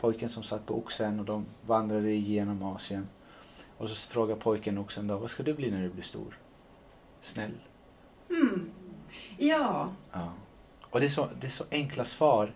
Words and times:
pojken 0.00 0.28
som 0.28 0.42
satt 0.42 0.66
på 0.66 0.78
oxen 0.78 1.20
och 1.20 1.26
de 1.26 1.46
vandrade 1.66 2.10
igenom 2.10 2.62
Asien. 2.62 3.08
Och 3.78 3.88
så 3.88 3.94
frågar 3.94 4.36
pojken 4.36 4.78
oxen 4.78 5.06
då, 5.06 5.16
vad 5.16 5.30
ska 5.30 5.42
du 5.42 5.54
bli 5.54 5.70
när 5.70 5.82
du 5.82 5.88
blir 5.88 6.02
stor? 6.02 6.38
Snäll. 7.20 7.54
Mm. 8.30 8.70
Ja. 9.36 9.92
ja. 10.12 10.32
Och 10.90 11.00
det 11.00 11.06
är, 11.06 11.10
så, 11.10 11.28
det 11.40 11.46
är 11.46 11.50
så 11.50 11.64
enkla 11.70 12.04
svar. 12.04 12.52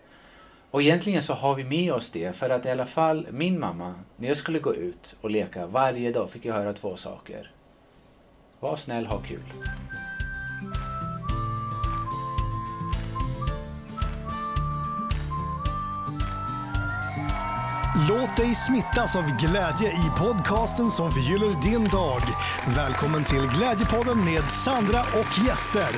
Och 0.71 0.81
egentligen 0.81 1.23
så 1.23 1.33
har 1.33 1.55
vi 1.55 1.63
med 1.63 1.93
oss 1.93 2.09
det 2.09 2.33
för 2.33 2.49
att 2.49 2.65
i 2.65 2.69
alla 2.69 2.85
fall 2.85 3.27
min 3.31 3.59
mamma, 3.59 3.95
när 4.17 4.27
jag 4.27 4.37
skulle 4.37 4.59
gå 4.59 4.75
ut 4.75 5.15
och 5.21 5.29
leka 5.29 5.67
varje 5.67 6.11
dag 6.11 6.29
fick 6.29 6.45
jag 6.45 6.53
höra 6.53 6.73
två 6.73 6.95
saker. 6.95 7.51
Var 8.59 8.75
snäll, 8.75 9.05
ha 9.05 9.17
kul. 9.17 9.39
Låt 18.09 18.37
dig 18.37 18.55
smittas 18.55 19.15
av 19.15 19.23
glädje 19.39 19.89
i 19.89 20.09
podcasten 20.19 20.91
som 20.91 21.11
förgyller 21.11 21.61
din 21.63 21.83
dag. 21.83 22.21
Välkommen 22.75 23.23
till 23.23 23.41
Glädjepodden 23.57 24.25
med 24.25 24.51
Sandra 24.51 24.99
och 24.99 25.47
gäster. 25.47 25.89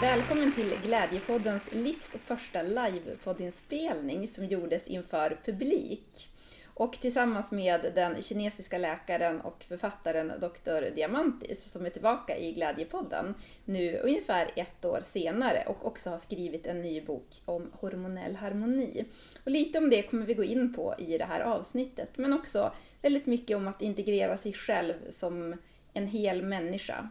Välkommen 0.00 0.52
till 0.52 0.74
Glädjepoddens 0.84 1.68
livs 1.72 2.10
första 2.24 2.62
livepoddinspelning 2.62 4.28
som 4.28 4.46
gjordes 4.46 4.88
inför 4.88 5.40
publik. 5.44 6.33
Och 6.74 6.92
tillsammans 6.92 7.52
med 7.52 7.92
den 7.94 8.22
kinesiska 8.22 8.78
läkaren 8.78 9.40
och 9.40 9.64
författaren 9.68 10.32
Dr. 10.40 10.94
Diamantis 10.94 11.72
som 11.72 11.86
är 11.86 11.90
tillbaka 11.90 12.38
i 12.38 12.52
Glädjepodden 12.52 13.34
nu 13.64 13.98
ungefär 13.98 14.50
ett 14.56 14.84
år 14.84 15.00
senare 15.04 15.64
och 15.66 15.86
också 15.86 16.10
har 16.10 16.18
skrivit 16.18 16.66
en 16.66 16.82
ny 16.82 17.00
bok 17.00 17.42
om 17.44 17.70
hormonell 17.72 18.36
harmoni. 18.36 19.04
Och 19.44 19.50
lite 19.50 19.78
om 19.78 19.90
det 19.90 20.02
kommer 20.02 20.26
vi 20.26 20.34
gå 20.34 20.44
in 20.44 20.74
på 20.74 20.94
i 20.98 21.18
det 21.18 21.24
här 21.24 21.40
avsnittet 21.40 22.10
men 22.14 22.32
också 22.32 22.72
väldigt 23.02 23.26
mycket 23.26 23.56
om 23.56 23.68
att 23.68 23.82
integrera 23.82 24.36
sig 24.36 24.52
själv 24.52 24.94
som 25.10 25.56
en 25.92 26.06
hel 26.06 26.42
människa 26.42 27.10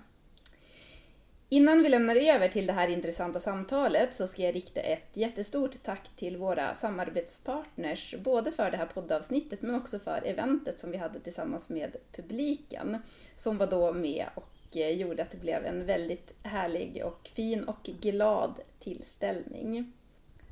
Innan 1.54 1.84
vi 1.84 1.90
lämnar 1.90 2.16
över 2.16 2.48
till 2.48 2.68
det 2.68 2.74
här 2.74 2.88
intressanta 2.88 3.40
samtalet 3.40 4.16
så 4.16 4.28
ska 4.28 4.42
jag 4.42 4.56
rikta 4.56 4.80
ett 4.80 5.18
jättestort 5.18 5.84
tack 5.84 6.10
till 6.16 6.38
våra 6.38 6.76
samarbetspartners, 6.76 8.16
både 8.24 8.52
för 8.52 8.72
det 8.72 8.78
här 8.78 8.86
poddavsnittet 8.86 9.62
men 9.62 9.76
också 9.76 10.00
för 10.00 10.22
eventet 10.26 10.80
som 10.80 10.92
vi 10.92 10.98
hade 10.98 11.20
tillsammans 11.20 11.70
med 11.70 11.96
publiken, 12.12 12.98
som 13.38 13.58
var 13.58 13.68
då 13.68 13.94
med 13.94 14.26
och 14.36 14.78
eh, 14.78 14.90
gjorde 14.90 15.24
att 15.24 15.32
det 15.32 15.42
blev 15.42 15.66
en 15.66 15.86
väldigt 15.86 16.36
härlig 16.44 17.06
och 17.06 17.30
fin 17.34 17.64
och 17.64 17.84
glad 17.84 18.54
tillställning. 18.80 19.94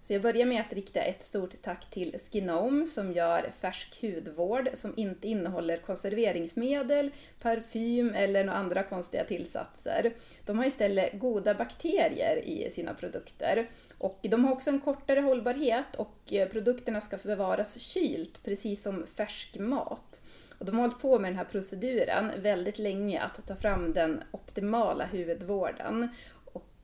Så 0.04 0.14
jag 0.14 0.22
börjar 0.22 0.46
med 0.46 0.62
att 0.62 0.74
rikta 0.74 1.02
ett 1.02 1.26
stort 1.26 1.62
tack 1.62 1.90
till 1.90 2.18
Skinome 2.20 2.88
som 2.88 3.12
gör 3.12 3.52
färsk 3.60 4.02
hudvård 4.02 4.70
som 4.74 4.94
inte 4.98 5.28
innehåller 5.28 5.78
konserveringsmedel, 5.78 7.12
parfym 7.40 8.14
eller 8.16 8.44
några 8.44 8.60
andra 8.60 8.84
konstiga 8.84 9.24
tillsatser. 9.24 10.14
De 10.46 10.58
har 10.58 10.66
istället 10.66 11.20
goda 11.20 11.54
bakterier 11.54 12.38
i 12.46 12.72
sina 12.72 12.94
produkter. 12.94 13.70
Och 13.98 14.20
de 14.22 14.46
har 14.46 14.52
också 14.52 14.70
en 14.70 14.80
kortare 14.80 15.20
hållbarhet 15.20 15.96
och 15.96 16.34
eh, 16.34 16.50
produkterna 16.50 17.02
ska 17.02 17.18
bevaras 17.24 17.80
kylt, 17.80 18.44
precis 18.44 18.84
som 18.84 19.06
färsk 19.16 19.58
mat. 19.58 20.22
Och 20.62 20.66
de 20.66 20.76
har 20.76 20.82
hållit 20.82 21.02
på 21.02 21.20
med 21.20 21.32
den 21.32 21.38
här 21.38 21.46
proceduren 21.46 22.32
väldigt 22.38 22.80
länge, 22.80 23.22
att 23.22 23.48
ta 23.48 23.56
fram 23.56 23.94
den 23.94 24.24
optimala 24.32 25.06
hudvården. 25.12 26.10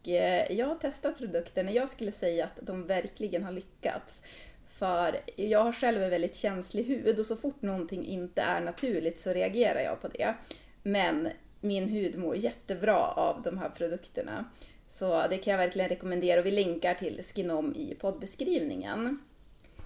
Eh, 0.08 0.52
jag 0.52 0.68
har 0.68 0.76
testat 0.76 1.18
produkterna. 1.18 1.72
Jag 1.72 1.90
skulle 1.90 2.12
säga 2.12 2.46
att 2.46 2.60
de 2.62 2.88
verkligen 2.88 3.44
har 3.44 3.52
lyckats. 3.52 4.22
För 4.70 5.20
jag 5.36 5.64
har 5.64 5.72
själv 5.72 6.04
en 6.04 6.10
väldigt 6.10 6.36
känslig 6.36 6.84
hud 6.84 7.20
och 7.20 7.26
så 7.26 7.36
fort 7.36 7.62
någonting 7.62 8.06
inte 8.06 8.42
är 8.42 8.62
naturligt 8.62 9.20
så 9.20 9.34
reagerar 9.34 9.80
jag 9.80 10.02
på 10.02 10.08
det. 10.08 10.34
Men 10.84 11.30
min 11.62 11.90
hud 11.90 12.18
mår 12.18 12.36
jättebra 12.36 13.08
av 13.08 13.42
de 13.42 13.58
här 13.58 13.70
produkterna. 13.70 14.46
Så 14.90 15.28
det 15.28 15.38
kan 15.38 15.52
jag 15.52 15.58
verkligen 15.58 15.90
rekommendera 15.90 16.40
och 16.40 16.46
vi 16.46 16.52
länkar 16.52 16.94
till 16.94 17.22
Skinom 17.24 17.76
i 17.76 17.96
poddbeskrivningen. 17.96 19.20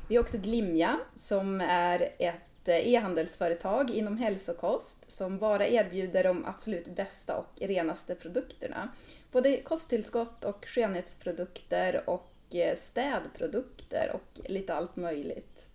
Vi 0.07 0.15
har 0.15 0.23
också 0.23 0.37
Glimja 0.37 0.99
som 1.15 1.61
är 1.61 2.09
ett 2.19 2.50
ett 2.61 2.67
eh, 2.67 2.93
e-handelsföretag 2.93 3.89
inom 3.89 4.17
hälsokost 4.17 5.11
som 5.11 5.37
bara 5.37 5.67
erbjuder 5.67 6.23
de 6.23 6.45
absolut 6.45 6.95
bästa 6.95 7.37
och 7.37 7.61
renaste 7.61 8.15
produkterna. 8.15 8.89
Både 9.31 9.57
kosttillskott 9.57 10.45
och 10.45 10.65
skönhetsprodukter 10.67 12.09
och 12.09 12.55
eh, 12.55 12.77
städprodukter 12.77 14.11
och 14.13 14.49
lite 14.49 14.73
allt 14.73 14.95
möjligt. 14.95 15.67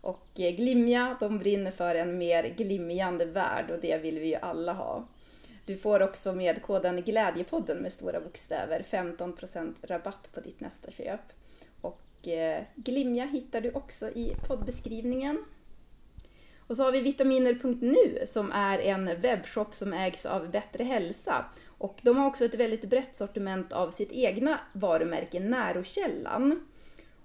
Och 0.00 0.40
eh, 0.40 0.50
Glimja, 0.50 1.16
de 1.20 1.38
brinner 1.38 1.70
för 1.70 1.94
en 1.94 2.18
mer 2.18 2.54
glimjande 2.56 3.24
värld 3.24 3.70
och 3.70 3.80
det 3.80 3.98
vill 3.98 4.18
vi 4.18 4.26
ju 4.26 4.34
alla 4.34 4.72
ha. 4.72 5.06
Du 5.66 5.76
får 5.76 6.02
också 6.02 6.32
med 6.32 6.62
koden 6.62 7.02
Glädjepodden 7.02 7.78
med 7.78 7.92
stora 7.92 8.20
bokstäver 8.20 8.84
15% 8.90 9.74
rabatt 9.82 10.28
på 10.34 10.40
ditt 10.40 10.60
nästa 10.60 10.90
köp. 10.90 11.20
Och 11.80 12.00
Glimja 12.74 13.24
hittar 13.24 13.60
du 13.60 13.70
också 13.72 14.08
i 14.08 14.34
poddbeskrivningen. 14.48 15.44
Och 16.72 16.76
så 16.76 16.84
har 16.84 16.92
vi 16.92 17.00
vitaminer.nu 17.00 18.18
som 18.26 18.52
är 18.52 18.78
en 18.78 19.20
webbshop 19.20 19.74
som 19.74 19.92
ägs 19.92 20.26
av 20.26 20.50
Bättre 20.50 20.84
Hälsa. 20.84 21.44
Och 21.66 22.00
de 22.02 22.16
har 22.16 22.26
också 22.26 22.44
ett 22.44 22.54
väldigt 22.54 22.84
brett 22.84 23.16
sortiment 23.16 23.72
av 23.72 23.90
sitt 23.90 24.12
egna 24.12 24.60
varumärke 24.72 25.40
Närokällan. 25.40 26.68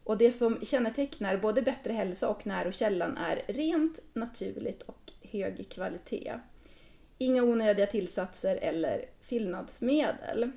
Och 0.03 0.17
det 0.17 0.31
som 0.31 0.65
kännetecknar 0.65 1.37
både 1.37 1.61
Bättre 1.61 1.93
Hälsa 1.93 2.29
och 2.29 2.47
Närokällan 2.47 3.17
är 3.17 3.41
rent, 3.47 3.99
naturligt 4.13 4.81
och 4.81 5.11
hög 5.21 5.69
kvalitet. 5.69 6.33
Inga 7.17 7.43
onödiga 7.43 7.87
tillsatser 7.87 8.55
eller 8.55 9.05
fyllnadsmedel. 9.21 10.51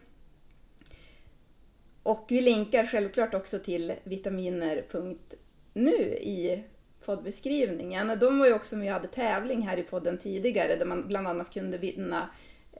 Och 2.02 2.26
vi 2.28 2.40
länkar 2.40 2.86
självklart 2.86 3.34
också 3.34 3.58
till 3.58 3.94
vitaminer.nu 4.04 5.94
i 6.14 6.64
poddbeskrivningen. 7.04 8.18
De 8.18 8.38
var 8.38 8.46
ju 8.46 8.54
också 8.54 8.76
med 8.76 8.88
och 8.88 8.92
hade 9.00 9.08
tävling 9.08 9.62
här 9.62 9.76
i 9.76 9.82
podden 9.82 10.18
tidigare 10.18 10.76
där 10.76 10.86
man 10.86 11.08
bland 11.08 11.28
annat 11.28 11.52
kunde 11.52 11.78
vinna 11.78 12.30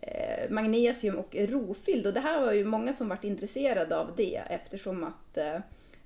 eh, 0.03 0.51
magnesium 0.51 1.19
och 1.19 1.35
rofylld 1.35 2.07
och 2.07 2.13
det 2.13 2.21
här 2.21 2.41
var 2.45 2.53
ju 2.53 2.65
många 2.65 2.93
som 2.93 3.09
varit 3.09 3.25
intresserade 3.25 3.97
av 3.97 4.13
det 4.17 4.37
eftersom 4.37 5.05
att 5.05 5.37
eh, 5.37 5.59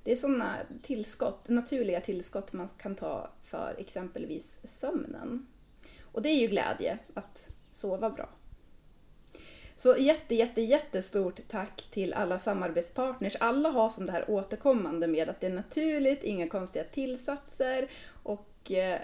det 0.05 0.13
är 0.13 0.17
sådana 0.17 0.57
tillskott, 0.83 1.49
naturliga 1.49 2.01
tillskott 2.01 2.53
man 2.53 2.69
kan 2.69 2.95
ta 2.95 3.31
för 3.45 3.75
exempelvis 3.79 4.61
sömnen. 4.65 5.47
Och 6.03 6.23
det 6.23 6.29
är 6.29 6.41
ju 6.41 6.47
glädje 6.47 6.99
att 7.15 7.49
sova 7.71 8.11
bra. 8.11 8.29
Så 9.85 9.97
jätte, 9.97 10.35
jätte, 10.35 10.61
jättestort 10.61 11.41
tack 11.49 11.83
till 11.91 12.13
alla 12.13 12.39
samarbetspartners. 12.39 13.37
Alla 13.41 13.69
har 13.71 13.91
som 13.91 14.07
det 14.07 14.13
här 14.13 14.31
återkommande 14.31 15.07
med 15.07 15.29
att 15.29 15.41
det 15.41 15.47
är 15.47 15.55
naturligt, 15.55 16.25
inga 16.25 16.49
konstiga 16.49 16.85
tillsatser 16.85 17.91
och 18.23 18.71
eh, 18.71 19.01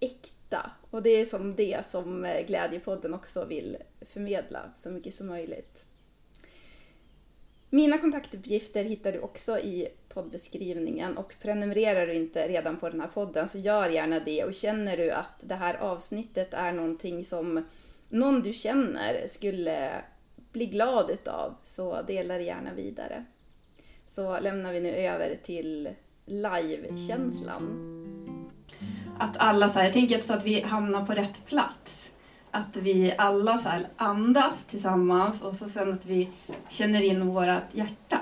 äkta. 0.00 0.70
Och 0.90 1.02
det 1.02 1.10
är 1.10 1.26
som 1.26 1.56
det 1.56 1.86
som 1.86 2.24
eh, 2.24 2.46
Glädjepodden 2.46 3.14
också 3.14 3.44
vill 3.44 3.76
förmedla 4.00 4.60
så 4.74 4.90
mycket 4.90 5.14
som 5.14 5.26
möjligt. 5.26 5.84
Mina 7.70 7.98
kontaktuppgifter 7.98 8.84
hittar 8.84 9.12
du 9.12 9.20
också 9.20 9.58
i 9.58 9.88
poddbeskrivningen 10.08 11.16
och 11.16 11.34
prenumererar 11.42 12.06
du 12.06 12.14
inte 12.14 12.48
redan 12.48 12.76
på 12.76 12.88
den 12.88 13.00
här 13.00 13.08
podden 13.08 13.48
så 13.48 13.58
gör 13.58 13.88
gärna 13.88 14.20
det 14.20 14.44
och 14.44 14.54
känner 14.54 14.96
du 14.96 15.10
att 15.10 15.34
det 15.40 15.54
här 15.54 15.74
avsnittet 15.74 16.54
är 16.54 16.72
någonting 16.72 17.24
som 17.24 17.64
någon 18.08 18.42
du 18.42 18.52
känner 18.52 19.26
skulle 19.26 20.02
bli 20.52 20.66
glad 20.66 21.10
utav 21.10 21.54
så 21.62 22.02
dela 22.02 22.38
det 22.38 22.42
gärna 22.42 22.74
vidare. 22.74 23.24
Så 24.08 24.40
lämnar 24.40 24.72
vi 24.72 24.80
nu 24.80 24.90
över 24.90 25.36
till 25.36 25.88
live-känslan. 26.26 27.62
Mm. 27.62 28.50
Att 29.18 29.36
alla 29.38 29.68
så 29.68 29.78
här, 29.78 29.86
jag 29.86 29.94
tänker 29.94 30.20
så 30.20 30.34
att 30.34 30.44
vi 30.44 30.60
hamnar 30.60 31.06
på 31.06 31.12
rätt 31.12 31.46
plats. 31.46 32.12
Att 32.50 32.76
vi 32.76 33.14
alla 33.18 33.58
så 33.58 33.68
här 33.68 33.88
andas 33.96 34.66
tillsammans 34.66 35.42
och 35.42 35.56
så 35.56 35.68
sen 35.68 35.92
att 35.92 36.06
vi 36.06 36.28
känner 36.68 37.02
in 37.02 37.26
vårt 37.26 37.74
hjärta. 37.74 38.20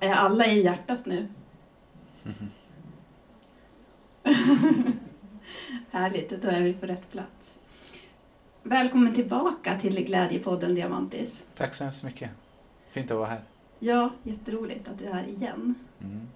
Är 0.00 0.12
alla 0.12 0.46
i 0.46 0.62
hjärtat 0.62 1.06
nu? 1.06 1.28
Härligt, 5.90 6.30
då 6.42 6.48
är 6.48 6.62
vi 6.62 6.72
på 6.72 6.86
rätt 6.86 7.10
plats. 7.10 7.60
Välkommen 8.62 9.14
tillbaka 9.14 9.78
till 9.78 10.04
Glädjepodden 10.04 10.74
Diamantis. 10.74 11.46
Tack 11.56 11.74
så 11.74 11.84
hemskt 11.84 12.02
mycket. 12.02 12.30
Fint 12.90 13.10
att 13.10 13.16
vara 13.16 13.28
här. 13.28 13.40
Ja, 13.78 14.10
jätteroligt 14.22 14.88
att 14.88 14.98
du 14.98 15.04
är 15.04 15.12
här 15.12 15.26
igen. 15.28 15.74
Mm. 16.00 16.28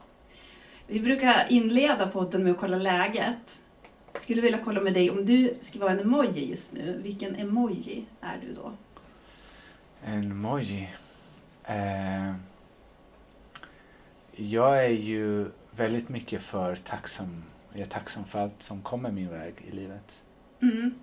Vi 0.86 1.00
brukar 1.00 1.46
inleda 1.48 2.08
podden 2.08 2.42
med 2.44 2.52
att 2.52 2.58
kolla 2.58 2.76
läget. 2.76 3.62
Skulle 4.12 4.42
vilja 4.42 4.58
kolla 4.64 4.80
med 4.80 4.94
dig, 4.94 5.10
om 5.10 5.26
du 5.26 5.54
skulle 5.60 5.84
vara 5.84 5.92
en 5.92 6.00
emoji 6.00 6.50
just 6.50 6.74
nu, 6.74 7.00
vilken 7.02 7.36
emoji 7.36 8.06
är 8.20 8.38
du 8.42 8.54
då? 8.54 8.72
En 10.04 10.30
emoji. 10.30 10.90
Eh, 11.64 12.34
jag 14.50 14.84
är 14.84 14.88
ju 14.88 15.50
väldigt 15.70 16.08
mycket 16.08 16.42
för 16.42 16.76
tacksam. 16.76 17.42
Jag 17.72 17.80
är 17.80 17.86
tacksam 17.86 18.24
för 18.24 18.38
allt 18.38 18.62
som 18.62 18.82
kommer 18.82 19.10
min 19.10 19.30
väg 19.30 19.54
i 19.68 19.70
livet. 19.70 20.22
Mm. 20.60 20.94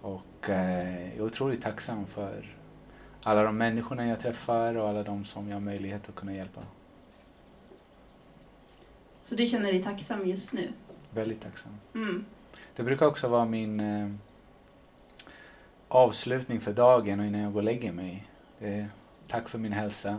Och 0.00 0.50
eh, 0.50 1.08
jag 1.08 1.16
är 1.16 1.22
otroligt 1.22 1.62
tacksam 1.62 2.06
för 2.06 2.56
alla 3.22 3.42
de 3.42 3.56
människorna 3.56 4.06
jag 4.06 4.20
träffar 4.20 4.74
och 4.74 4.88
alla 4.88 5.02
de 5.02 5.24
som 5.24 5.48
jag 5.48 5.56
har 5.56 5.60
möjlighet 5.60 6.08
att 6.08 6.14
kunna 6.14 6.34
hjälpa. 6.34 6.60
Så 9.22 9.34
du 9.34 9.46
känner 9.46 9.72
dig 9.72 9.82
tacksam 9.82 10.26
just 10.26 10.52
nu? 10.52 10.68
Väldigt 11.10 11.42
tacksam. 11.42 11.72
Mm. 11.94 12.24
Det 12.76 12.82
brukar 12.82 13.06
också 13.06 13.28
vara 13.28 13.44
min 13.44 13.80
eh, 13.80 14.10
avslutning 15.88 16.60
för 16.60 16.72
dagen 16.72 17.20
och 17.20 17.26
innan 17.26 17.40
jag 17.40 17.52
går 17.52 17.60
och 17.60 17.64
lägger 17.64 17.92
mig. 17.92 18.26
Är, 18.60 18.88
tack 19.28 19.48
för 19.48 19.58
min 19.58 19.72
hälsa. 19.72 20.18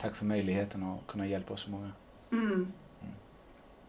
Tack 0.00 0.16
för 0.16 0.24
möjligheten 0.24 0.82
att 0.82 1.06
kunna 1.06 1.26
hjälpa 1.26 1.56
så 1.56 1.70
många. 1.70 1.90
Mm. 2.32 2.72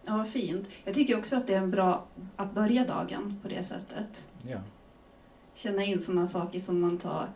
Ja, 0.06 0.18
vad 0.18 0.30
fint. 0.30 0.68
Jag 0.84 0.96
tycker 0.96 1.19
också 1.19 1.36
att 1.36 1.48
det 1.48 1.54
är 1.54 1.58
en 1.58 1.72
bra 1.72 2.06
att 2.36 2.54
börja 2.54 2.86
dagen 2.86 3.40
på 3.42 3.48
det 3.48 3.63
sättet. 3.63 4.28
Ja, 4.48 4.60
Känna 5.54 5.84
in 5.84 6.02
sådana 6.02 6.28
saker 6.28 6.60
som 6.60 6.81
man 6.81 6.98
tar 6.98 7.28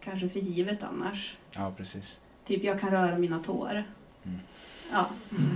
kanske 0.00 0.28
för 0.28 0.40
givet 0.40 0.82
annars. 0.82 1.36
ja 1.52 1.72
precis. 1.76 2.18
Typ, 2.44 2.64
jag 2.64 2.80
kan 2.80 2.90
röra 2.90 3.18
mina 3.18 3.42
tår. 3.42 3.84
Mm. 4.24 4.38
Ja. 4.92 5.06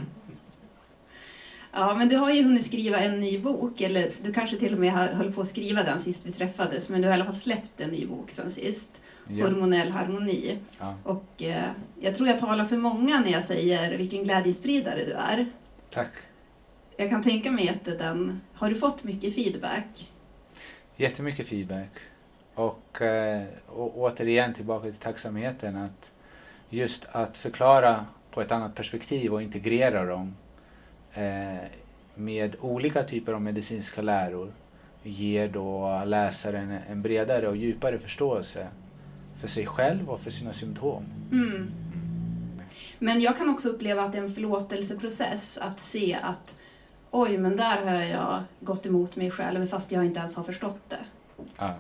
Ja, 1.77 1.95
men 1.95 2.09
du 2.09 2.17
har 2.17 2.33
ju 2.33 2.43
hunnit 2.43 2.67
skriva 2.67 2.99
en 2.99 3.21
ny 3.21 3.39
bok, 3.39 3.81
eller 3.81 4.11
du 4.23 4.33
kanske 4.33 4.57
till 4.57 4.73
och 4.75 4.81
med 4.81 4.93
höll 4.93 5.33
på 5.33 5.41
att 5.41 5.49
skriva 5.49 5.83
den 5.83 6.01
sist 6.01 6.27
vi 6.27 6.33
träffades, 6.33 6.89
men 6.89 7.01
du 7.01 7.09
har 7.09 7.13
i 7.13 7.15
alla 7.15 7.25
fall 7.25 7.37
släppt 7.41 7.81
en 7.81 7.91
ny 7.91 8.07
bok 8.07 8.31
sen 8.31 8.51
sist. 8.51 9.04
Ja, 9.29 9.47
Hormonell 9.47 9.91
harmoni. 9.91 10.59
ja. 10.81 10.95
Och 11.05 11.43
eh, 11.43 11.71
jag 12.01 12.17
tror 12.17 12.29
jag 12.29 12.39
talar 12.41 12.65
för 12.65 12.77
många 12.77 13.21
när 13.21 13.33
jag 13.33 13.45
säger 13.45 13.97
vilken 13.97 14.25
glädjespridare 14.25 15.05
du 15.05 15.13
är. 15.13 15.47
Tack. 15.91 16.11
Jag 16.97 17.11
kan 17.11 17.23
tänka 17.23 17.51
mig 17.51 17.69
att 17.69 17.85
den... 17.85 18.41
Har 18.55 18.69
du 18.69 18.75
fått 18.75 19.05
mycket 19.05 19.35
feedback? 19.35 20.11
Jättemycket 20.97 21.49
feedback. 21.49 21.91
Och, 22.55 23.03
eh, 23.03 23.43
och 23.67 23.99
återigen 23.99 24.55
tillbaka 24.55 24.85
till 24.85 24.95
tacksamheten. 24.95 25.77
att 25.77 26.11
Just 26.71 27.07
att 27.13 27.37
förklara 27.37 28.07
på 28.31 28.41
ett 28.41 28.53
annat 28.53 28.75
perspektiv 28.75 29.33
och 29.33 29.43
integrera 29.43 30.05
dem 30.05 30.35
eh, 31.15 31.55
med 32.15 32.57
olika 32.61 33.03
typer 33.03 33.33
av 33.33 33.43
medicinska 33.43 34.03
läror 34.03 34.53
ger 35.03 35.49
då 35.49 36.03
läsaren 36.07 36.79
en 36.91 37.03
bredare 37.03 37.49
och 37.49 37.57
djupare 37.57 37.99
förståelse 37.99 38.69
för 39.41 39.49
sig 39.49 39.67
själv 39.67 40.11
och 40.11 40.21
för 40.21 40.31
sina 40.31 40.53
symptom. 40.53 41.05
Mm. 41.33 41.71
Men 42.99 43.21
jag 43.21 43.39
kan 43.39 43.49
också 43.49 43.69
uppleva 43.69 44.03
att 44.03 44.13
det 44.13 44.19
är 44.19 44.23
en 44.23 44.31
förlåtelseprocess 44.31 45.59
att 45.59 45.81
se 45.81 46.19
att 46.23 46.59
oj, 47.11 47.39
men 47.39 47.57
där 47.57 47.87
har 47.87 48.03
jag 48.03 48.43
gått 48.61 48.87
emot 48.87 49.17
mig 49.17 49.31
själv 49.31 49.67
fast 49.67 49.93
jag 49.93 50.05
inte 50.05 50.21
ens 50.21 50.37
har 50.37 50.45
förstått 50.45 50.81
det. 50.89 51.05
Ja. 51.59 51.75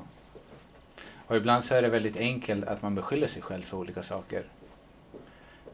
Och 1.27 1.37
ibland 1.37 1.65
så 1.65 1.75
är 1.75 1.83
det 1.83 1.89
väldigt 1.89 2.17
enkelt 2.17 2.65
att 2.65 2.83
man 2.83 2.95
beskyller 2.95 3.27
sig 3.27 3.43
själv 3.43 3.63
för 3.63 3.77
olika 3.77 4.03
saker. 4.03 4.45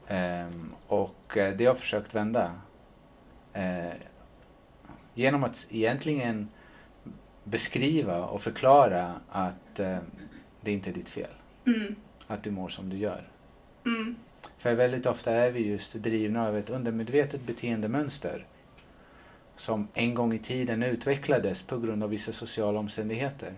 Ehm, 0.07 0.73
och 0.87 1.37
eh, 1.37 1.55
det 1.55 1.65
har 1.65 1.69
jag 1.69 1.77
försökt 1.77 2.15
vända. 2.15 2.51
Eh, 3.53 3.93
genom 5.13 5.43
att 5.43 5.67
egentligen 5.69 6.49
beskriva 7.43 8.25
och 8.25 8.41
förklara 8.41 9.13
att 9.29 9.79
eh, 9.79 9.97
det 10.61 10.71
inte 10.71 10.89
är 10.89 10.93
ditt 10.93 11.09
fel. 11.09 11.31
Mm. 11.65 11.95
Att 12.27 12.43
du 12.43 12.51
mår 12.51 12.69
som 12.69 12.89
du 12.89 12.97
gör. 12.97 13.21
Mm. 13.85 14.15
För 14.57 14.75
väldigt 14.75 15.05
ofta 15.05 15.31
är 15.31 15.51
vi 15.51 15.67
just 15.67 15.93
drivna 15.93 16.47
av 16.47 16.57
ett 16.57 16.69
undermedvetet 16.69 17.41
beteendemönster 17.41 18.45
som 19.55 19.87
en 19.93 20.13
gång 20.13 20.33
i 20.33 20.39
tiden 20.39 20.83
utvecklades 20.83 21.63
på 21.63 21.77
grund 21.77 22.03
av 22.03 22.09
vissa 22.09 22.33
sociala 22.33 22.79
omständigheter. 22.79 23.53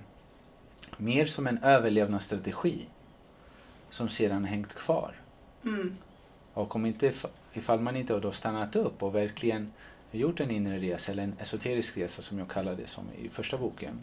Mer 0.98 1.26
som 1.26 1.48
en 1.48 1.64
överlevnadsstrategi 1.64 2.86
som 3.90 4.10
sedan 4.10 4.46
hängt 4.46 4.74
kvar. 4.74 5.16
Mm. 5.64 5.96
Och 6.54 6.76
om 6.76 6.86
inte, 6.86 7.14
ifall 7.54 7.80
man 7.80 7.96
inte 7.96 8.14
har 8.14 8.22
då 8.22 8.32
stannat 8.32 8.76
upp 8.76 9.04
och 9.04 9.16
verkligen 9.16 9.72
gjort 10.12 10.40
en 10.40 10.52
inre 10.52 10.80
resa, 10.80 11.12
eller 11.12 11.24
en 11.24 11.36
esoterisk 11.40 11.98
resa 11.98 12.22
som 12.22 12.40
jag 12.40 12.50
kallade 12.50 12.82
det 12.82 12.88
som 12.88 13.04
i 13.18 13.30
första 13.30 13.58
boken, 13.58 14.00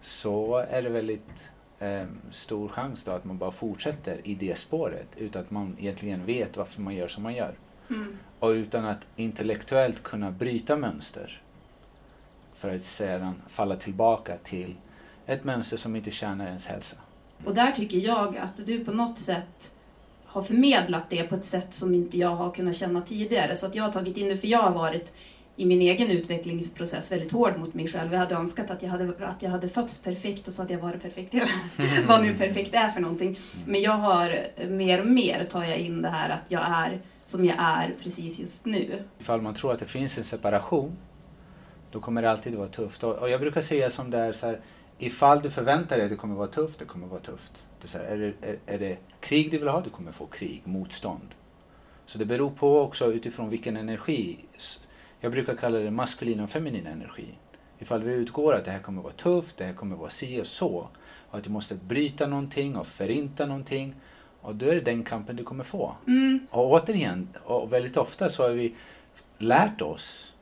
så 0.00 0.56
är 0.56 0.82
det 0.82 0.88
väldigt 0.88 1.48
eh, 1.78 2.04
stor 2.30 2.68
chans 2.68 3.02
då 3.04 3.10
att 3.10 3.24
man 3.24 3.38
bara 3.38 3.50
fortsätter 3.50 4.20
i 4.24 4.34
det 4.34 4.58
spåret 4.58 5.08
utan 5.16 5.42
att 5.42 5.50
man 5.50 5.76
egentligen 5.80 6.26
vet 6.26 6.56
varför 6.56 6.80
man 6.80 6.94
gör 6.94 7.08
som 7.08 7.22
man 7.22 7.34
gör. 7.34 7.54
Mm. 7.90 8.16
Och 8.38 8.48
utan 8.48 8.84
att 8.84 9.06
intellektuellt 9.16 10.02
kunna 10.02 10.30
bryta 10.30 10.76
mönster 10.76 11.42
för 12.54 12.76
att 12.76 12.84
sedan 12.84 13.34
falla 13.48 13.76
tillbaka 13.76 14.36
till 14.36 14.74
ett 15.26 15.44
mönster 15.44 15.76
som 15.76 15.96
inte 15.96 16.10
tjänar 16.10 16.46
ens 16.46 16.66
hälsa. 16.66 16.96
Och 17.44 17.54
där 17.54 17.72
tycker 17.72 17.98
jag 17.98 18.36
att 18.36 18.66
du 18.66 18.84
på 18.84 18.92
något 18.92 19.18
sätt 19.18 19.74
har 20.24 20.42
förmedlat 20.42 21.10
det 21.10 21.22
på 21.22 21.34
ett 21.34 21.44
sätt 21.44 21.74
som 21.74 21.94
inte 21.94 22.18
jag 22.18 22.28
har 22.36 22.50
kunnat 22.50 22.76
känna 22.76 23.00
tidigare. 23.00 23.56
Så 23.56 23.66
att 23.66 23.74
jag 23.74 23.84
har 23.84 23.92
tagit 23.92 24.16
in 24.16 24.28
det, 24.28 24.36
för 24.36 24.48
jag 24.48 24.62
har 24.62 24.70
varit 24.70 25.14
i 25.56 25.66
min 25.66 25.82
egen 25.82 26.10
utvecklingsprocess 26.10 27.12
väldigt 27.12 27.32
hård 27.32 27.58
mot 27.58 27.74
mig 27.74 27.88
själv. 27.88 28.12
Jag 28.12 28.20
hade 28.20 28.34
önskat 28.34 28.70
att 28.70 28.82
jag 28.82 28.90
hade, 28.90 29.26
att 29.26 29.42
jag 29.42 29.50
hade 29.50 29.68
fötts 29.68 30.02
perfekt 30.02 30.48
och 30.48 30.54
så 30.54 30.62
att 30.62 30.70
jag 30.70 30.78
varit 30.78 31.02
perfekt. 31.02 31.34
Vad 32.08 32.22
nu 32.22 32.34
perfekt 32.34 32.74
är 32.74 32.88
för 32.88 33.00
någonting. 33.00 33.38
Men 33.66 33.82
jag 33.82 33.92
har 33.92 34.38
mer 34.68 35.00
och 35.00 35.06
mer 35.06 35.44
tar 35.44 35.64
jag 35.64 35.78
in 35.78 36.02
det 36.02 36.08
här 36.08 36.30
att 36.30 36.44
jag 36.48 36.62
är 36.66 37.00
som 37.26 37.44
jag 37.44 37.56
är 37.58 37.94
precis 38.02 38.40
just 38.40 38.66
nu. 38.66 39.02
Ifall 39.18 39.42
man 39.42 39.54
tror 39.54 39.72
att 39.72 39.78
det 39.78 39.86
finns 39.86 40.18
en 40.18 40.24
separation, 40.24 40.96
då 41.90 42.00
kommer 42.00 42.22
det 42.22 42.30
alltid 42.30 42.54
vara 42.54 42.68
tufft. 42.68 43.04
Och, 43.04 43.14
och 43.14 43.30
jag 43.30 43.40
brukar 43.40 43.60
säga 43.60 43.90
som 43.90 44.10
det 44.10 44.18
är 44.18 44.32
så 44.32 44.46
här, 44.46 44.60
ifall 44.98 45.42
du 45.42 45.50
förväntar 45.50 45.96
dig 45.96 46.04
att 46.04 46.10
det 46.10 46.16
kommer 46.16 46.34
vara 46.34 46.48
tufft, 46.48 46.78
det 46.78 46.84
kommer 46.84 47.06
vara 47.06 47.20
tufft. 47.20 47.52
Det 47.82 47.94
är, 47.94 47.98
här, 47.98 48.06
är, 48.06 48.18
det, 48.40 48.48
är, 48.48 48.58
är 48.66 48.78
det 48.78 48.98
krig 49.20 49.50
du 49.50 49.58
vill 49.58 49.68
ha, 49.68 49.80
du 49.80 49.90
kommer 49.90 50.12
få 50.12 50.26
krig, 50.26 50.62
motstånd. 50.64 51.34
Så 52.06 52.18
det 52.18 52.24
beror 52.24 52.50
på 52.50 52.80
också 52.80 53.12
utifrån 53.12 53.50
vilken 53.50 53.76
energi. 53.76 54.38
Jag 55.24 55.32
brukar 55.32 55.54
kalla 55.56 55.78
det 55.78 55.90
maskulin 55.90 56.40
och 56.40 56.50
feminin 56.50 56.86
energi. 56.86 57.28
Ifall 57.78 58.02
vi 58.02 58.12
utgår 58.12 58.54
att 58.54 58.64
det 58.64 58.70
här 58.70 58.78
kommer 58.78 59.02
vara 59.02 59.12
tufft, 59.12 59.56
det 59.56 59.64
här 59.64 59.72
kommer 59.72 59.96
vara 59.96 60.10
si 60.10 60.40
och 60.40 60.46
så. 60.46 60.88
Och 61.30 61.38
att 61.38 61.44
du 61.44 61.50
måste 61.50 61.74
bryta 61.74 62.26
någonting 62.26 62.76
och 62.76 62.86
förinta 62.86 63.46
någonting. 63.46 63.94
Och 64.40 64.54
då 64.54 64.66
är 64.66 64.74
det 64.74 64.80
den 64.80 65.04
kampen 65.04 65.36
du 65.36 65.44
kommer 65.44 65.64
få. 65.64 65.94
Mm. 66.06 66.46
Och 66.50 66.70
återigen, 66.72 67.28
och 67.44 67.72
väldigt 67.72 67.96
ofta 67.96 68.28
så 68.28 68.42
har 68.42 68.50
vi 68.50 68.74
lärt 69.38 69.82
oss 69.82 70.32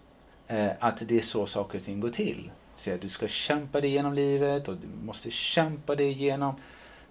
eh, 0.47 0.71
att 0.79 1.09
det 1.09 1.19
är 1.19 1.23
så 1.23 1.47
saker 1.47 1.79
och 1.79 1.85
ting 1.85 2.01
går 2.01 2.11
till. 2.11 2.51
Så 2.77 2.95
att 2.95 3.01
du 3.01 3.09
ska 3.09 3.29
kämpa 3.29 3.81
dig 3.81 3.91
igenom 3.91 4.15
livet 4.15 4.69
och 4.69 4.77
du 4.77 5.07
måste 5.07 5.31
kämpa 5.31 5.95
dig 5.95 6.11
igenom 6.11 6.55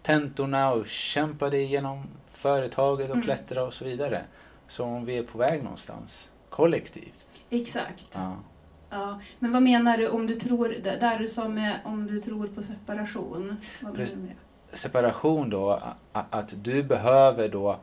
tentorna 0.02 0.74
och 0.74 0.88
kämpa 0.88 1.50
dig 1.50 1.64
igenom 1.64 2.04
företaget 2.32 3.10
och 3.10 3.16
Mm. 3.16 3.26
klättra 3.26 3.64
och 3.64 3.74
så 3.74 3.86
vidare. 3.86 4.22
Så 4.68 4.84
om 4.84 5.06
vi 5.06 5.18
är 5.18 5.24
på 5.24 5.38
väg 5.38 5.64
någonstans, 5.64 6.30
kollektivt. 6.50 7.21
Exakt. 7.52 8.10
Ja. 8.14 8.36
Ja, 8.90 9.20
men 9.40 9.52
vad 9.52 9.62
menar 9.64 9.98
du 9.98 10.08
om 10.10 10.28
du 10.28 10.36
tror, 10.36 10.70
där 10.84 11.20
du 11.20 11.28
sa 11.28 11.48
med 11.48 11.80
om 11.84 12.08
du 12.08 12.20
tror 12.22 12.48
på 12.48 12.62
separation? 12.64 13.58
Vad 13.82 13.94
menar 13.94 14.06
du 14.06 14.16
med 14.16 14.32
det? 14.72 14.78
Separation 14.78 15.50
då, 15.50 15.84
att 16.12 16.54
du 16.64 16.84
behöver 16.84 17.50
då 17.50 17.80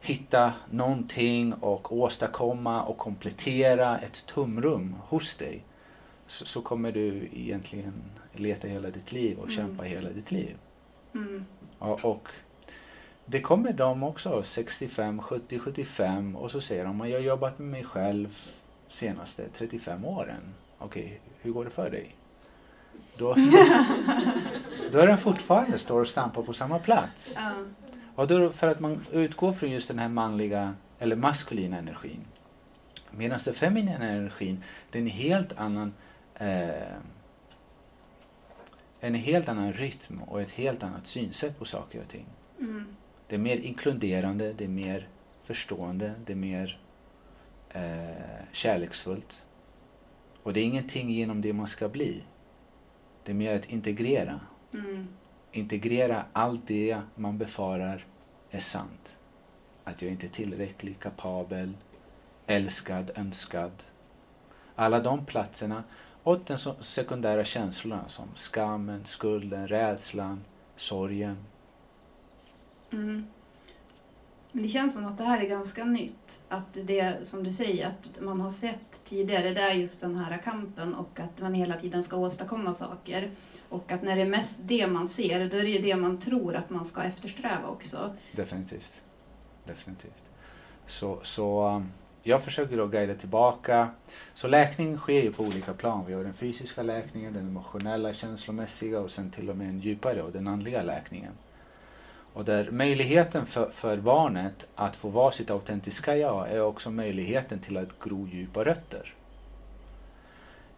hitta 0.00 0.52
någonting 0.70 1.54
och 1.54 1.92
åstadkomma 1.96 2.82
och 2.82 2.98
komplettera 2.98 3.98
ett 3.98 4.26
tomrum 4.26 4.94
hos 5.08 5.34
dig. 5.36 5.64
Så, 6.26 6.44
så 6.44 6.62
kommer 6.62 6.92
du 6.92 7.28
egentligen 7.32 7.92
leta 8.32 8.68
hela 8.68 8.90
ditt 8.90 9.12
liv 9.12 9.38
och 9.38 9.44
Mm. 9.48 9.56
kämpa 9.56 9.82
hela 9.84 10.10
ditt 10.10 10.30
liv. 10.30 10.56
Mm. 11.14 11.44
Och, 11.78 12.04
och 12.04 12.28
det 13.26 13.40
kommer 13.40 13.72
de 13.72 14.02
också, 14.02 14.42
65, 14.42 15.22
70, 15.22 15.58
75 15.58 16.36
och 16.36 16.50
så 16.50 16.60
säger 16.60 16.84
de 16.84 17.00
att 17.00 17.08
jag 17.08 17.18
har 17.18 17.24
jobbat 17.24 17.58
med 17.58 17.68
mig 17.68 17.84
själv 17.84 18.36
senaste 18.92 19.48
35 19.56 20.04
åren. 20.04 20.54
Okej, 20.78 21.20
hur 21.40 21.52
går 21.52 21.64
det 21.64 21.70
för 21.70 21.90
dig? 21.90 22.16
Då, 23.16 23.34
då 24.92 24.98
är 24.98 25.06
den 25.06 25.18
fortfarande 25.18 25.78
står 25.78 26.00
och 26.00 26.08
stampar 26.08 26.42
på 26.42 26.52
samma 26.52 26.78
plats. 26.78 27.32
Ja. 27.36 27.52
Och 28.14 28.28
då 28.28 28.50
för 28.50 28.66
att 28.66 28.80
man 28.80 29.06
utgår 29.12 29.52
från 29.52 29.70
just 29.70 29.88
den 29.88 29.98
här 29.98 30.08
manliga 30.08 30.74
eller 30.98 31.16
maskulina 31.16 31.78
energin. 31.78 32.24
Medan 33.10 33.38
den 33.44 33.54
feminina 33.54 34.08
energin, 34.08 34.62
det 34.90 34.98
är 34.98 35.02
en 35.02 35.08
helt 35.08 35.58
annan 35.58 35.94
eh, 36.34 36.96
en 39.00 39.14
helt 39.14 39.48
annan 39.48 39.72
rytm 39.72 40.22
och 40.22 40.40
ett 40.40 40.50
helt 40.50 40.82
annat 40.82 41.06
synsätt 41.06 41.58
på 41.58 41.64
saker 41.64 42.00
och 42.00 42.08
ting. 42.08 42.26
Mm. 42.58 42.86
Det 43.28 43.34
är 43.34 43.38
mer 43.38 43.60
inkluderande, 43.60 44.52
det 44.52 44.64
är 44.64 44.68
mer 44.68 45.08
förstående, 45.44 46.14
det 46.26 46.32
är 46.32 46.36
mer 46.36 46.78
eh, 47.72 48.44
kärleksfullt. 48.52 49.42
Och 50.42 50.52
det 50.52 50.60
är 50.60 50.64
ingenting 50.64 51.10
genom 51.10 51.40
det 51.40 51.52
man 51.52 51.66
ska 51.66 51.88
bli. 51.88 52.22
Det 53.24 53.32
är 53.32 53.36
mer 53.36 53.56
att 53.56 53.70
integrera. 53.70 54.40
Mm. 54.74 55.08
Integrera 55.52 56.24
allt 56.32 56.66
det 56.66 57.00
man 57.14 57.38
befarar 57.38 58.06
är 58.50 58.60
sant. 58.60 59.16
Att 59.84 60.02
jag 60.02 60.10
inte 60.10 60.26
är 60.26 60.30
tillräcklig, 60.30 60.98
kapabel, 60.98 61.72
älskad, 62.46 63.10
önskad. 63.14 63.72
Alla 64.74 65.00
de 65.00 65.26
platserna 65.26 65.84
och 66.22 66.40
de 66.46 66.58
sekundära 66.80 67.44
känslorna 67.44 68.08
som 68.08 68.28
skammen, 68.34 69.04
skulden, 69.04 69.68
rädslan, 69.68 70.44
sorgen. 70.76 71.36
Mm. 72.92 73.26
Men 74.52 74.62
det 74.62 74.68
känns 74.68 74.94
som 74.94 75.06
att 75.06 75.18
det 75.18 75.24
här 75.24 75.40
är 75.40 75.48
ganska 75.48 75.84
nytt. 75.84 76.42
Att 76.48 76.74
det 76.74 77.28
som 77.28 77.44
du 77.44 77.52
säger, 77.52 77.86
att 77.86 78.20
man 78.20 78.40
har 78.40 78.50
sett 78.50 79.04
tidigare, 79.04 79.50
det 79.50 79.60
är 79.60 79.72
just 79.72 80.00
den 80.00 80.16
här 80.16 80.38
kampen 80.38 80.94
och 80.94 81.20
att 81.20 81.40
man 81.40 81.54
hela 81.54 81.76
tiden 81.76 82.02
ska 82.02 82.16
åstadkomma 82.16 82.74
saker. 82.74 83.30
Och 83.68 83.92
att 83.92 84.02
när 84.02 84.16
det 84.16 84.22
är 84.22 84.28
mest 84.28 84.68
det 84.68 84.86
man 84.86 85.08
ser, 85.08 85.48
då 85.48 85.56
är 85.56 85.62
det 85.62 85.70
ju 85.70 85.78
det 85.78 85.96
man 85.96 86.20
tror 86.20 86.56
att 86.56 86.70
man 86.70 86.84
ska 86.84 87.02
eftersträva 87.02 87.68
också. 87.68 88.14
Definitivt. 88.32 89.00
Definitivt. 89.64 90.22
Så, 90.86 91.20
så 91.22 91.68
um, 91.68 91.88
jag 92.22 92.44
försöker 92.44 92.76
då 92.76 92.86
guida 92.86 93.14
tillbaka. 93.14 93.88
Så 94.34 94.48
läkning 94.48 94.98
sker 94.98 95.22
ju 95.22 95.32
på 95.32 95.42
olika 95.42 95.72
plan. 95.72 96.04
Vi 96.06 96.12
har 96.14 96.24
den 96.24 96.34
fysiska 96.34 96.82
läkningen, 96.82 97.32
den 97.32 97.46
emotionella, 97.46 98.14
känslomässiga 98.14 99.00
och 99.00 99.10
sen 99.10 99.30
till 99.30 99.50
och 99.50 99.56
med 99.56 99.68
en 99.68 99.80
djupare 99.80 100.22
och 100.22 100.32
den 100.32 100.48
andliga 100.48 100.82
läkningen. 100.82 101.32
Och 102.34 102.44
där 102.44 102.70
möjligheten 102.70 103.46
för, 103.46 103.70
för 103.70 103.96
barnet 103.96 104.68
att 104.74 104.96
få 104.96 105.08
vara 105.08 105.32
sitt 105.32 105.50
autentiska 105.50 106.16
jag 106.16 106.50
är 106.50 106.62
också 106.62 106.90
möjligheten 106.90 107.58
till 107.58 107.76
att 107.76 108.00
gro 108.04 108.26
djupa 108.26 108.64
rötter. 108.64 109.14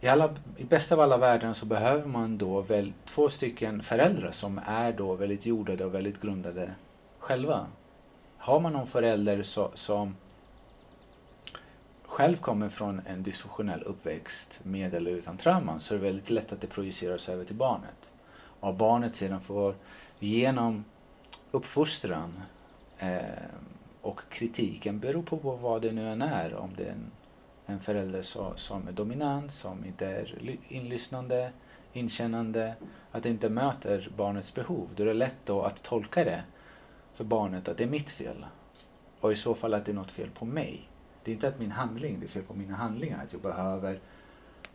I, 0.01 0.07
alla, 0.07 0.35
I 0.57 0.63
bästa 0.63 0.95
av 0.95 1.01
alla 1.01 1.17
världar 1.17 1.53
så 1.53 1.65
behöver 1.65 2.05
man 2.05 2.37
då 2.37 2.61
väl 2.61 2.93
två 3.05 3.29
stycken 3.29 3.83
föräldrar 3.83 4.31
som 4.31 4.61
är 4.65 4.91
då 4.91 5.13
väldigt 5.13 5.45
jordade 5.45 5.85
och 5.85 5.95
väldigt 5.95 6.21
grundade 6.21 6.71
själva. 7.19 7.65
Har 8.37 8.59
man 8.59 8.73
någon 8.73 8.87
förälder 8.87 9.43
så, 9.43 9.71
som 9.73 10.15
själv 12.03 12.37
kommer 12.37 12.69
från 12.69 13.01
en 13.05 13.23
dysfunktionell 13.23 13.83
uppväxt 13.83 14.59
med 14.63 14.93
eller 14.93 15.11
utan 15.11 15.37
trauman 15.37 15.79
så 15.79 15.93
är 15.93 15.97
det 15.97 16.03
väldigt 16.03 16.29
lätt 16.29 16.53
att 16.53 16.61
det 16.61 16.67
projiceras 16.67 17.29
över 17.29 17.45
till 17.45 17.55
barnet. 17.55 18.11
Och 18.59 18.73
barnet 18.73 19.15
sedan 19.15 19.41
får 19.41 19.75
genom 20.19 20.83
uppfostran 21.55 22.41
eh, 22.99 23.19
och 24.01 24.21
kritiken 24.29 24.99
beror 24.99 25.23
på 25.23 25.35
vad 25.35 25.81
det 25.81 25.91
nu 25.91 26.09
än 26.09 26.21
är. 26.21 26.55
Om 26.55 26.69
det 26.77 26.83
är 26.83 26.91
en, 26.91 27.11
en 27.65 27.79
förälder 27.79 28.21
så, 28.21 28.53
som 28.55 28.87
är 28.87 28.91
dominant, 28.91 29.51
som 29.51 29.85
inte 29.85 30.05
är 30.07 30.35
ly- 30.39 30.57
inlyssnande, 30.67 31.51
inkännande, 31.93 32.75
att 33.11 33.25
inte 33.25 33.49
möter 33.49 34.09
barnets 34.17 34.53
behov. 34.53 34.89
Då 34.95 35.03
är 35.03 35.07
det 35.07 35.13
lätt 35.13 35.37
då 35.45 35.61
att 35.61 35.83
tolka 35.83 36.23
det 36.23 36.43
för 37.13 37.23
barnet 37.23 37.67
att 37.67 37.77
det 37.77 37.83
är 37.83 37.87
mitt 37.89 38.09
fel. 38.09 38.45
Och 39.19 39.33
i 39.33 39.35
så 39.35 39.55
fall 39.55 39.73
att 39.73 39.85
det 39.85 39.91
är 39.91 39.95
något 39.95 40.11
fel 40.11 40.29
på 40.29 40.45
mig. 40.45 40.89
Det 41.23 41.31
är 41.31 41.35
inte 41.35 41.47
att 41.47 41.59
min 41.59 41.71
handling, 41.71 42.19
det 42.19 42.25
är 42.25 42.29
fel 42.29 42.43
på 42.43 42.53
mina 42.53 42.75
handlingar. 42.75 43.23
Att 43.23 43.33
jag 43.33 43.41
behöver 43.41 43.99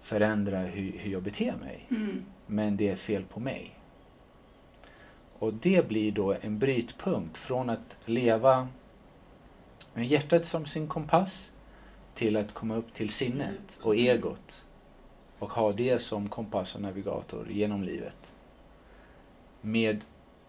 förändra 0.03 0.59
hur, 0.59 0.99
hur 0.99 1.13
jag 1.13 1.23
beter 1.23 1.55
mig. 1.61 1.87
Mm. 1.91 2.25
Men 2.47 2.77
det 2.77 2.89
är 2.89 2.97
fel 2.97 3.25
på 3.25 3.41
mig. 3.41 3.80
Och 5.41 5.55
det 5.55 5.89
blir 5.89 6.13
då 6.13 6.37
en 6.41 6.59
brytpunkt 6.59 7.37
från 7.37 7.71
att 7.71 7.97
leva 8.05 8.69
med 9.95 10.07
hjärtat 10.07 10.47
som 10.47 10.67
sin 10.67 10.89
kompass 10.89 11.51
till 12.15 12.37
att 12.37 12.55
komma 12.55 12.77
upp 12.77 12.95
till 12.95 13.11
sinnet 13.11 13.79
och 13.83 13.97
egot 13.97 14.63
och 15.39 15.51
ha 15.51 15.73
det 15.73 16.03
som 16.03 16.29
kompass 16.29 16.75
och 16.75 16.81
navigator 16.81 17.47
genom 17.51 17.83
livet. 17.83 18.33
Med 19.61 20.01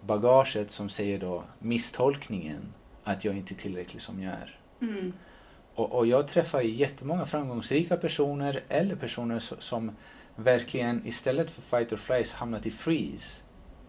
bagaget 0.01 0.71
som 0.71 0.89
säger 0.89 1.19
då 1.19 1.43
misstolkningen 1.60 2.74
att 3.03 3.25
jag 3.25 3.38
inte 3.38 3.53
är 3.53 3.57
tillräcklig 3.57 4.01
som 4.01 4.24
jag 4.24 4.33
är. 4.33 4.60
Mm. 4.81 5.13
Och, 5.75 5.91
och 5.91 6.07
jag 6.07 6.27
träffar 6.27 6.62
jättemånga 6.62 7.25
framgångsrika 7.25 7.98
personer 7.98 8.63
eller 8.67 8.95
personer 8.95 9.39
so- 9.39 9.60
som 9.60 9.91
verkligen 10.36 11.07
istället 11.07 11.51
för 11.51 11.62
fight 11.62 11.93
or 11.93 11.98
flies 11.98 12.31
hamnat 12.31 12.65
i 12.65 12.71
freeze. 12.71 13.41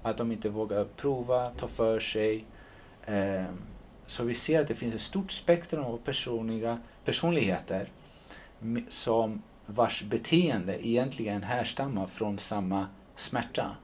Att 0.03 0.17
de 0.17 0.33
inte 0.33 0.49
vågar 0.49 0.85
prova, 0.85 1.51
ta 1.51 1.69
för 1.69 2.01
sig. 2.01 2.45
Ehm, 3.07 3.59
så 4.07 4.25
vi 4.25 4.35
ser 4.35 4.61
att 4.61 4.69
det 4.69 4.75
finns 4.75 4.95
ett 4.95 5.01
stort 5.01 5.33
spektrum 5.33 5.85
av 5.85 5.99
personliga, 5.99 6.79
personligheter 7.05 7.89
som 8.89 9.43
vars 9.67 10.03
beteende 10.03 10.89
egentligen 10.89 11.43
härstammar 11.43 12.07
från 12.07 12.39
samma 12.39 12.87
smärta. 13.17 13.77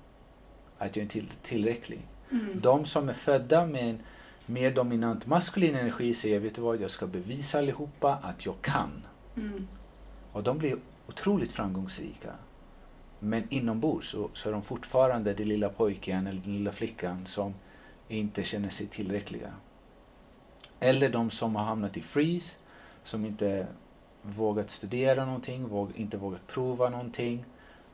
Att 0.78 0.96
jag 0.96 1.04
inte 1.04 1.18
är 1.18 1.20
till, 1.20 1.30
tillräcklig. 1.42 2.00
Mm. 2.30 2.60
De 2.60 2.84
som 2.84 3.08
är 3.08 3.14
födda 3.14 3.66
med 3.66 3.90
en 3.90 3.98
mer 4.46 4.70
dominant 4.70 5.26
maskulin 5.26 5.74
energi 5.74 6.14
säger, 6.14 6.40
vet 6.40 6.54
du 6.54 6.60
vad, 6.60 6.80
jag 6.80 6.90
ska 6.90 7.06
bevisa 7.06 7.58
allihopa 7.58 8.18
att 8.22 8.46
jag 8.46 8.54
kan. 8.60 9.02
Mm. 9.36 9.68
Och 10.32 10.42
de 10.42 10.58
blir 10.58 10.76
otroligt 11.06 11.52
framgångsrika. 11.52 12.30
Men 13.18 13.42
inombords 13.50 14.08
så, 14.10 14.30
så 14.32 14.48
är 14.48 14.52
de 14.52 14.62
fortfarande 14.62 15.34
den 15.34 15.48
lilla 15.48 15.68
pojken 15.68 16.26
eller 16.26 16.40
den 16.40 16.52
lilla 16.54 16.72
flickan 16.72 17.26
som 17.26 17.54
inte 18.08 18.44
känner 18.44 18.68
sig 18.68 18.86
tillräckliga. 18.86 19.52
Eller 20.80 21.08
de 21.08 21.30
som 21.30 21.56
har 21.56 21.64
hamnat 21.64 21.96
i 21.96 22.00
freeze, 22.00 22.56
som 23.04 23.24
inte 23.24 23.66
vågat 24.22 24.70
studera 24.70 25.24
någonting, 25.24 25.68
våg, 25.68 25.90
inte 25.94 26.16
vågat 26.16 26.46
prova 26.46 26.90
någonting 26.90 27.44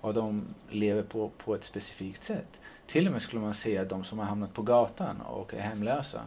och 0.00 0.14
de 0.14 0.44
lever 0.70 1.02
på, 1.02 1.30
på 1.38 1.54
ett 1.54 1.64
specifikt 1.64 2.24
sätt. 2.24 2.48
Till 2.86 3.06
och 3.06 3.12
med 3.12 3.22
skulle 3.22 3.42
man 3.42 3.54
säga 3.54 3.84
de 3.84 4.04
som 4.04 4.18
har 4.18 4.26
hamnat 4.26 4.54
på 4.54 4.62
gatan 4.62 5.20
och 5.20 5.54
är 5.54 5.60
hemlösa, 5.60 6.22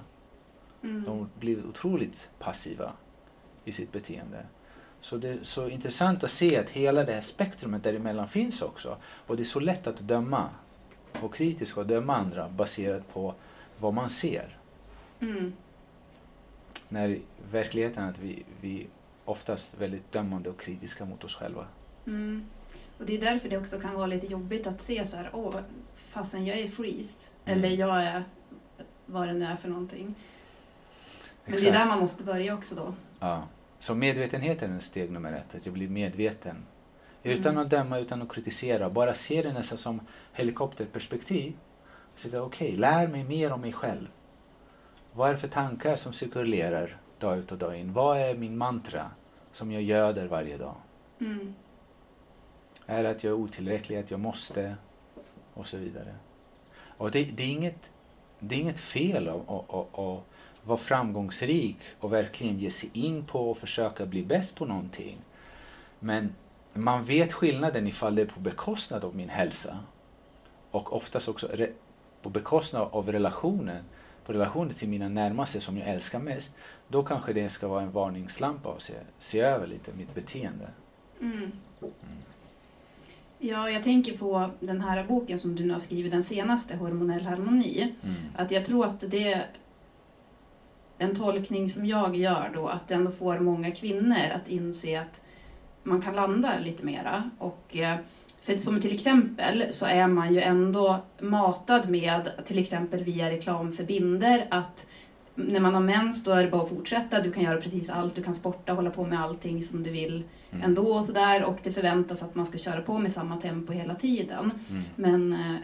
Mm. 0.83 1.03
de 1.03 1.29
blir 1.39 1.65
otroligt 1.65 2.29
passiva 2.39 2.93
i 3.65 3.71
sitt 3.71 3.91
beteende. 3.91 4.45
Så 5.09 5.17
det 5.17 5.29
är 5.29 5.39
så 5.43 5.69
intressant 5.69 6.23
att 6.23 6.31
se 6.31 6.57
att 6.57 6.69
hela 6.69 7.03
det 7.03 7.13
här 7.13 7.21
spektrumet 7.21 7.83
däremellan 7.83 8.27
finns 8.27 8.61
också. 8.61 8.97
Och 9.27 9.37
det 9.37 9.43
är 9.43 9.45
så 9.45 9.59
lätt 9.59 9.87
att 9.87 9.99
döma 9.99 10.49
och 11.21 11.35
kritiskt 11.35 11.77
och 11.77 11.87
döma 11.87 12.15
andra 12.15 12.49
baserat 12.49 13.13
på 13.13 13.33
vad 13.79 13.93
man 13.93 14.09
ser. 14.09 14.57
Mm. 15.19 15.53
När 16.89 17.19
verkligheten 17.51 18.03
är 18.03 18.09
att 18.09 18.19
vi, 18.19 18.43
vi 18.61 18.87
oftast 19.25 19.73
väldigt 19.77 20.11
dömande 20.11 20.49
och 20.49 20.59
kritiska 20.59 21.05
mot 21.05 21.23
oss 21.23 21.35
själva. 21.35 21.65
Mm. 22.07 22.45
Och 22.97 23.05
det 23.05 23.17
är 23.17 23.21
därför 23.21 23.49
det 23.49 23.57
också 23.57 23.79
kan 23.79 23.95
vara 23.95 24.07
lite 24.07 24.27
jobbigt 24.27 24.67
att 24.67 24.81
se 24.81 25.05
så 25.05 25.17
här, 25.17 25.29
åh, 25.33 25.55
fastän 25.95 26.45
jag 26.45 26.59
är 26.59 26.67
freeze, 26.67 27.33
Mm. 27.45 27.59
eller 27.59 27.75
jag 27.75 28.03
är 28.03 28.23
vad 29.05 29.27
det 29.27 29.33
nu 29.33 29.45
är 29.45 29.55
för 29.55 29.69
någonting. 29.69 30.15
Men 31.45 31.55
det 31.55 31.69
är 31.69 31.73
där 31.73 31.85
man 31.85 31.99
måste 31.99 32.23
börja 32.23 32.53
också 32.53 32.75
då. 32.75 32.93
Ja. 33.19 33.43
Så 33.79 33.95
medvetenheten 33.95 34.75
är 34.75 34.79
steg 34.79 35.11
nummer 35.11 35.33
ett, 35.33 35.55
att 35.55 35.65
jag 35.65 35.73
blir 35.73 35.87
medveten. 35.87 36.65
Utan 37.23 37.51
Mm. 37.51 37.63
att 37.63 37.69
döma, 37.69 37.99
utan 37.99 38.21
att 38.21 38.29
kritisera. 38.29 38.89
Bara 38.89 39.13
se 39.13 39.41
det 39.41 39.53
nästan 39.53 39.77
som 39.77 40.01
helikopterperspektiv. 40.33 41.53
Så 42.15 42.39
Okej, 42.39 42.75
lär 42.75 43.07
mig 43.07 43.23
mer 43.23 43.51
om 43.51 43.61
mig 43.61 43.73
själv. 43.73 44.07
Vad 45.13 45.29
är 45.29 45.33
det 45.33 45.39
för 45.39 45.47
tankar 45.47 45.95
som 45.95 46.13
cirkulerar 46.13 46.97
dag 47.19 47.37
ut 47.37 47.51
och 47.51 47.57
dag 47.57 47.79
in? 47.79 47.93
Vad 47.93 48.17
är 48.17 48.35
min 48.35 48.57
mantra 48.57 49.11
som 49.51 49.71
jag 49.71 49.81
göder 49.81 50.25
varje 50.25 50.57
dag? 50.57 50.75
Mm. 51.19 51.53
Är 52.85 53.03
det 53.03 53.09
att 53.09 53.23
jag 53.23 53.31
är 53.31 53.37
otillräcklig, 53.37 53.97
att 53.97 54.11
jag 54.11 54.19
måste 54.19 54.75
och 55.53 55.67
så 55.67 55.77
vidare. 55.77 56.15
Och 56.97 57.11
det, 57.11 57.23
det, 57.23 57.43
är, 57.43 57.47
inget, 57.47 57.91
det 58.39 58.55
är 58.55 58.59
inget 58.59 58.79
fel 58.79 59.27
att 59.27 59.87
vara 60.67 60.77
framgångsrik 60.77 61.77
och 61.99 62.13
verkligen 62.13 62.59
ge 62.59 62.71
sig 62.71 62.89
in 62.93 63.25
på 63.25 63.51
och 63.51 63.57
försöka 63.57 64.05
bli 64.05 64.23
bäst 64.23 64.55
på 64.55 64.65
någonting. 64.65 65.17
Men 65.99 66.35
man 66.73 67.03
vet 67.03 67.33
skillnaden 67.33 67.87
ifall 67.87 68.15
det 68.15 68.21
är 68.21 68.25
på 68.25 68.39
bekostnad 68.39 69.03
av 69.03 69.15
min 69.15 69.29
hälsa 69.29 69.79
och 70.71 70.93
oftast 70.93 71.27
också 71.27 71.49
på 72.21 72.29
bekostnad 72.29 72.87
av 72.91 73.11
relationen, 73.11 73.83
på 74.25 74.33
relationen 74.33 74.73
till 74.73 74.89
mina 74.89 75.09
närmaste 75.09 75.61
som 75.61 75.77
jag 75.77 75.87
älskar 75.87 76.19
mest. 76.19 76.55
Då 76.87 77.03
kanske 77.03 77.33
det 77.33 77.49
ska 77.49 77.67
vara 77.67 77.81
en 77.81 77.91
varningslampa 77.91 78.69
och 78.69 78.81
se, 78.81 78.93
se 79.19 79.39
över 79.39 79.67
lite 79.67 79.91
mitt 79.97 80.15
beteende. 80.15 80.67
Mm. 81.21 81.51
Ja, 83.39 83.69
jag 83.69 83.83
tänker 83.83 84.17
på 84.17 84.49
den 84.59 84.81
här 84.81 85.03
boken 85.03 85.39
som 85.39 85.55
du 85.55 85.65
nu 85.65 85.73
har 85.73 85.79
skrivit, 85.79 86.11
den 86.11 86.23
senaste, 86.23 86.75
Hormonell 86.75 87.25
harmoni. 87.25 87.95
Mm. 88.03 88.15
Att 88.35 88.51
jag 88.51 88.65
tror 88.65 88.85
att 88.85 89.11
det 89.11 89.43
en 90.97 91.15
tolkning 91.15 91.69
som 91.69 91.85
jag 91.85 92.15
gör 92.15 92.51
då, 92.53 92.67
att 92.67 92.87
det 92.87 92.95
ändå 92.95 93.11
får 93.11 93.39
många 93.39 93.71
kvinnor 93.71 94.31
att 94.35 94.49
inse 94.49 94.99
att 95.01 95.23
man 95.83 96.01
kan 96.01 96.15
landa 96.15 96.59
lite 96.59 96.85
mera. 96.85 97.29
Och, 97.37 97.77
eh, 97.77 97.97
för 98.41 98.57
som 98.57 98.81
till 98.81 98.93
exempel 98.95 99.63
så 99.69 99.85
är 99.85 100.07
man 100.07 100.33
ju 100.33 100.41
ändå 100.41 100.97
matad 101.19 101.89
med, 101.89 102.29
till 102.45 102.59
exempel 102.59 103.03
via 103.03 103.29
reklam 103.29 103.71
för 103.71 103.83
binder, 103.83 104.47
att 104.49 104.87
när 105.35 105.59
man 105.59 105.73
har 105.73 105.81
mens 105.81 106.23
då 106.23 106.31
är 106.31 106.43
det 106.43 106.49
bara 106.51 106.61
att 106.61 106.69
fortsätta. 106.69 107.21
Du 107.21 107.31
kan 107.31 107.43
göra 107.43 107.61
precis 107.61 107.89
allt. 107.89 108.15
Du 108.15 108.23
kan 108.23 108.33
sporta, 108.33 108.73
hålla 108.73 108.89
på 108.89 109.05
med 109.05 109.21
allting 109.21 109.63
som 109.63 109.83
du 109.83 109.89
vill 109.91 110.23
Mm. 110.51 110.63
ändå 110.65 110.93
och 110.93 111.05
sådär. 111.05 111.43
Och 111.43 111.57
det 111.63 111.71
förväntas 111.71 112.23
att 112.23 112.35
man 112.35 112.45
ska 112.45 112.57
köra 112.57 112.81
på 112.81 112.97
med 112.97 113.11
samma 113.13 113.37
tempo 113.37 113.73
hela 113.73 113.95
tiden. 113.95 114.51
Mm. 114.69 114.83
Men 114.95 115.33
eh, 115.33 115.55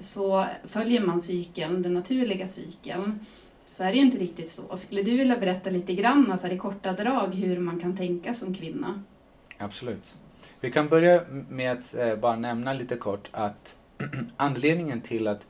så 0.00 0.46
följer 0.64 1.00
man 1.00 1.20
cykeln, 1.20 1.82
den 1.82 1.94
naturliga 1.94 2.48
cykeln, 2.48 3.18
så 3.74 3.84
är 3.84 3.88
det 3.88 3.96
ju 3.98 4.04
inte 4.04 4.18
riktigt 4.18 4.52
så. 4.52 4.76
Skulle 4.76 5.02
du 5.02 5.16
vilja 5.16 5.36
berätta 5.36 5.70
lite 5.70 5.94
grann, 5.94 6.32
alltså 6.32 6.48
i 6.48 6.58
korta 6.58 6.92
drag, 6.92 7.34
hur 7.34 7.58
man 7.58 7.80
kan 7.80 7.96
tänka 7.96 8.34
som 8.34 8.54
kvinna? 8.54 9.02
Absolut. 9.58 10.14
Vi 10.60 10.70
kan 10.70 10.88
börja 10.88 11.24
med 11.48 11.72
att 11.72 11.94
eh, 11.94 12.16
bara 12.16 12.36
nämna 12.36 12.72
lite 12.72 12.96
kort 12.96 13.28
att 13.32 13.76
anledningen 14.36 15.00
till 15.00 15.26
att 15.26 15.40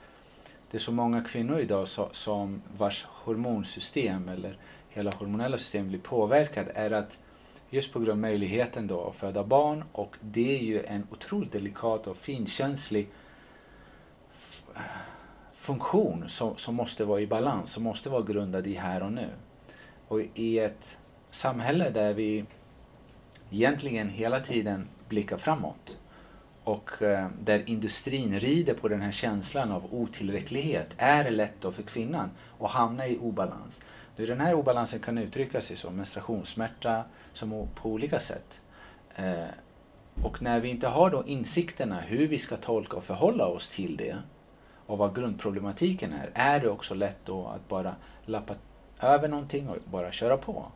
det 0.70 0.76
är 0.76 0.80
så 0.80 0.92
många 0.92 1.24
kvinnor 1.24 1.60
idag 1.60 1.88
som 2.12 2.62
vars 2.76 3.04
hormonsystem 3.08 4.28
eller 4.28 4.56
hela 4.88 5.10
hormonella 5.10 5.58
system 5.58 5.88
blir 5.88 5.98
påverkad 5.98 6.66
är 6.74 6.90
att 6.90 7.18
just 7.70 7.92
på 7.92 7.98
grund 7.98 8.10
av 8.10 8.18
möjligheten 8.18 8.86
då 8.86 9.08
att 9.08 9.16
föda 9.16 9.44
barn 9.44 9.84
och 9.92 10.16
det 10.20 10.58
är 10.58 10.62
ju 10.62 10.84
en 10.84 11.06
otroligt 11.10 11.52
delikat 11.52 12.06
och 12.06 12.16
finkänslig 12.16 13.08
funktion 15.64 16.28
som, 16.28 16.56
som 16.56 16.74
måste 16.74 17.04
vara 17.04 17.20
i 17.20 17.26
balans, 17.26 17.70
som 17.70 17.82
måste 17.82 18.10
vara 18.10 18.22
grundad 18.22 18.66
i 18.66 18.74
här 18.74 19.02
och 19.02 19.12
nu. 19.12 19.28
Och 20.08 20.20
i 20.34 20.58
ett 20.58 20.98
samhälle 21.30 21.90
där 21.90 22.12
vi 22.12 22.44
egentligen 23.50 24.08
hela 24.08 24.40
tiden 24.40 24.88
blickar 25.08 25.36
framåt 25.36 25.98
och 26.64 27.02
eh, 27.02 27.28
där 27.42 27.68
industrin 27.70 28.40
rider 28.40 28.74
på 28.74 28.88
den 28.88 29.00
här 29.00 29.12
känslan 29.12 29.72
av 29.72 29.94
otillräcklighet 29.94 30.88
är 30.96 31.24
det 31.24 31.30
lätt 31.30 31.60
då 31.60 31.72
för 31.72 31.82
kvinnan 31.82 32.30
att 32.60 32.70
hamna 32.70 33.06
i 33.06 33.18
obalans. 33.18 33.80
Nu, 34.16 34.26
den 34.26 34.40
här 34.40 34.54
obalansen 34.54 35.00
kan 35.00 35.18
uttrycka 35.18 35.60
sig 35.60 35.76
som 35.76 35.96
menstruationssmärta 35.96 37.04
som 37.32 37.68
på 37.74 37.90
olika 37.90 38.20
sätt. 38.20 38.60
Eh, 39.16 39.44
och 40.22 40.42
när 40.42 40.60
vi 40.60 40.68
inte 40.68 40.88
har 40.88 41.10
då 41.10 41.26
insikterna 41.26 42.00
hur 42.00 42.26
vi 42.26 42.38
ska 42.38 42.56
tolka 42.56 42.96
och 42.96 43.04
förhålla 43.04 43.46
oss 43.46 43.68
till 43.68 43.96
det 43.96 44.16
och 44.86 44.98
vad 44.98 45.14
grundproblematiken 45.14 46.12
är, 46.12 46.30
är 46.34 46.60
det 46.60 46.68
också 46.68 46.94
lätt 46.94 47.18
då 47.24 47.46
att 47.46 47.68
bara 47.68 47.94
lappa 48.24 48.54
över 49.00 49.28
någonting 49.28 49.68
och 49.68 49.76
bara 49.90 50.12
köra 50.12 50.36
på. 50.36 50.66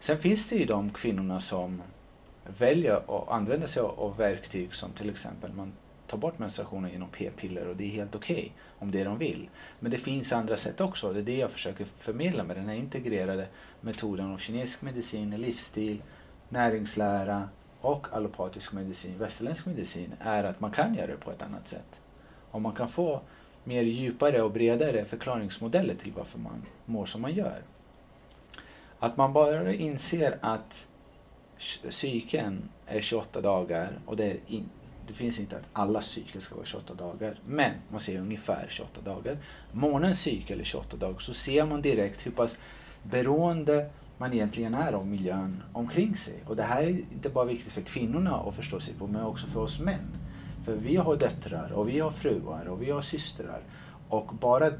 Sen 0.00 0.18
finns 0.18 0.48
det 0.48 0.56
ju 0.56 0.64
de 0.64 0.90
kvinnorna 0.90 1.40
som 1.40 1.82
väljer 2.58 2.96
att 2.96 3.28
använda 3.28 3.66
sig 3.66 3.82
av, 3.82 4.16
verktyg 4.16 4.74
som 4.74 4.90
till 4.90 5.10
exempel 5.10 5.52
man 5.52 5.72
tar 6.06 6.18
bort 6.18 6.38
menstruationen 6.38 6.90
genom 6.90 7.08
p-piller 7.08 7.68
och 7.68 7.76
det 7.76 7.84
är 7.84 7.88
helt 7.88 8.14
okej 8.14 8.52
om 8.78 8.90
det 8.90 9.00
är 9.00 9.04
de 9.04 9.18
vill. 9.18 9.48
Men 9.80 9.90
det 9.90 9.98
finns 9.98 10.32
andra 10.32 10.56
sätt 10.56 10.80
också. 10.80 11.12
Det 11.12 11.20
är 11.20 11.22
det 11.22 11.36
jag 11.36 11.50
försöker 11.50 11.84
förmedla 11.84 12.44
med 12.44 12.56
den 12.56 12.68
här 12.68 12.74
integrerade 12.74 13.46
metoden 13.80 14.32
av 14.32 14.38
kinesisk 14.38 14.82
medicin, 14.82 15.30
livsstil, 15.30 16.02
näringslära 16.48 17.48
och 17.80 18.06
allopatisk 18.12 18.72
medicin, 18.72 19.18
västerländsk 19.18 19.66
medicin, 19.66 20.14
är 20.20 20.44
att 20.44 20.60
man 20.60 20.70
kan 20.70 20.94
göra 20.94 21.06
det 21.06 21.16
på 21.16 21.30
ett 21.30 21.42
annat 21.42 21.68
sätt. 21.68 22.00
Om 22.50 22.62
man 22.62 22.74
kan 22.74 22.88
få 22.88 23.20
mer 23.64 23.82
djupare 23.82 24.42
och 24.42 24.50
bredare 24.50 25.04
förklaringsmodeller 25.04 25.94
till 25.94 26.12
varför 26.12 26.38
man 26.38 26.62
mår 26.84 27.06
som 27.06 27.22
man 27.22 27.34
gör. 27.34 27.62
Att 28.98 29.16
man 29.16 29.32
bara 29.32 29.74
inser 29.74 30.38
att 30.40 30.86
cykeln 31.88 32.68
är 32.86 33.00
28 33.00 33.40
dagar 33.40 33.98
och 34.06 34.16
det, 34.16 34.24
är 34.24 34.36
in, 34.46 34.68
det 35.06 35.12
finns 35.12 35.38
inte 35.38 35.56
att 35.56 35.64
alla 35.72 36.02
cykler 36.02 36.40
ska 36.40 36.54
vara 36.54 36.66
28 36.66 36.94
dagar. 36.94 37.38
Men 37.46 37.72
man 37.90 38.00
ser 38.00 38.18
ungefär 38.18 38.66
28 38.68 39.00
dagar. 39.00 39.38
Månens 39.72 40.20
cykel 40.20 40.60
är 40.60 40.64
28 40.64 40.96
dagar 40.96 41.18
så 41.18 41.34
ser 41.34 41.66
man 41.66 41.82
direkt 41.82 42.26
hur 42.26 42.30
pass 42.30 42.58
beroende 43.02 43.90
man 44.18 44.32
egentligen 44.32 44.74
är 44.74 44.92
av 44.92 45.06
miljön 45.06 45.62
omkring 45.72 46.16
sig. 46.16 46.34
Och 46.46 46.56
det 46.56 46.62
här 46.62 46.82
är 46.82 46.88
inte 46.88 47.28
bara 47.28 47.44
viktigt 47.44 47.72
för 47.72 47.82
kvinnorna 47.82 48.36
att 48.36 48.54
förstå 48.54 48.80
sig 48.80 48.94
på 48.94 49.06
men 49.06 49.22
också 49.22 49.46
för 49.46 49.60
oss 49.60 49.80
män. 49.80 50.18
För 50.64 50.74
vi 50.74 50.96
har 50.96 51.16
döttrar 51.16 51.72
och 51.72 51.88
vi 51.88 52.00
har 52.00 52.10
fruar 52.10 52.68
och 52.68 52.82
vi 52.82 52.90
har 52.90 53.02
systrar. 53.02 53.60
Och 54.08 54.26
bara 54.26 54.70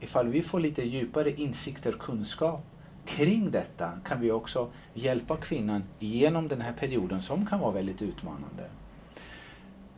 ifall 0.00 0.28
vi 0.28 0.42
får 0.42 0.60
lite 0.60 0.82
djupare 0.82 1.30
insikter 1.30 1.94
och 1.94 2.00
kunskap 2.00 2.60
kring 3.04 3.50
detta 3.50 3.90
kan 4.04 4.20
vi 4.20 4.30
också 4.30 4.70
hjälpa 4.94 5.36
kvinnan 5.36 5.82
genom 5.98 6.48
den 6.48 6.60
här 6.60 6.72
perioden 6.72 7.22
som 7.22 7.46
kan 7.46 7.60
vara 7.60 7.70
väldigt 7.70 8.02
utmanande. 8.02 8.64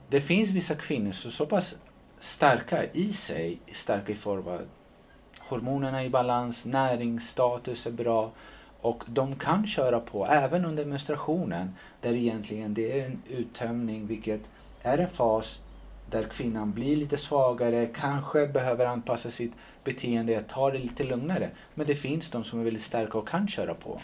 Det 0.09 0.21
finns 0.21 0.51
vissa 0.51 0.75
kvinnor 0.75 1.13
som 1.13 1.29
är 1.29 1.33
så 1.33 1.47
pass 1.47 1.79
starka 2.21 2.85
i 2.93 3.13
sig, 3.13 3.59
starka 3.73 4.13
i 4.13 4.17
form 4.17 4.49
av 4.49 4.61
hormonerna 5.39 6.05
i 6.05 6.11
balans, 6.11 6.65
näringsstatus 6.67 7.87
är 7.87 7.93
bra 7.93 8.31
och 8.81 9.05
de 9.07 9.37
kan 9.37 9.67
köra 9.67 10.01
på 10.01 10.27
även 10.27 10.65
under 10.65 10.85
menstruationen 10.85 11.75
där 12.01 12.13
egentligen 12.13 12.75
det 12.75 13.01
är 13.01 13.07
en 13.07 13.23
uttömning 13.29 14.07
vilket 14.07 14.41
är 14.83 14.99
en 14.99 15.11
fas 15.11 15.61
där 16.11 16.25
kvinnan 16.25 16.73
blir 16.73 16.97
lite 16.97 17.17
svagare, 17.17 17.87
kanske 17.87 18.47
behöver 18.47 18.87
anpassa 18.87 19.31
sitt 19.31 19.53
beteende, 19.85 20.43
ta 20.43 20.71
det 20.71 20.79
lite 20.79 21.05
lugnare. 21.05 21.51
Men 21.75 21.87
det 21.87 21.95
finns 21.95 22.31
de 22.31 22.45
som 22.45 22.61
är 22.61 22.65
väldigt 22.65 22.83
starka 22.83 23.19
och 23.19 23.29
kan 23.29 23.49
köra 23.49 23.75
på. 23.75 24.01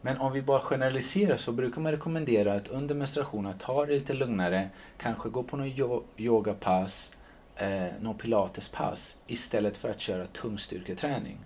Men 0.00 0.18
om 0.18 0.32
vi 0.32 0.42
bara 0.42 0.60
generaliserar 0.60 1.36
så 1.36 1.52
brukar 1.52 1.80
man 1.80 1.92
rekommendera 1.92 2.54
att 2.54 2.68
under 2.68 2.94
menstruationen 2.94 3.58
ta 3.58 3.86
det 3.86 3.92
lite 3.92 4.12
lugnare, 4.12 4.68
kanske 4.96 5.28
gå 5.28 5.42
på 5.42 5.56
någon 5.56 6.02
yogapass, 6.16 7.12
eh, 7.56 7.86
någon 8.00 8.18
pilatespass 8.18 9.16
istället 9.26 9.76
för 9.76 9.90
att 9.90 10.00
köra 10.00 10.26
tungstyrketräning. 10.26 11.38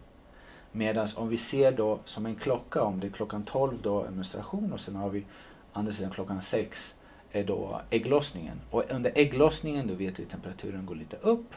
Medan 0.73 1.09
om 1.17 1.29
vi 1.29 1.39
ser 1.39 1.73
då 1.73 1.99
som 2.05 2.27
en 2.27 2.35
klocka, 2.35 2.83
om 2.83 3.01
det 3.01 3.07
är 3.07 3.11
klockan 3.11 3.43
12 3.43 3.79
då 3.83 4.05
är 4.05 4.11
menstruation 4.11 4.73
och 4.73 4.81
sen 4.81 4.97
har 4.97 5.11
vi 5.11 5.25
andra 5.73 5.93
sidan 5.93 6.11
klockan 6.11 6.43
6 6.43 6.95
är 7.33 7.45
då 7.45 7.81
ägglossningen. 7.91 8.61
Och 8.71 8.85
under 8.91 9.13
ägglossningen 9.15 9.87
då 9.87 9.95
vet 9.95 10.19
vi 10.19 10.23
att 10.23 10.31
temperaturen 10.31 10.87
går 10.87 10.95
lite 10.95 11.17
upp. 11.17 11.55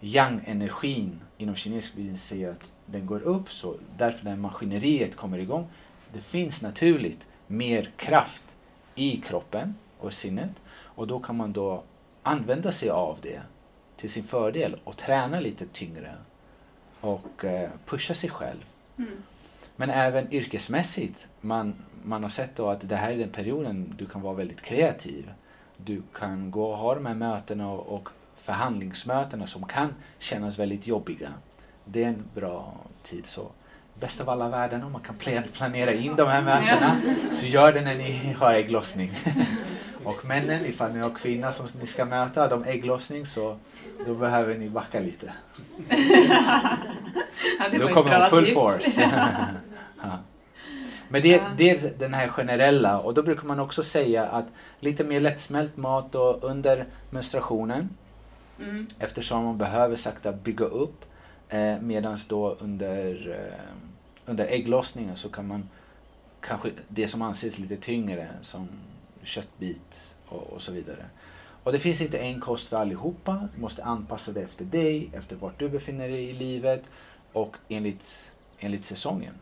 Yang-energin 0.00 1.20
inom 1.38 1.54
kinesisk 1.54 1.94
bild 1.94 2.20
säger 2.20 2.50
att 2.50 2.70
den 2.86 3.06
går 3.06 3.20
upp 3.20 3.50
så 3.50 3.76
därför 3.98 4.24
när 4.24 4.36
maskineriet 4.36 5.16
kommer 5.16 5.38
igång 5.38 5.68
det 6.12 6.20
finns 6.20 6.62
naturligt 6.62 7.26
mer 7.46 7.90
kraft 7.96 8.56
i 8.94 9.16
kroppen 9.16 9.74
och 9.98 10.12
sinnet 10.12 10.50
och 10.72 11.06
då 11.06 11.20
kan 11.20 11.36
man 11.36 11.52
då 11.52 11.82
använda 12.22 12.72
sig 12.72 12.90
av 12.90 13.18
det 13.22 13.40
till 13.96 14.10
sin 14.10 14.24
fördel 14.24 14.76
och 14.84 14.96
träna 14.96 15.40
lite 15.40 15.66
tyngre 15.66 16.14
och 17.00 17.44
eh, 17.44 17.70
pusha 17.86 18.14
sig 18.14 18.30
själv. 18.30 18.64
Mm. 18.98 19.22
Men 19.82 19.90
även 19.90 20.32
yrkesmässigt, 20.32 21.26
man, 21.40 21.74
man 22.04 22.22
har 22.22 22.30
sett 22.30 22.56
då 22.56 22.68
att 22.68 22.88
det 22.88 22.96
här 22.96 23.12
är 23.12 23.16
den 23.18 23.28
perioden 23.28 23.94
du 23.98 24.06
kan 24.06 24.22
vara 24.22 24.34
väldigt 24.34 24.62
kreativ. 24.62 25.30
Du 25.76 26.02
kan 26.18 26.50
gå 26.50 26.64
och 26.70 26.76
ha 26.78 26.94
de 26.94 27.06
här 27.06 27.14
mötena 27.14 27.70
och, 27.70 27.94
och 27.94 28.08
förhandlingsmötena 28.36 29.46
som 29.46 29.64
kan 29.66 29.94
kännas 30.18 30.58
väldigt 30.58 30.86
jobbiga. 30.86 31.28
Det 31.84 32.04
är 32.04 32.08
en 32.08 32.24
bra 32.34 32.74
tid. 33.02 33.26
så 33.26 33.50
Bäst 34.00 34.20
av 34.20 34.28
alla 34.30 34.48
världar 34.48 34.84
om 34.86 34.92
man 34.92 35.00
kan 35.02 35.16
pla- 35.16 35.52
planera 35.52 35.92
in 35.92 36.16
de 36.16 36.28
här 36.28 36.42
mötena. 36.42 36.96
Så 37.32 37.46
gör 37.46 37.72
det 37.72 37.80
när 37.80 37.94
ni 37.94 38.36
har 38.38 38.54
ägglossning. 38.54 39.12
och 40.04 40.24
männen, 40.24 40.66
ifall 40.66 40.92
ni 40.92 40.98
har 40.98 41.10
kvinna 41.10 41.52
som 41.52 41.66
ni 41.80 41.86
ska 41.86 42.04
möta, 42.04 42.48
de 42.48 42.64
ägglossning 42.64 43.26
så 43.26 43.56
då 44.06 44.14
behöver 44.14 44.54
ni 44.58 44.68
backa 44.68 45.00
lite. 45.00 45.32
Ja, 47.72 47.78
Då 47.78 47.88
kommer 47.88 48.20
hon 48.20 48.30
full 48.30 48.44
tips. 48.44 48.54
force. 48.54 49.10
ja. 50.02 50.18
Men 51.08 51.22
det, 51.22 51.28
Ja. 51.28 51.40
det 51.56 51.70
är 51.70 51.92
den 51.98 52.14
här 52.14 52.28
generella 52.28 52.98
och 52.98 53.14
då 53.14 53.22
brukar 53.22 53.44
man 53.44 53.60
också 53.60 53.82
säga 53.84 54.26
att 54.26 54.46
lite 54.80 55.04
mer 55.04 55.20
lättsmält 55.20 55.76
mat 55.76 56.12
då 56.12 56.32
under 56.42 56.86
menstruationen 57.10 57.88
Mm. 58.58 58.86
eftersom 58.98 59.44
man 59.44 59.58
behöver 59.58 59.96
sakta 59.96 60.32
bygga 60.32 60.64
upp 60.64 61.04
eh, 61.48 61.78
medan 61.80 62.18
då 62.28 62.56
under, 62.60 63.28
eh, 63.30 63.64
under 64.26 64.46
ägglossningen 64.46 65.16
så 65.16 65.28
kan 65.28 65.46
man 65.46 65.68
kanske 66.40 66.70
det 66.88 67.08
som 67.08 67.22
anses 67.22 67.58
lite 67.58 67.76
tyngre 67.76 68.28
som 68.42 68.68
köttbit 69.22 70.04
och, 70.28 70.42
och 70.52 70.62
så 70.62 70.72
vidare. 70.72 71.04
Och 71.64 71.72
det 71.72 71.78
finns 71.78 72.00
inte 72.00 72.18
en 72.18 72.40
kost 72.40 72.68
för 72.68 72.76
allihopa. 72.76 73.48
Du 73.54 73.60
måste 73.60 73.84
anpassa 73.84 74.32
det 74.32 74.40
efter 74.42 74.64
dig, 74.64 75.10
efter 75.12 75.36
vart 75.36 75.58
du 75.58 75.68
befinner 75.68 76.08
dig 76.08 76.30
i 76.30 76.32
livet 76.32 76.82
och 77.32 77.56
enligt, 77.68 78.24
enligt 78.58 78.84
säsongen. 78.86 79.34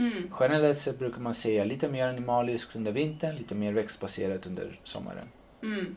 Mm. 0.00 0.30
Generellt 0.40 0.78
sett 0.78 0.98
brukar 0.98 1.20
man 1.20 1.34
säga 1.34 1.64
lite 1.64 1.88
mer 1.88 2.08
animaliskt 2.08 2.76
under 2.76 2.92
vintern, 2.92 3.36
lite 3.36 3.54
mer 3.54 3.72
växtbaserat 3.72 4.46
under 4.46 4.80
sommaren. 4.84 5.28
Mm. 5.62 5.96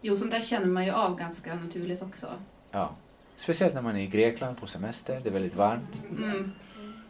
Jo, 0.00 0.16
sånt 0.16 0.30
där 0.30 0.40
känner 0.40 0.66
man 0.66 0.84
ju 0.84 0.90
av 0.90 1.18
ganska 1.18 1.54
naturligt 1.54 2.02
också. 2.02 2.26
Ja. 2.70 2.96
Speciellt 3.36 3.74
när 3.74 3.82
man 3.82 3.96
är 3.96 4.02
i 4.02 4.06
Grekland 4.06 4.60
på 4.60 4.66
semester, 4.66 5.20
det 5.22 5.28
är 5.28 5.32
väldigt 5.32 5.54
varmt. 5.54 6.02
Mm. 6.18 6.52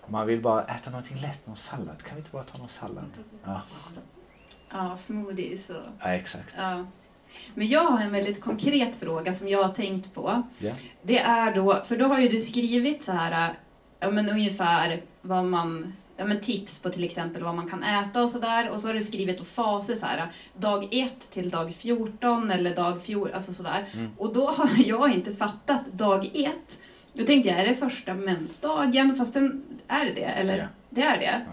Man 0.08 0.26
vill 0.26 0.40
bara 0.40 0.64
äta 0.64 0.90
någonting 0.90 1.16
lätt, 1.16 1.46
någon 1.46 1.56
sallad. 1.56 2.02
Kan 2.02 2.14
vi 2.16 2.18
inte 2.18 2.30
bara 2.30 2.44
ta 2.44 2.58
någon 2.58 2.68
sallad? 2.68 3.10
Ja, 3.44 3.62
Ja, 4.70 4.96
smoothies 4.96 5.70
och... 5.70 5.82
ja 6.00 6.08
exakt. 6.08 6.54
Ja. 6.56 6.86
Men 7.54 7.68
jag 7.68 7.84
har 7.84 8.00
en 8.00 8.12
väldigt 8.12 8.40
konkret 8.40 8.96
fråga 8.96 9.34
som 9.34 9.48
jag 9.48 9.62
har 9.62 9.74
tänkt 9.74 10.14
på. 10.14 10.42
Ja. 10.58 10.72
Det 11.02 11.18
är 11.18 11.54
då, 11.54 11.84
för 11.84 11.96
då 11.96 12.04
har 12.04 12.20
ju 12.20 12.28
du 12.28 12.40
skrivit 12.40 13.04
så 13.04 13.12
här 13.12 13.54
ja, 14.00 14.10
men 14.10 14.28
ungefär 14.28 15.02
vad 15.22 15.44
man 15.44 15.92
ja, 16.16 16.24
men 16.24 16.40
tips 16.40 16.82
på 16.82 16.90
till 16.90 17.04
exempel 17.04 17.42
vad 17.42 17.54
man 17.54 17.68
kan 17.68 17.82
äta 17.82 18.22
och 18.22 18.30
sådär. 18.30 18.70
Och 18.70 18.80
så 18.80 18.88
har 18.88 18.94
du 18.94 19.02
skrivit 19.02 19.40
och 19.40 19.46
faser 19.46 19.94
så 19.94 20.06
här, 20.06 20.32
dag 20.56 20.88
1 20.90 21.30
till 21.32 21.50
dag 21.50 21.74
14 21.74 22.50
eller 22.50 22.76
dag 22.76 23.02
14, 23.02 23.34
alltså 23.34 23.54
sådär. 23.54 23.84
Mm. 23.92 24.10
Och 24.18 24.34
då 24.34 24.46
har 24.46 24.70
jag 24.86 25.12
inte 25.14 25.34
fattat 25.34 25.86
dag 25.86 26.30
1. 26.34 26.82
Då 27.12 27.24
tänkte 27.24 27.48
jag, 27.48 27.60
är 27.60 27.68
det 27.68 27.76
första 27.76 28.14
mensdagen? 28.14 29.16
Fast 29.16 29.34
den, 29.34 29.62
är 29.88 30.04
det 30.04 30.12
det? 30.12 30.24
Eller? 30.24 30.58
Ja. 30.58 30.66
Det 30.90 31.02
är 31.02 31.18
det? 31.18 31.46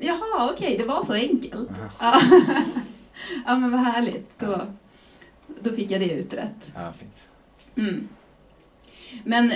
Jaha, 0.00 0.50
okej, 0.52 0.78
det 0.78 0.84
var 0.84 1.04
så 1.04 1.14
enkelt. 1.14 1.70
Ja. 2.00 2.20
ja, 3.46 3.56
men 3.56 3.70
vad 3.70 3.80
härligt. 3.80 4.38
Då, 4.38 4.66
då 5.60 5.70
fick 5.70 5.90
jag 5.90 6.00
det 6.00 6.10
utrett. 6.10 6.72
Ja, 6.74 6.92
fint. 6.92 7.16
Mm. 7.76 8.08
Men 9.24 9.52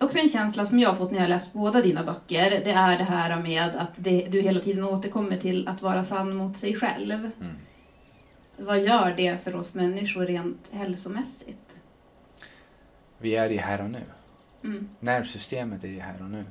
också 0.00 0.18
en 0.18 0.28
känsla 0.28 0.66
som 0.66 0.78
jag 0.78 0.88
har 0.88 0.96
fått 0.96 1.10
när 1.10 1.20
jag 1.20 1.28
läst 1.28 1.54
båda 1.54 1.82
dina 1.82 2.04
böcker, 2.04 2.50
det 2.50 2.70
är 2.70 2.98
det 2.98 3.04
här 3.04 3.42
med 3.42 3.76
att 3.76 3.92
det, 3.96 4.26
du 4.28 4.40
hela 4.40 4.60
tiden 4.60 4.84
återkommer 4.84 5.36
till 5.36 5.68
att 5.68 5.82
vara 5.82 6.04
sann 6.04 6.36
mot 6.36 6.56
sig 6.56 6.74
själv. 6.74 7.30
Mm. 7.40 7.56
Vad 8.56 8.80
gör 8.80 9.14
det 9.16 9.44
för 9.44 9.56
oss 9.56 9.74
människor 9.74 10.26
rent 10.26 10.70
hälsomässigt? 10.72 11.78
Vi 13.18 13.36
är 13.36 13.50
i 13.50 13.56
här 13.56 13.80
och 13.80 13.90
nu. 13.90 14.02
Mm. 14.64 14.88
Nervsystemet 15.00 15.84
är 15.84 15.88
i 15.88 15.98
här 15.98 16.22
och 16.22 16.30
nu 16.30 16.44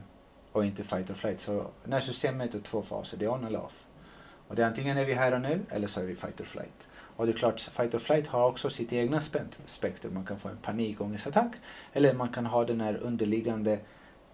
och 0.52 0.66
inte 0.66 0.84
fight 0.84 1.10
or 1.10 1.13
flight. 1.13 1.40
Så 1.40 1.68
nervsystemet 1.86 2.56
är 2.56 2.60
två 2.60 2.82
faser, 2.82 3.18
det 3.18 3.26
är 3.26 3.30
on 3.30 3.44
eller 3.44 3.60
off. 3.60 3.86
Och 4.48 4.56
det 4.56 4.62
är 4.63 4.68
antingen 4.68 4.98
är 4.98 5.06
vi 5.06 5.13
här 5.13 5.34
och 5.34 5.42
nu 5.42 5.60
eller 5.70 5.88
så 5.88 6.00
är 6.00 6.06
vi 6.06 6.16
fight 6.16 6.42
or 6.42 6.46
flight. 6.46 6.88
Och 7.18 7.26
det 7.26 7.32
är 7.32 7.38
klart, 7.38 7.62
fight 7.62 7.94
or 7.94 8.00
flight 8.00 8.28
har 8.28 8.48
också 8.48 8.70
sitt 8.70 8.94
egna 8.94 9.20
spektrum. 9.66 10.14
Man 10.14 10.26
kan 10.26 10.40
få 10.40 10.50
en 10.50 10.58
panikångestattack 10.58 11.56
eller 11.94 12.14
man 12.14 12.30
kan 12.30 12.46
ha 12.46 12.66
den 12.66 12.82
här 12.82 12.98
underliggande 12.98 13.80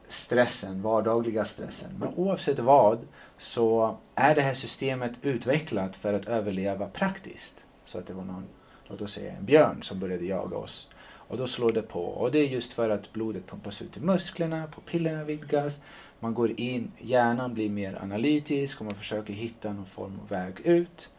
stressen, 0.08 0.82
vardagliga 0.82 1.46
stressen. 1.46 1.92
Men 2.00 2.14
oavsett 2.16 2.60
vad 2.60 3.08
så 3.38 3.98
är 4.16 4.36
det 4.36 4.42
här 4.42 4.54
systemet 4.54 5.12
utvecklat 5.22 5.96
för 5.96 6.14
att 6.14 6.26
överleva 6.26 6.88
praktiskt. 6.88 7.66
Så 7.86 7.98
att 7.98 8.08
det 8.08 8.14
var 8.14 8.24
någon, 8.24 8.46
låt 8.86 9.02
oss 9.02 9.14
säga 9.14 9.34
en 9.34 9.46
björn 9.46 9.84
som 9.84 10.00
började 10.00 10.26
jaga 10.26 10.58
oss. 10.58 10.88
Och 11.28 11.38
då 11.38 11.48
slår 11.48 11.72
det 11.72 11.82
på. 11.82 12.04
Och 12.04 12.32
det 12.32 12.40
är 12.40 12.48
just 12.48 12.74
för 12.74 12.90
att 12.90 13.14
blodet 13.14 13.48
pumpas 13.48 13.82
ut 13.82 13.98
i 13.98 14.00
musklerna, 14.00 14.68
pupillerna 14.76 15.24
vidgas, 15.24 15.82
man 16.20 16.34
går 16.34 16.60
in, 16.60 16.92
hjärnan 17.00 17.54
blir 17.54 17.70
mer 17.70 18.00
analytisk 18.02 18.80
och 18.80 18.86
man 18.86 18.96
försöker 18.96 19.34
hitta 19.34 19.74
någon 19.74 19.86
form 19.86 20.20
av 20.24 20.30
väg 20.30 20.60
ut. 20.64 21.10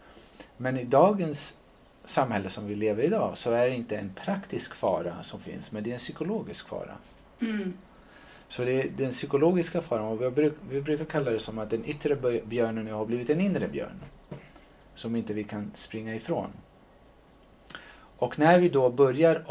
Men 0.56 0.78
i 0.78 0.84
dagens 0.84 1.56
samhälle 2.04 2.50
som 2.50 2.66
vi 2.66 2.74
lever 2.74 3.02
i 3.02 3.06
idag 3.06 3.38
så 3.38 3.50
är 3.50 3.68
det 3.68 3.74
inte 3.74 3.96
en 3.96 4.12
praktisk 4.24 4.74
fara 4.74 5.22
som 5.22 5.40
finns, 5.40 5.72
men 5.72 5.82
det 5.82 5.90
är 5.90 5.94
en 5.94 5.98
psykologisk 5.98 6.68
fara. 6.68 6.94
Mm. 7.40 7.72
Så 8.48 8.64
det 8.64 8.72
är 8.72 8.88
den 8.96 9.10
psykologiska 9.10 9.82
faran 9.82 10.04
och 10.04 10.22
vi, 10.22 10.30
bruk, 10.30 10.54
vi 10.70 10.80
brukar 10.80 11.04
kalla 11.04 11.30
det 11.30 11.38
som 11.38 11.58
att 11.58 11.70
den 11.70 11.84
yttre 11.84 12.40
björnen 12.44 12.84
nu 12.84 12.92
har 12.92 13.06
blivit 13.06 13.30
en 13.30 13.40
inre 13.40 13.68
björn. 13.68 14.00
Som 14.94 15.16
inte 15.16 15.34
vi 15.34 15.44
kan 15.44 15.70
springa 15.74 16.14
ifrån. 16.14 16.50
Och 18.18 18.38
när 18.38 18.58
vi 18.58 18.68
då 18.68 18.90
börjar 18.90 19.44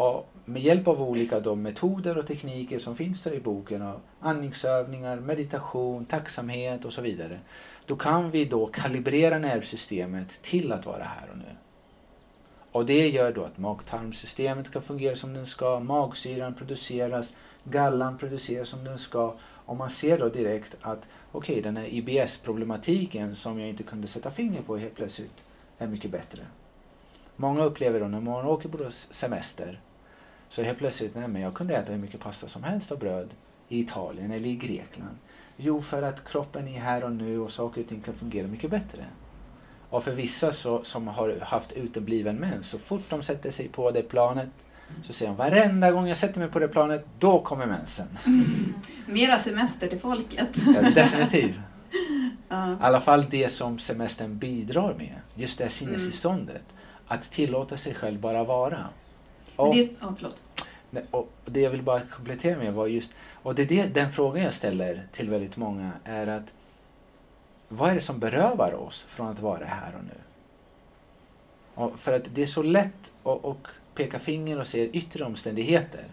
med 0.46 0.62
hjälp 0.62 0.88
av 0.88 1.02
olika 1.02 1.40
då 1.40 1.56
metoder 1.56 2.18
och 2.18 2.28
tekniker 2.28 2.80
som 2.80 2.96
finns 2.96 3.22
där 3.22 3.34
i 3.34 3.40
boken, 3.40 3.82
av 3.82 4.00
andningsövningar, 4.20 5.20
meditation, 5.20 6.06
tacksamhet 6.06 6.86
och 6.86 6.94
så 6.94 7.02
vidare. 7.02 7.40
Då 7.86 7.96
kan 7.96 8.32
vi 8.32 8.46
då 8.46 8.66
kalibrera 8.66 9.40
nervsystemet 9.40 10.42
till 10.42 10.72
att 10.72 10.86
vara 10.86 11.04
här 11.04 11.30
och 11.32 11.38
nu. 11.38 11.56
Och 12.72 12.86
det 12.86 13.10
gör 13.10 13.34
då 13.34 13.44
att 13.44 13.58
mag-tarmsystemet 13.58 14.68
ska 14.68 14.82
fungera 14.82 15.16
som 15.16 15.34
den 15.34 15.46
ska, 15.46 15.80
magsyran 15.80 16.54
produceras, 16.54 17.34
gallan 17.64 18.18
produceras 18.18 18.70
som 18.70 18.84
den 18.84 19.00
ska. 19.00 19.34
Och 19.42 19.78
man 19.78 19.90
ser 19.90 20.18
då 20.20 20.30
direkt 20.30 20.76
att 20.82 21.02
okej, 21.32 21.62
den 21.62 21.78
här 21.78 21.86
IBS-problematiken 21.86 23.36
som 23.36 23.60
jag 23.60 23.70
inte 23.70 23.84
kunde 23.84 24.08
sätta 24.08 24.32
finger 24.32 24.62
på 24.62 24.78
helt 24.78 24.96
plötsligt 24.96 25.44
är 25.78 25.88
mycket 25.88 26.12
bättre. 26.12 26.40
Många 27.36 27.64
upplever 27.64 28.00
då 28.00 28.08
när 28.08 28.22
man 28.22 28.46
åker 28.46 28.70
på 28.70 28.92
semester 28.92 29.80
så 30.50 30.64
helt 30.64 30.78
plötsligt, 30.78 31.16
nej 31.16 31.28
men 31.28 31.42
jag 31.42 31.54
kunde 31.54 31.76
äta 31.76 31.92
hur 31.92 32.00
mycket 32.00 32.20
pasta 32.20 32.48
som 32.48 32.64
helst 32.64 32.92
och 32.92 33.00
bröd 33.00 33.30
i 33.70 33.80
Italien 33.80 34.32
eller 34.32 34.50
i 34.50 34.56
Grekland. 34.56 35.18
Jo, 35.58 35.82
för 35.82 36.02
att 36.04 36.26
kroppen 36.30 36.68
är 36.68 36.80
här 36.80 37.04
och 37.04 37.12
nu 37.12 37.40
och 37.40 37.52
saker 37.52 37.82
och 37.82 37.88
ting 37.88 38.02
kan 38.02 38.14
fungera 38.14 38.48
mycket 38.48 38.72
bättre. 38.72 39.06
Och 39.90 40.04
för 40.04 40.12
vissa 40.14 40.52
så, 40.52 40.84
som 40.84 41.08
har 41.08 41.40
haft 41.42 41.72
utebliven 41.72 42.36
mens, 42.36 42.70
så 42.70 42.80
fort 42.80 43.10
de 43.10 43.24
sätter 43.24 43.52
sig 43.52 43.68
på 43.68 43.92
det 43.92 44.02
planet 44.02 44.50
så 45.04 45.14
säger 45.14 45.32
de 45.32 45.38
varenda 45.38 45.92
gång 45.92 46.08
jag 46.08 46.18
sätter 46.18 46.40
mig 46.40 46.50
på 46.50 46.60
det 46.60 46.68
planet, 46.68 47.06
då 47.20 47.42
kommer 47.42 47.66
mensen. 47.66 48.08
Mera 49.06 49.40
semester 49.40 49.88
till 49.88 50.00
folket. 50.00 50.50
Ja, 50.76 50.82
definitivt. 50.82 51.56
Ja. 52.50 52.72
I 52.72 52.76
alla 52.82 53.02
fall 53.02 53.26
det 53.30 53.50
som 53.50 53.80
semestern 53.80 54.38
bidrar 54.38 54.94
med. 54.94 55.16
Just 55.36 55.58
det 55.58 55.64
här 55.64 55.72
sinnestillståndet. 55.72 56.62
Att 57.08 57.32
tillåta 57.32 57.78
sig 57.78 57.94
själv 57.94 58.20
bara 58.20 58.44
vara. 58.44 58.78
Men 58.78 59.66
Och, 59.68 59.76
det, 59.76 59.98
ja, 60.02 60.14
förlåt. 60.18 60.40
och 61.12 61.32
det 61.46 61.60
jag 61.60 61.70
vill 61.70 61.82
bara 61.82 62.00
komplettera 62.00 62.58
med 62.58 62.74
var 62.74 62.88
just, 62.88 63.14
och 63.44 63.56
det 63.56 63.62
är 63.62 63.66
det, 63.66 63.86
den 63.86 64.12
frågan 64.12 64.44
jag 64.44 64.54
ställer 64.54 65.08
till 65.12 65.30
väldigt 65.30 65.58
många 65.58 65.92
är 66.04 66.28
att 66.28 66.54
vad 67.70 67.90
är 67.90 67.96
det 67.96 68.02
som 68.02 68.20
berövar 68.20 68.74
oss 68.74 69.04
från 69.10 69.28
att 69.28 69.40
vara 69.40 69.66
här 69.66 69.96
och 69.96 70.04
nu? 70.04 70.20
Och 71.76 72.00
för 72.00 72.14
att 72.14 72.24
det 72.36 72.42
är 72.42 72.46
så 72.46 72.64
lätt 72.64 73.12
att, 73.24 73.46
att 73.46 73.58
peka 73.96 74.20
finger 74.20 74.60
och 74.60 74.68
se 74.68 74.90
yttre 74.90 75.26
omständigheter. 75.26 76.06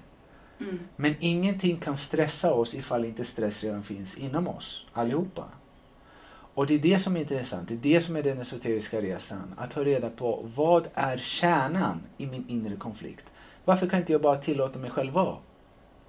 Mm. 0.60 0.78
Men 0.96 1.14
ingenting 1.20 1.76
kan 1.76 1.96
stressa 1.96 2.52
oss 2.52 2.74
ifall 2.74 3.04
inte 3.04 3.24
stress 3.24 3.64
redan 3.64 3.82
finns 3.82 4.18
inom 4.18 4.48
oss, 4.48 4.86
allihopa. 4.92 5.44
Och 6.54 6.66
det 6.66 6.74
är 6.74 6.78
det 6.78 6.98
som 6.98 7.16
är 7.16 7.20
intressant, 7.20 7.68
det 7.68 7.74
är 7.74 7.78
det 7.94 8.00
som 8.00 8.16
är 8.16 8.22
den 8.22 8.40
esoteriska 8.40 9.00
resan. 9.00 9.54
Att 9.56 9.70
ta 9.70 9.84
reda 9.84 10.10
på 10.10 10.48
vad 10.56 10.88
är 10.94 11.18
kärnan 11.18 12.02
i 12.16 12.26
min 12.26 12.48
inre 12.48 12.76
konflikt? 12.76 13.24
Varför 13.64 13.86
kan 13.86 14.00
inte 14.00 14.12
jag 14.12 14.22
bara 14.22 14.36
tillåta 14.36 14.78
mig 14.78 14.90
själv 14.90 15.12
vara? 15.12 15.36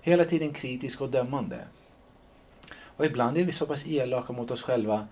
Hela 0.01 0.25
tiden 0.25 0.53
kritisk 0.53 1.01
och 1.01 1.09
dömande. 1.09 1.59
Och 2.83 3.05
ibland 3.05 3.37
är 3.37 3.43
vi 3.43 3.51
så 3.51 3.65
pass 3.65 3.87
elaka 3.87 4.33
mot 4.33 4.51
oss 4.51 4.61
själva 4.61 5.07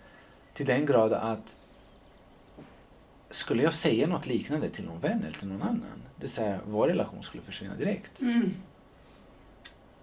till 0.54 0.66
den 0.66 0.86
grad 0.86 1.14
att 1.14 1.56
skulle 3.30 3.64
jag 3.64 3.74
säga 3.74 4.08
något 4.08 4.28
liknande 4.28 4.70
till 4.70 4.86
någon 4.86 5.00
vän 5.00 5.24
eller 5.28 5.40
till 5.40 5.48
någon 5.48 5.62
annan, 5.62 6.02
det 6.16 6.26
är 6.26 6.30
så 6.30 6.42
här, 6.42 6.60
vår 6.66 6.88
relation 6.88 7.24
skulle 7.24 7.44
försvinna 7.44 7.76
direkt. 7.76 8.22
Mm. 8.22 8.54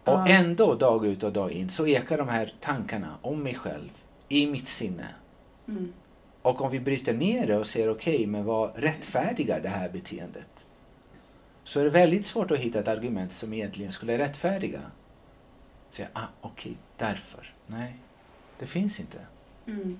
Och 0.04 0.12
Ja. 0.12 0.28
ändå 0.28 0.74
dag 0.74 1.06
ut 1.06 1.22
och 1.22 1.32
dag 1.32 1.52
in 1.52 1.70
så 1.70 1.86
ekar 1.86 2.18
de 2.18 2.28
här 2.28 2.54
tankarna 2.60 3.16
om 3.22 3.42
mig 3.42 3.54
själv 3.54 3.90
i 4.28 4.46
mitt 4.46 4.68
sinne. 4.68 5.08
Mm. 5.68 5.92
Och 6.42 6.60
om 6.60 6.70
vi 6.70 6.80
bryter 6.80 7.14
ner 7.14 7.46
det 7.46 7.56
och 7.58 7.66
ser 7.66 7.90
okej, 7.90 8.26
men 8.26 8.44
vad 8.44 8.70
rättfärdigar 8.76 9.60
det 9.60 9.68
här 9.68 9.88
beteendet? 9.88 10.55
Så 11.66 11.80
är 11.80 11.84
det 11.84 11.90
väldigt 11.90 12.26
svårt 12.26 12.50
att 12.50 12.58
hitta 12.58 12.78
ett 12.78 12.88
argument 12.88 13.32
som 13.32 13.52
egentligen 13.52 13.92
skulle 13.92 14.18
rättfärdiga. 14.18 14.80
Säga, 15.90 16.08
ah 16.12 16.26
okej, 16.40 16.76
därför. 16.96 17.54
Nej, 17.66 17.96
det 18.58 18.66
finns 18.66 19.00
inte. 19.00 19.18
Mm. 19.66 19.98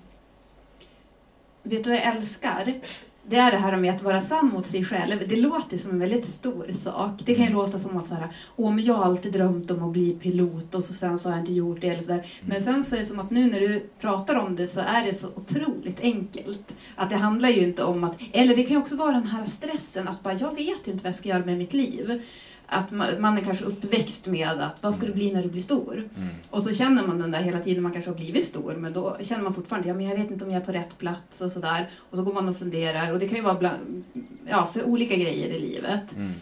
Vet 1.63 1.85
du 1.85 1.91
vad 1.91 1.99
jag 1.99 2.17
älskar? 2.17 2.81
Det 3.29 3.37
är 3.37 3.51
det 3.51 3.57
här 3.57 3.77
med 3.77 3.95
att 3.95 4.03
vara 4.03 4.23
sann 4.23 4.49
mot 4.49 4.67
sig 4.67 4.85
själv. 4.85 5.29
Det 5.29 5.37
låter 5.37 5.79
som 5.79 5.91
en 5.91 5.99
väldigt 5.99 6.29
stor 6.29 6.73
sak. 6.85 7.13
Det 7.25 7.35
kan 7.35 7.47
ju 7.47 7.53
låta 7.53 7.79
som 7.79 7.97
att 7.97 8.09
så 8.09 8.15
här, 8.15 8.29
Åh, 8.57 8.75
men 8.75 8.85
jag 8.85 8.95
har 8.95 9.05
alltid 9.05 9.33
drömt 9.33 9.71
om 9.71 9.83
att 9.83 9.93
bli 9.93 10.13
pilot 10.13 10.75
och 10.75 10.85
så 10.85 10.95
sen 10.95 11.19
så 11.19 11.29
har 11.29 11.37
jag 11.37 11.43
inte 11.43 11.53
gjort 11.53 11.81
det. 11.81 11.89
Eller 11.89 12.03
så 12.03 12.13
där. 12.13 12.27
Men 12.41 12.63
sen 12.63 12.85
så 12.85 12.97
är 12.97 13.01
det 13.01 13.07
som 13.07 13.21
att 13.21 13.31
nu 13.31 13.51
när 13.51 13.61
du 13.61 13.91
pratar 14.01 14.39
om 14.39 14.57
det 14.57 14.67
så 14.67 14.81
är 14.81 15.05
det 15.05 15.15
så 15.15 15.29
otroligt 15.35 16.01
enkelt. 16.01 16.77
Att 16.97 17.11
det 17.11 17.17
handlar 17.17 17.49
ju 17.49 17.65
inte 17.65 17.85
om 17.85 18.05
att, 18.05 18.19
eller 18.33 18.57
det 18.57 18.63
kan 18.63 18.73
ju 18.73 18.83
också 18.83 18.97
vara 18.97 19.13
den 19.13 19.27
här 19.27 19.47
stressen 19.47 20.09
att 20.09 20.23
bara, 20.23 20.35
jag 20.35 20.55
vet 20.55 20.89
inte 20.89 21.05
vad 21.05 21.07
jag 21.07 21.15
ska 21.15 21.29
göra 21.29 21.45
med 21.45 21.59
mitt 21.59 21.75
liv. 21.75 22.23
Att 22.69 22.91
ma- 22.91 23.19
man 23.21 23.39
är 23.39 23.43
kanske 23.43 23.65
uppväxt 23.65 24.27
med 24.27 24.49
att, 24.49 24.83
vad 24.83 24.95
ska 24.95 25.07
du 25.07 25.13
bli 25.13 25.33
när 25.33 25.43
du 25.43 25.49
blir 25.49 25.63
stor? 25.63 26.09
Och 26.51 26.63
så 26.63 26.75
känner 26.75 27.07
man 27.07 27.19
den 27.21 27.31
där 27.31 27.41
hela 27.41 27.61
tiden, 27.61 27.83
man 27.83 27.93
kanske 27.93 28.11
har 28.11 28.17
blivit 28.17 28.45
stor, 28.45 28.75
men 28.75 28.93
då 28.93 29.17
känner 29.23 29.45
man 29.45 29.55
fortfarande, 29.55 29.89
ja 29.89 29.95
men 29.95 30.07
jag 30.07 30.17
vet 30.17 30.31
inte 30.31 30.45
om 30.45 30.51
jag 30.51 30.63
är 30.63 30.67
på 30.67 30.73
rätt 30.73 30.99
plats 30.99 31.41
och 31.41 31.53
sådär. 31.53 31.91
Och 32.11 32.19
så 32.19 32.25
går 32.25 32.33
man 32.33 32.49
och 32.49 32.57
funderar, 32.57 33.13
och 33.13 33.19
det 33.19 33.29
kan 33.29 33.37
ju 33.37 33.43
vara 33.43 33.55
bland, 33.55 34.05
ja, 34.47 34.67
för 34.73 34.85
olika 34.85 35.17
grejer 35.17 35.49
i 35.49 35.59
livet. 35.59 36.17
Mm. 36.17 36.33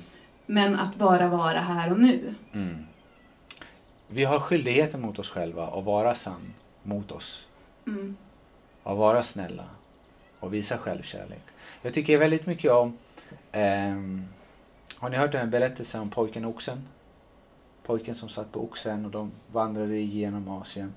Men 0.46 0.76
att 0.76 0.96
bara 0.96 1.28
vara 1.28 1.60
här 1.60 1.92
och 1.92 2.00
nu. 2.00 2.34
Mm. 2.52 2.76
Vi 4.08 4.24
har 4.24 4.40
skyldigheten 4.40 5.00
mot 5.00 5.18
oss 5.18 5.30
själva 5.30 5.66
att 5.66 5.84
vara 5.84 6.14
sann 6.14 6.54
mot 6.82 7.12
oss. 7.12 7.46
Mm. 7.86 8.16
att 8.82 8.96
vara 8.96 9.22
snälla 9.22 9.64
och 10.40 10.54
visa 10.54 10.78
självkärlek. 10.78 11.42
Jag 11.82 11.94
tycker 11.94 12.18
väldigt 12.18 12.46
mycket 12.46 12.72
om... 12.72 12.98
ehm, 13.52 14.24
har 14.98 15.10
ni 15.10 15.16
hört 15.16 15.32
den 15.32 15.40
här 15.40 15.48
berättelsen 15.48 16.00
om 16.00 16.10
pojken 16.10 16.44
och 16.44 16.50
oxen? 16.50 16.88
Pojken 17.82 18.14
som 18.14 18.28
satt 18.28 18.52
på 18.52 18.64
oxen 18.64 19.04
och 19.04 19.10
de 19.10 19.32
vandrade 19.52 19.96
igenom 19.96 20.48
Asien. 20.48 20.94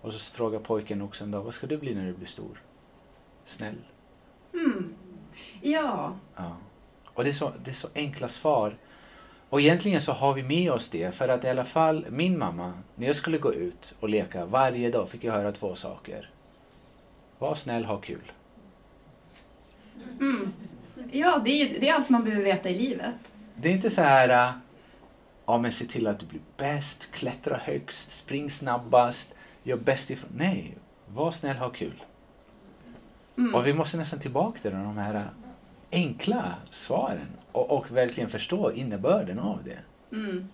Och 0.00 0.12
så 0.12 0.18
frågar 0.18 0.58
pojken 0.58 1.02
oxen 1.02 1.30
då, 1.30 1.40
vad 1.40 1.54
ska 1.54 1.66
du 1.66 1.78
bli 1.78 1.94
när 1.94 2.06
du 2.06 2.12
blir 2.12 2.26
stor? 2.26 2.62
Snäll. 3.44 3.78
Mm. 4.52 4.94
Ja. 5.60 6.16
Ja. 6.36 6.56
Och 7.04 7.24
det 7.24 7.30
är, 7.30 7.34
så, 7.34 7.52
det 7.64 7.70
är 7.70 7.74
så 7.74 7.88
enkla 7.94 8.28
svar. 8.28 8.76
Och 9.48 9.60
egentligen 9.60 10.02
så 10.02 10.12
har 10.12 10.34
vi 10.34 10.42
med 10.42 10.72
oss 10.72 10.88
det 10.88 11.14
för 11.14 11.28
att 11.28 11.44
i 11.44 11.48
alla 11.48 11.64
fall 11.64 12.06
min 12.10 12.38
mamma, 12.38 12.72
när 12.94 13.06
jag 13.06 13.16
skulle 13.16 13.38
gå 13.38 13.54
ut 13.54 13.94
och 14.00 14.08
leka 14.08 14.46
varje 14.46 14.90
dag 14.90 15.08
fick 15.08 15.24
jag 15.24 15.32
höra 15.32 15.52
två 15.52 15.74
saker. 15.74 16.30
Var 17.38 17.54
snäll, 17.54 17.84
ha 17.84 17.96
kul. 17.96 18.32
Mm. 20.20 20.52
Ja, 21.10 21.40
det 21.44 21.50
är, 21.50 21.80
det 21.80 21.88
är 21.88 21.94
allt 21.94 22.08
man 22.08 22.24
behöver 22.24 22.44
veta 22.44 22.70
i 22.70 22.78
livet. 22.78 23.34
Det 23.56 23.68
är 23.68 23.72
inte 23.72 23.90
så 23.90 24.02
här, 24.02 24.28
äh, 24.28 24.50
ja 25.46 25.58
men 25.58 25.72
se 25.72 25.84
till 25.84 26.06
att 26.06 26.20
du 26.20 26.26
blir 26.26 26.40
bäst, 26.56 27.12
klättra 27.12 27.56
högst, 27.56 28.12
spring 28.12 28.50
snabbast, 28.50 29.34
gör 29.62 29.76
bäst 29.76 30.10
ifrån. 30.10 30.30
Nej, 30.36 30.74
var 31.08 31.30
snäll, 31.30 31.56
ha 31.56 31.70
kul. 31.70 32.04
Mm. 33.38 33.54
Och 33.54 33.66
vi 33.66 33.72
måste 33.72 33.96
nästan 33.96 34.20
tillbaka 34.20 34.58
till 34.60 34.70
de 34.70 34.98
här 34.98 35.14
äh, 35.14 35.22
enkla 35.92 36.54
svaren 36.70 37.28
och, 37.52 37.70
och 37.70 37.96
verkligen 37.96 38.30
förstå 38.30 38.72
innebörden 38.72 39.38
av 39.38 39.58
det. 39.64 39.78
Mm. 40.16 40.48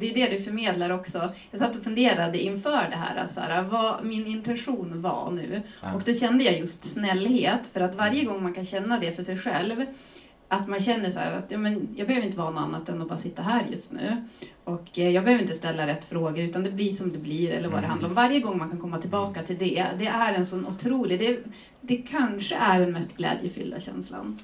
Det 0.00 0.10
är 0.10 0.14
det 0.14 0.36
du 0.36 0.42
förmedlar 0.42 0.90
också. 0.90 1.32
Jag 1.50 1.60
satt 1.60 1.76
och 1.76 1.84
funderade 1.84 2.38
inför 2.42 2.88
det 2.90 2.96
här, 2.96 3.26
så 3.26 3.40
här 3.40 3.62
vad 3.62 4.04
min 4.04 4.26
intention 4.26 5.02
var 5.02 5.30
nu. 5.30 5.62
Ja. 5.82 5.94
Och 5.94 6.02
då 6.06 6.14
kände 6.14 6.44
jag 6.44 6.58
just 6.58 6.92
snällhet, 6.92 7.66
för 7.72 7.80
att 7.80 7.94
varje 7.94 8.24
gång 8.24 8.42
man 8.42 8.54
kan 8.54 8.64
känna 8.64 8.98
det 8.98 9.16
för 9.16 9.22
sig 9.22 9.38
själv, 9.38 9.84
att 10.48 10.68
man 10.68 10.80
känner 10.80 11.10
så 11.10 11.20
här 11.20 11.32
att 11.32 11.50
ja, 11.50 11.58
men 11.58 11.88
jag 11.96 12.06
behöver 12.06 12.26
inte 12.26 12.38
vara 12.38 12.50
något 12.50 12.60
annat 12.62 12.88
än 12.88 13.02
att 13.02 13.08
bara 13.08 13.18
sitta 13.18 13.42
här 13.42 13.64
just 13.70 13.92
nu. 13.92 14.16
Och 14.64 14.98
eh, 14.98 15.08
jag 15.10 15.24
behöver 15.24 15.42
inte 15.42 15.54
ställa 15.54 15.86
rätt 15.86 16.04
frågor, 16.04 16.38
utan 16.38 16.62
det 16.64 16.70
blir 16.70 16.92
som 16.92 17.12
det 17.12 17.18
blir, 17.18 17.50
eller 17.50 17.68
vad 17.68 17.76
det 17.78 17.86
Mm. 17.86 17.90
handlar 17.90 18.08
om. 18.08 18.14
Varje 18.14 18.40
gång 18.40 18.58
man 18.58 18.70
kan 18.70 18.78
komma 18.80 18.98
tillbaka 18.98 19.42
till 19.42 19.58
det, 19.58 19.86
det 19.98 20.06
är 20.06 20.34
en 20.34 20.46
sån 20.46 20.66
otrolig, 20.66 21.18
det, 21.20 21.38
det 21.80 21.96
kanske 21.96 22.56
är 22.56 22.80
den 22.80 22.92
mest 22.92 23.16
glädjefyllda 23.16 23.80
känslan. 23.80 24.38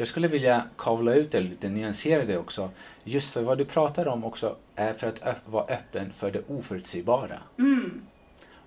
Jag 0.00 0.08
skulle 0.08 0.28
vilja 0.28 0.64
kavla 0.76 1.14
ut 1.14 1.32
det 1.32 1.40
lite, 1.40 1.68
nyansera 1.68 2.24
det 2.24 2.38
också. 2.38 2.70
Just 3.04 3.30
för 3.30 3.42
vad 3.42 3.58
du 3.58 3.64
pratar 3.64 4.08
om 4.08 4.24
också 4.24 4.56
är 4.74 4.92
för 4.92 5.06
att 5.06 5.22
öpp- 5.22 5.46
vara 5.46 5.64
öppen 5.64 6.12
för 6.12 6.30
det 6.30 6.42
oförutsägbara. 6.48 7.38
Mm. 7.58 8.02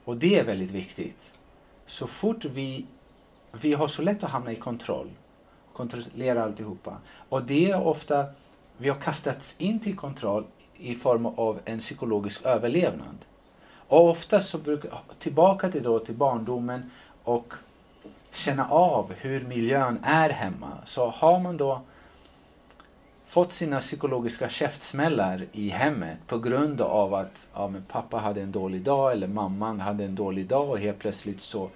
Och 0.03 0.17
det 0.17 0.39
är 0.39 0.43
väldigt 0.43 0.71
viktigt. 0.71 1.31
Så 1.87 2.07
fort 2.07 2.45
vi, 2.45 2.85
vi 3.51 3.73
har 3.73 3.87
så 3.87 4.01
lätt 4.01 4.23
att 4.23 4.29
hamna 4.29 4.51
i 4.51 4.55
kontroll, 4.55 5.09
kontrollera 5.73 6.43
alltihopa. 6.43 6.97
Och 7.29 7.43
det 7.43 7.71
är 7.71 7.87
ofta, 7.87 8.25
vi 8.77 8.89
har 8.89 8.99
kastats 8.99 9.55
in 9.57 9.79
till 9.79 9.95
kontroll 9.95 10.45
i 10.77 10.95
form 10.95 11.25
av 11.25 11.59
en 11.65 11.79
psykologisk 11.79 12.45
överlevnad. 12.45 13.17
Och 13.87 14.09
ofta 14.09 14.39
så 14.39 14.57
brukar, 14.57 14.99
tillbaka 15.19 15.71
till, 15.71 15.83
då, 15.83 15.99
till 15.99 16.15
barndomen 16.15 16.91
och 17.23 17.53
känna 18.33 18.69
av 18.69 19.13
hur 19.13 19.43
miljön 19.45 19.99
är 20.03 20.29
hemma. 20.29 20.77
Så 20.85 21.09
har 21.09 21.39
man 21.39 21.57
då 21.57 21.81
fått 23.25 23.53
sina 23.53 23.79
psykologiska 23.79 24.49
käftsmällar 24.49 25.45
i 25.51 25.69
hemmet 25.69 26.17
på 26.27 26.39
grund 26.39 26.81
av 26.81 27.13
att 27.13 27.47
ja, 27.53 27.67
men 27.67 27.83
pappa 27.83 28.17
hade 28.17 28.41
en 28.41 28.51
dålig 28.51 28.81
dag 28.81 29.11
eller 29.11 29.27
mamman 29.27 29.79
hade 29.79 30.03
en 30.03 30.15
dålig 30.15 30.47
dag 30.47 30.69
och 30.69 30.79
helt 30.79 30.99
plötsligt 30.99 31.41
så 31.41 31.69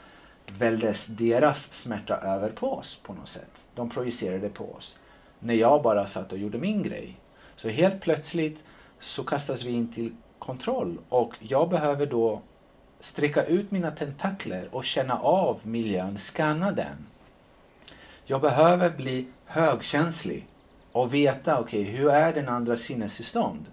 väldes 0.57 1.05
deras 1.05 1.73
smärta 1.73 2.15
över 2.15 2.49
på 2.49 2.73
oss 2.73 2.99
på 3.03 3.13
något 3.13 3.29
sätt. 3.29 3.51
De 3.75 3.89
projicerade 3.89 4.49
på 4.49 4.73
oss. 4.73 4.97
När 5.39 5.53
jag 5.53 5.83
bara 5.83 6.07
satt 6.07 6.31
och 6.31 6.37
gjorde 6.37 6.57
min 6.57 6.83
grej. 6.83 7.17
Så 7.55 7.69
helt 7.69 8.01
plötsligt 8.01 8.63
så 8.99 9.23
kastas 9.23 9.63
vi 9.63 9.71
in 9.71 9.93
till 9.93 10.15
kontroll 10.39 10.97
och 11.09 11.33
jag 11.39 11.69
behöver 11.69 12.05
då 12.05 12.41
sträcka 13.07 13.43
ut 13.45 13.71
mina 13.71 13.91
tentakler 13.91 14.67
och 14.71 14.83
känna 14.83 15.19
av 15.19 15.59
miljön, 15.63 16.17
scanna 16.17 16.71
den. 16.71 17.07
Jag 18.25 18.41
behöver 18.41 18.89
bli 18.89 19.27
högkänslig 19.45 20.47
och 20.91 21.13
veta, 21.13 21.59
okej, 21.59 21.83
hur 21.83 22.09
är 22.09 22.33
den 22.33 22.49
andra 22.49 22.77
sinnestillstånd? 22.77 23.65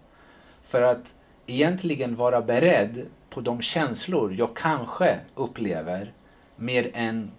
För 0.62 0.83
att 0.83 1.14
egentligen 1.47 2.16
vara 2.16 2.42
beredd 2.42 3.07
på 3.31 3.40
de 3.40 3.62
känslor 3.62 4.35
jag 4.35 4.57
kanske 4.57 5.20
upplever 5.35 6.12
med 6.57 6.90
en, 6.92 7.31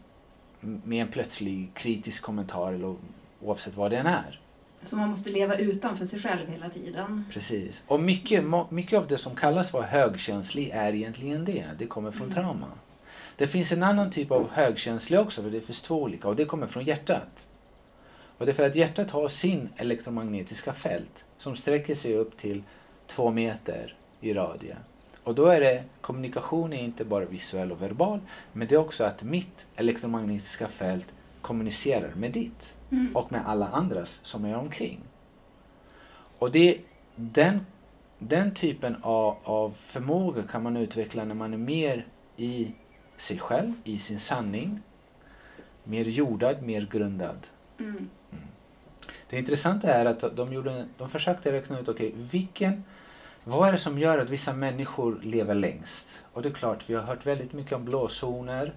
med 0.59 1.01
en 1.01 1.11
plötslig 1.11 1.73
kritisk 1.73 2.23
kommentar 2.23 2.73
eller 2.73 2.95
oavsett 3.41 3.75
vad 3.75 3.91
den 3.91 4.05
är. 4.05 4.39
Så 4.85 4.97
man 4.97 5.09
måste 5.09 5.29
leva 5.29 5.55
utanför 5.57 6.05
sig 6.05 6.19
själv 6.19 6.49
hela 6.49 6.69
tiden. 6.69 7.25
Precis. 7.31 7.83
Och 7.87 7.99
mycket, 7.99 8.43
mycket 8.69 8.99
av 8.99 9.07
det 9.07 9.17
som 9.17 9.35
kallas 9.35 9.71
för 9.71 9.81
högkänslig 9.81 10.69
är 10.69 10.93
egentligen 10.95 11.45
det. 11.45 11.65
Det 11.79 11.85
kommer 11.87 12.11
från 12.11 12.31
Mm. 12.31 12.33
trauma. 12.33 12.67
Det 13.37 13.47
finns 13.47 13.71
en 13.71 13.83
annan 13.83 14.11
typ 14.11 14.31
av 14.31 14.49
högkänslig 14.51 15.19
också, 15.19 15.43
för 15.43 15.49
det 15.49 15.61
finns 15.61 15.81
två 15.81 16.01
olika 16.03 16.27
och 16.27 16.35
det 16.35 16.45
kommer 16.45 16.67
från 16.67 16.83
hjärtat. 16.83 17.45
Och 18.37 18.45
det 18.45 18.51
är 18.51 18.53
för 18.55 18.65
att 18.65 18.75
hjärtat 18.75 19.11
har 19.11 19.27
sin 19.27 19.69
elektromagnetiska 19.75 20.73
fält 20.73 21.23
som 21.37 21.55
sträcker 21.55 21.95
sig 21.95 22.15
upp 22.17 22.37
till 22.37 22.63
två 23.07 23.31
meter 23.31 23.95
i 24.21 24.33
radie. 24.33 24.77
Och 25.23 25.35
då 25.35 25.45
är 25.45 25.59
det, 25.59 25.83
kommunikation 26.01 26.73
är 26.73 26.83
inte 26.83 27.05
bara 27.05 27.25
visuell 27.25 27.71
och 27.71 27.81
verbal, 27.81 28.19
men 28.53 28.67
det 28.67 28.75
är 28.75 28.79
också 28.79 29.03
att 29.03 29.23
mitt 29.23 29.65
elektromagnetiska 29.75 30.67
fält 30.67 31.07
kommunicerar 31.45 32.15
med 32.15 32.31
ditt 32.31 32.73
Mm. 32.91 33.15
och 33.15 33.31
med 33.31 33.41
alla 33.45 33.67
andras 33.67 34.19
som 34.23 34.45
är 34.45 34.55
omkring. 34.57 34.99
Och 36.39 36.51
det, 36.51 36.79
den, 37.15 37.65
den 38.19 38.53
typen 38.53 38.95
av, 39.01 39.37
av 39.43 39.73
förmåga 39.77 40.43
kan 40.43 40.63
man 40.63 40.77
utveckla 40.77 41.25
när 41.25 41.35
man 41.35 41.53
är 41.53 41.57
mer 41.57 42.05
i 42.37 42.71
sig 43.17 43.39
själv, 43.39 43.73
i 43.83 43.99
sin 43.99 44.19
sanning. 44.19 44.81
Mer 45.83 46.03
jordad, 46.03 46.63
mer 46.63 46.87
grundad. 46.91 47.47
Mm. 47.79 48.09
Det 49.29 49.37
intressanta 49.37 49.93
är 49.93 50.05
att 50.05 50.35
de, 50.35 50.53
gjorde, 50.53 50.87
de 50.97 51.09
försökte 51.09 51.51
räkna 51.51 51.79
ut, 51.79 51.89
okej, 51.89 52.13
vilken, 52.15 52.83
vad 53.43 53.67
är 53.67 53.71
det 53.71 53.77
som 53.77 53.99
gör 53.99 54.17
att 54.17 54.29
vissa 54.29 54.53
människor 54.53 55.19
lever 55.23 55.55
längst? 55.55 56.07
Och 56.33 56.41
det 56.41 56.49
är 56.49 56.53
klart, 56.53 56.83
vi 56.87 56.93
har 56.93 57.01
hört 57.01 57.25
väldigt 57.25 57.53
mycket 57.53 57.73
om 57.73 57.85
blåzoner. 57.85 58.73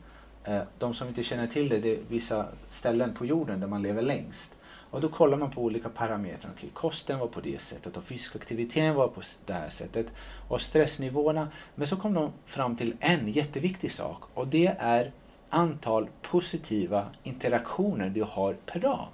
Eh, 0.48 0.62
de 0.78 0.94
som 0.94 1.08
inte 1.08 1.22
känner 1.22 1.46
till 1.46 1.68
det, 1.68 1.78
det 1.78 1.92
är 1.92 1.98
vissa 2.08 2.46
ställen 2.70 3.14
på 3.14 3.26
jorden 3.26 3.60
där 3.60 3.66
man 3.66 3.82
lever 3.82 4.02
längst. 4.02 4.54
Och 4.90 5.00
då 5.00 5.08
kollar 5.08 5.38
man 5.38 5.50
på 5.50 5.62
olika 5.62 5.88
parametrar. 5.88 6.50
Okay, 6.50 6.70
kosten 6.72 7.18
var 7.18 7.26
på 7.26 7.40
det 7.40 7.60
sättet 7.60 7.96
och 7.96 8.04
fysisk 8.04 8.36
aktivitet 8.36 8.94
var 8.94 9.08
på 9.08 9.22
det 9.46 9.52
här 9.52 9.68
sättet. 9.68 10.06
Och 10.48 10.60
stressnivåerna. 10.60 11.48
Men 11.74 11.86
så 11.86 11.96
kom 11.96 12.14
de 12.14 12.32
fram 12.46 12.76
till 12.76 12.96
en 13.00 13.28
jätteviktig 13.32 13.92
sak 13.92 14.22
och 14.34 14.48
det 14.48 14.76
är 14.78 15.12
antal 15.48 16.08
positiva 16.22 17.06
interaktioner 17.22 18.08
du 18.08 18.22
har 18.22 18.54
per 18.66 18.80
dag. 18.80 19.08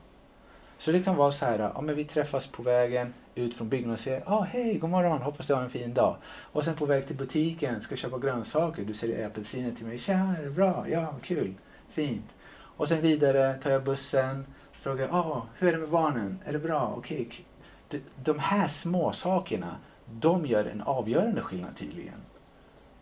Så 0.79 0.93
det 0.93 1.03
kan 1.03 1.17
vara 1.17 1.33
så 1.33 1.47
här, 1.47 1.59
ja 1.75 1.81
men 1.81 1.97
vi 1.97 2.05
träffas 2.05 2.47
på 2.47 2.63
vägen 2.63 3.15
ut 3.35 3.55
från 3.55 3.69
byggnaden 3.69 3.95
och 3.95 4.01
säger 4.01 4.23
ja 4.27 4.41
hej, 4.51 4.79
god 4.79 4.91
morgon, 4.91 5.23
hoppas 5.23 5.47
du 5.47 5.55
har 5.55 5.63
en 5.63 5.71
fin 5.71 5.95
dag. 5.95 6.17
Och 6.27 6.65
sen 6.65 6.75
på 6.75 6.87
väg 6.87 7.07
till 7.07 7.17
butiken, 7.17 7.81
ska 7.83 7.97
köpa 7.97 8.19
grönsaker, 8.19 8.85
du 8.85 8.95
säljer 8.95 9.27
apelsiner 9.27 9.73
till 9.73 9.87
mig, 9.87 9.99
tja, 9.99 10.35
är 10.39 10.43
det 10.45 10.51
bra? 10.51 10.85
Ja, 10.89 11.15
kul, 11.23 11.55
fint. 11.91 12.27
Och 12.77 12.89
sen 12.89 13.01
vidare 13.01 13.55
tar 13.55 13.71
jag 13.71 13.85
bussen, 13.85 14.47
frågar, 14.73 15.09
ja, 15.09 15.47
hur 15.59 15.69
är 15.69 15.73
det 15.73 15.79
med 15.79 15.89
barnen? 15.91 16.39
Är 16.45 16.53
det 16.53 16.59
bra? 16.59 16.95
Okej. 16.97 17.25
k- 17.25 17.43
De, 17.89 18.01
de 18.25 18.39
här 18.39 18.69
små 18.69 19.13
sakerna, 19.13 19.77
de 20.21 20.47
gör 20.47 20.65
en 20.65 20.83
avgörande 20.83 21.41
skillnad 21.41 21.77
tydligen. 21.77 22.15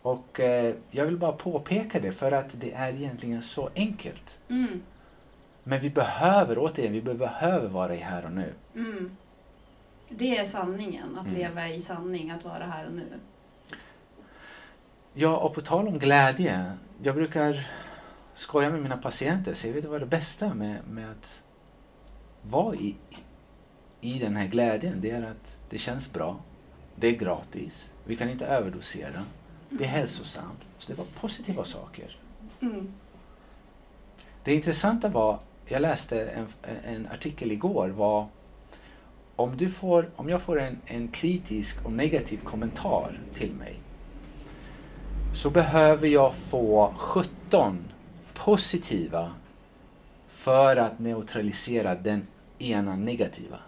Och 0.01 0.39
eh, 0.39 0.75
jag 0.91 1.05
vill 1.05 1.17
bara 1.17 1.31
påpeka 1.31 1.99
det 1.99 2.11
för 2.11 2.31
att 2.31 2.45
det 2.51 2.71
är 2.73 2.93
egentligen 2.93 3.41
så 3.41 3.69
enkelt. 3.75 4.39
Mm. 4.49 4.81
Men 5.63 5.79
vi 5.79 5.89
behöver, 5.89 6.57
återigen, 6.59 6.93
vi 6.93 7.01
behöver 7.01 7.67
vara 7.69 7.95
i 7.95 7.97
här 7.97 8.25
och 8.25 8.31
nu. 8.31 8.53
Mm. 8.75 9.17
Det 10.17 10.37
är 10.37 10.45
sanningen, 10.45 11.17
att 11.17 11.27
Mm. 11.27 11.39
leva 11.39 11.69
i 11.69 11.81
sanning, 11.81 12.31
att 12.31 12.43
vara 12.45 12.65
här 12.65 12.85
och 12.85 12.93
nu. 12.93 13.19
Ja, 15.13 15.37
och 15.37 15.53
på 15.53 15.61
tal 15.61 15.87
om 15.87 15.99
glädje. 15.99 16.77
Jag 17.03 17.15
brukar 17.15 17.67
skoja 18.35 18.69
med 18.69 18.81
mina 18.81 18.97
patienter. 18.97 19.53
Så 19.53 19.67
jag 19.67 19.73
vet 19.73 19.83
du 19.83 19.89
vad 19.89 20.01
det 20.01 20.05
bästa 20.05 20.53
med, 20.53 20.87
med 20.89 21.11
att 21.11 21.41
vara 22.41 22.75
i, 22.75 22.95
i 24.01 24.19
den 24.19 24.35
här 24.35 24.47
glädjen? 24.47 25.01
Det 25.01 25.11
är 25.11 25.21
att 25.23 25.55
det 25.69 25.77
känns 25.77 26.13
bra. 26.13 26.39
Det 26.95 27.07
är 27.07 27.11
gratis. 27.11 27.89
Vi 28.05 28.15
kan 28.15 28.29
inte 28.29 28.45
överdosera. 28.45 29.23
Det 29.69 29.83
är 29.83 29.87
hälsosamt. 29.87 30.59
Så 30.79 30.91
det 30.91 30.97
var 30.97 31.05
positiva 31.19 31.63
saker. 31.65 32.17
Mm. 32.59 32.93
Det 34.43 34.55
intressanta 34.55 35.07
var, 35.09 35.39
jag 35.65 35.81
läste 35.81 36.25
en, 36.25 36.47
en 36.85 37.07
artikel 37.07 37.51
igår, 37.51 37.89
var 37.89 38.27
om, 39.35 39.57
du 39.57 39.69
får, 39.69 40.09
om 40.15 40.29
jag 40.29 40.41
får 40.41 40.59
en, 40.59 40.77
en 40.85 41.07
kritisk 41.07 41.85
och 41.85 41.91
negativ 41.91 42.37
kommentar 42.43 43.19
till 43.33 43.51
mig 43.51 43.79
så 45.33 45.49
behöver 45.49 46.07
jag 46.07 46.35
få 46.35 46.93
17 46.97 47.77
positiva 48.33 49.31
för 50.27 50.75
att 50.75 50.99
neutralisera 50.99 51.95
den 51.95 52.27
ena 52.59 52.95
negativa. 52.95 53.59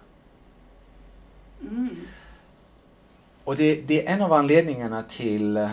Mm. 1.62 1.96
Och 3.44 3.56
det, 3.56 3.82
det 3.82 4.08
är 4.08 4.14
en 4.14 4.22
av 4.22 4.34
anledningarna 4.34 5.04
till, 5.04 5.58
eh, 5.58 5.70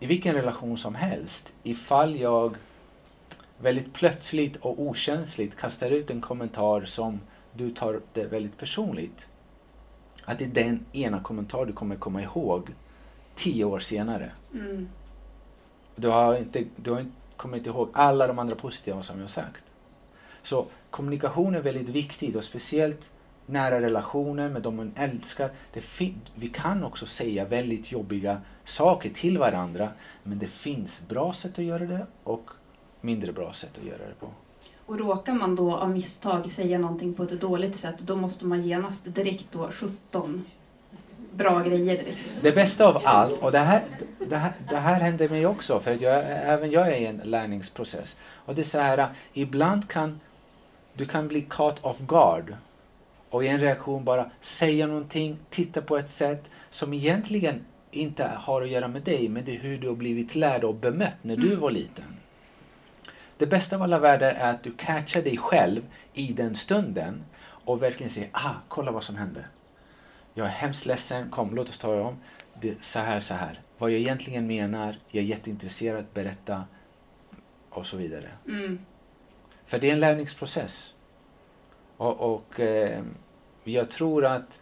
i 0.00 0.06
vilken 0.06 0.34
relation 0.34 0.78
som 0.78 0.94
helst, 0.94 1.52
ifall 1.62 2.20
jag 2.20 2.56
väldigt 3.58 3.92
plötsligt 3.92 4.56
och 4.56 4.80
okänsligt 4.80 5.56
kastar 5.56 5.90
ut 5.90 6.10
en 6.10 6.20
kommentar 6.20 6.84
som 6.84 7.20
du 7.56 7.70
tar 7.70 8.00
det 8.12 8.24
väldigt 8.24 8.58
personligt. 8.58 9.26
att 10.24 10.38
det 10.38 10.44
är 10.44 10.48
den 10.48 10.86
ena 10.92 11.20
kommentar 11.20 11.66
du 11.66 11.72
kommer 11.72 11.96
komma 11.96 12.22
ihåg 12.22 12.70
tio 13.34 13.64
år 13.64 13.78
senare. 13.78 14.30
Mm. 14.54 14.88
Du 15.96 16.08
har 16.08 16.36
inte, 16.36 16.64
du 16.76 16.90
har 16.90 17.00
inte, 17.00 17.12
kommer 17.36 17.58
inte 17.58 17.70
ihåg 17.70 17.88
alla 17.92 18.26
de 18.26 18.38
andra 18.38 18.54
positiva 18.54 19.02
som 19.02 19.16
jag 19.16 19.22
har 19.22 19.28
sagt. 19.28 19.64
Så 20.42 20.66
kommunikation 20.90 21.54
är 21.54 21.60
väldigt 21.60 21.88
viktigt 21.88 22.36
och 22.36 22.44
speciellt 22.44 23.10
nära 23.46 23.80
relationer 23.80 24.48
med 24.48 24.62
de 24.62 24.76
man 24.76 24.92
älskar. 24.96 25.50
Vi 26.34 26.48
kan 26.48 26.84
också 26.84 27.06
säga 27.06 27.44
väldigt 27.44 27.92
jobbiga 27.92 28.40
saker 28.64 29.10
till 29.10 29.38
varandra 29.38 29.88
men 30.22 30.38
det 30.38 30.46
finns 30.46 31.08
bra 31.08 31.32
sätt 31.32 31.58
att 31.58 31.64
göra 31.64 31.86
det 31.86 32.06
och 32.24 32.50
mindre 33.00 33.32
bra 33.32 33.52
sätt 33.52 33.78
att 33.78 33.84
göra 33.84 34.08
det 34.08 34.14
på. 34.20 34.26
Och 34.86 34.98
råkar 34.98 35.34
man 35.34 35.56
då 35.56 35.76
av 35.76 35.90
misstag 35.90 36.50
säga 36.50 36.78
någonting 36.78 37.14
på 37.14 37.22
ett 37.22 37.40
dåligt 37.40 37.76
sätt, 37.76 37.98
då 37.98 38.16
måste 38.16 38.46
man 38.46 38.62
genast 38.62 39.14
direkt 39.14 39.52
då 39.52 39.70
17 39.72 40.44
bra 41.32 41.62
grejer 41.62 41.96
direkt. 41.96 42.18
Det 42.42 42.52
bästa 42.52 42.86
av 42.86 43.00
allt, 43.04 43.42
och 43.42 43.52
det 43.52 43.58
här, 43.58 43.82
det 44.28 44.36
här, 44.36 44.52
det 44.70 44.76
här 44.76 45.00
händer 45.00 45.28
mig 45.28 45.46
också, 45.46 45.80
för 45.80 45.94
att 45.94 46.00
jag, 46.00 46.24
även 46.26 46.70
jag 46.70 46.88
är 46.88 46.96
i 46.96 47.06
en 47.06 47.20
lärningsprocess. 47.24 48.16
Och 48.46 48.54
det 48.54 48.62
är 48.62 48.66
så 48.66 48.78
här, 48.78 49.08
ibland 49.32 49.88
kan 49.88 50.20
du 50.96 51.06
kan 51.06 51.28
bli 51.28 51.42
caught 51.50 51.84
off 51.84 51.98
guard 51.98 52.54
och 53.30 53.44
i 53.44 53.48
en 53.48 53.60
reaktion 53.60 54.04
bara 54.04 54.30
säga 54.40 54.86
någonting, 54.86 55.36
titta 55.50 55.80
på 55.82 55.96
ett 55.98 56.10
sätt 56.10 56.44
som 56.70 56.92
egentligen 56.94 57.64
inte 57.90 58.30
har 58.36 58.62
att 58.62 58.68
göra 58.68 58.88
med 58.88 59.02
dig, 59.02 59.28
men 59.28 59.44
det 59.44 59.56
är 59.56 59.60
hur 59.60 59.78
du 59.78 59.88
har 59.88 59.94
blivit 59.94 60.34
lärd 60.34 60.64
och 60.64 60.74
bemött 60.74 61.16
när 61.22 61.36
du 61.36 61.46
Mm. 61.46 61.60
var 61.60 61.70
liten. 61.70 62.04
Det 63.38 63.46
bästa 63.46 63.76
av 63.76 63.82
alla 63.82 63.98
världar 63.98 64.32
är 64.32 64.50
att 64.50 64.62
du 64.62 64.72
catchar 64.72 65.22
dig 65.22 65.36
själv 65.36 65.82
i 66.12 66.32
den 66.32 66.56
stunden 66.56 67.24
och 67.40 67.82
verkligen 67.82 68.10
säger, 68.10 68.28
ah, 68.32 68.54
kolla 68.68 68.90
vad 68.90 69.04
som 69.04 69.16
hände. 69.16 69.44
Jag 70.34 70.46
är 70.46 70.50
hemskt 70.50 70.86
ledsen, 70.86 71.30
kom 71.30 71.54
låt 71.54 71.68
oss 71.68 71.78
ta 71.78 71.94
det 71.94 72.02
om. 72.02 72.16
Det, 72.60 72.84
så 72.84 72.98
här, 72.98 73.20
så 73.20 73.34
här. 73.34 73.60
Vad 73.78 73.90
jag 73.90 74.00
egentligen 74.00 74.46
menar, 74.46 74.96
jag 75.08 75.24
är 75.24 75.28
jätteintresserad 75.28 75.98
att 75.98 76.14
berätta 76.14 76.64
och 77.70 77.86
så 77.86 77.96
vidare. 77.96 78.28
Mm. 78.48 78.78
För 79.66 79.78
det 79.78 79.88
är 79.88 79.92
en 79.92 80.00
lärningsprocess. 80.00 80.94
Och, 81.96 82.34
och 82.34 82.60
eh, 82.60 83.02
jag 83.64 83.90
tror 83.90 84.24
att 84.24 84.60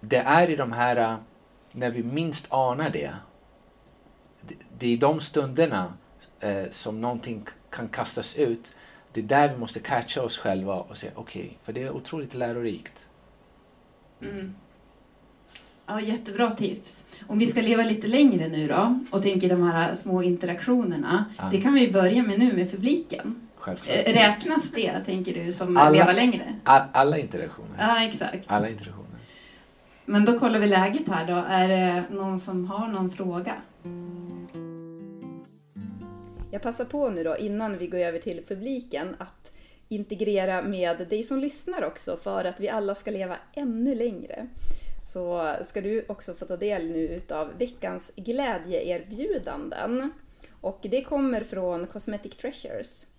det 0.00 0.16
är 0.16 0.50
i 0.50 0.56
de 0.56 0.72
här, 0.72 0.96
eh, 0.96 1.16
när 1.72 1.90
vi 1.90 2.02
minst 2.02 2.46
anar 2.52 2.90
det, 2.90 3.14
det, 4.40 4.54
det 4.78 4.86
är 4.86 4.90
i 4.90 4.96
de 4.96 5.20
stunderna 5.20 5.92
eh, 6.40 6.70
som 6.70 7.00
någonting 7.00 7.46
kan 7.70 7.88
kastas 7.88 8.36
ut. 8.36 8.72
Det 9.12 9.20
är 9.20 9.24
där 9.24 9.48
vi 9.48 9.56
måste 9.58 9.80
catcha 9.80 10.22
oss 10.22 10.38
själva 10.38 10.74
och 10.74 10.96
säga 10.96 11.12
okej, 11.14 11.58
för 11.64 11.72
det 11.72 11.82
är 11.82 11.90
otroligt 11.90 12.34
lärorikt. 12.34 13.06
Mm. 14.22 14.54
Ja, 15.86 16.00
jättebra 16.00 16.50
tips. 16.50 17.06
Om 17.26 17.38
vi 17.38 17.46
ska 17.46 17.60
leva 17.62 17.82
lite 17.82 18.06
längre 18.08 18.48
nu 18.48 18.68
då 18.68 18.98
och 19.10 19.22
tänker 19.22 19.48
de 19.48 19.62
här 19.62 19.94
små 19.94 20.22
interaktionerna. 20.22 21.24
Ja. 21.38 21.44
Det 21.50 21.60
kan 21.60 21.74
vi 21.74 21.92
börja 21.92 22.22
med 22.22 22.38
nu 22.38 22.52
med 22.52 22.70
publiken. 22.70 23.48
Självklart. 23.56 23.96
Eh, 24.06 24.12
Räknas 24.12 24.70
det, 24.70 25.00
tänker 25.06 25.44
du, 25.44 25.52
som 25.52 25.76
Alla- 25.76 25.90
leva 25.90 26.12
längre? 26.12 26.54
All, 26.64 26.82
alla 26.92 27.18
interaktioner. 27.18 27.76
Ja, 27.78 28.04
exakt. 28.04 28.44
Alla 28.46 28.68
interaktioner. 28.68 29.06
Men 30.04 30.24
då 30.24 30.38
kollar 30.38 30.58
vi 30.58 30.66
läget 30.66 31.08
här 31.08 31.26
då. 31.26 31.34
Är 31.48 31.68
det 31.68 32.04
någon 32.10 32.40
som 32.40 32.66
har 32.66 32.88
någon 32.88 33.10
fråga? 33.10 33.54
Jag 36.50 36.62
passar 36.62 36.84
på 36.84 37.08
nu 37.08 37.24
då 37.24 37.36
innan 37.36 37.78
vi 37.78 37.86
går 37.86 37.98
över 37.98 38.18
till 38.18 38.44
publiken 38.44 39.16
att 39.18 39.52
integrera 39.88 40.62
med 40.62 41.08
dig 41.08 41.22
som 41.22 41.38
lyssnar 41.38 41.84
också 41.84 42.16
för 42.16 42.44
att 42.44 42.60
vi 42.60 42.68
alla 42.68 42.94
ska 42.94 43.10
leva 43.10 43.38
ännu 43.54 43.94
längre. 43.94 44.46
Så 45.12 45.54
ska 45.66 45.80
du 45.80 46.04
också 46.08 46.34
få 46.34 46.44
ta 46.44 46.56
del 46.56 46.90
nu 46.90 47.08
utav 47.08 47.58
veckans 47.58 48.12
glädjeerbjudanden. 48.16 50.10
Och 50.60 50.78
det 50.82 51.02
kommer 51.02 51.40
från 51.40 51.86
Cosmetic 51.86 52.36
Treasures 52.36 53.15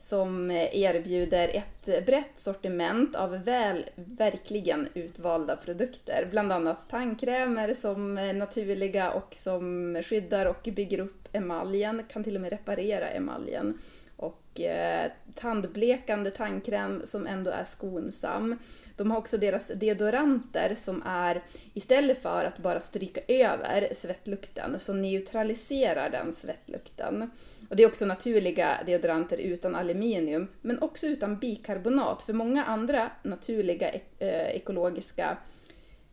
som 0.00 0.50
erbjuder 0.50 1.48
ett 1.48 2.06
brett 2.06 2.38
sortiment 2.38 3.16
av 3.16 3.44
väl, 3.44 3.84
verkligen 3.94 4.88
utvalda 4.94 5.56
produkter. 5.56 6.28
Bland 6.30 6.52
annat 6.52 6.88
tandkrämer 6.88 7.74
som 7.74 8.18
är 8.18 8.32
naturliga 8.32 9.10
och 9.10 9.34
som 9.34 9.96
skyddar 10.04 10.46
och 10.46 10.68
bygger 10.76 11.00
upp 11.00 11.28
emaljen, 11.32 12.02
kan 12.08 12.24
till 12.24 12.34
och 12.34 12.42
med 12.42 12.50
reparera 12.50 13.08
emaljen. 13.08 13.78
Och 14.20 14.60
eh, 14.60 15.10
tandblekande 15.34 16.30
tandkräm 16.30 17.02
som 17.04 17.26
ändå 17.26 17.50
är 17.50 17.64
skonsam. 17.64 18.58
De 18.96 19.10
har 19.10 19.18
också 19.18 19.38
deras 19.38 19.68
deodoranter 19.68 20.74
som 20.74 21.02
är, 21.06 21.42
istället 21.74 22.22
för 22.22 22.44
att 22.44 22.58
bara 22.58 22.80
stryka 22.80 23.20
över 23.28 23.88
svettlukten, 23.94 24.78
så 24.80 24.94
neutraliserar 24.94 26.10
den 26.10 26.32
svettlukten. 26.32 27.30
Och 27.68 27.76
det 27.76 27.82
är 27.82 27.86
också 27.86 28.06
naturliga 28.06 28.82
deodoranter 28.86 29.36
utan 29.38 29.74
aluminium, 29.74 30.48
men 30.60 30.82
också 30.82 31.06
utan 31.06 31.38
bikarbonat. 31.38 32.22
För 32.22 32.32
många 32.32 32.64
andra 32.64 33.10
naturliga 33.22 33.90
ek- 33.92 34.14
eh, 34.22 34.56
ekologiska 34.56 35.36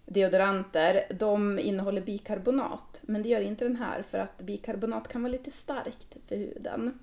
deodoranter, 0.06 1.04
de 1.10 1.60
innehåller 1.60 2.02
bikarbonat. 2.02 3.00
Men 3.02 3.24
det 3.24 3.30
gör 3.30 3.42
inte 3.42 3.66
den 3.66 3.76
här, 3.76 4.02
för 4.02 4.18
att 4.18 4.38
bikarbonat 4.38 5.08
kan 5.08 5.22
vara 5.24 5.32
lite 5.32 5.52
starkt 5.52 6.18
för 6.28 6.36
huden. 6.36 7.00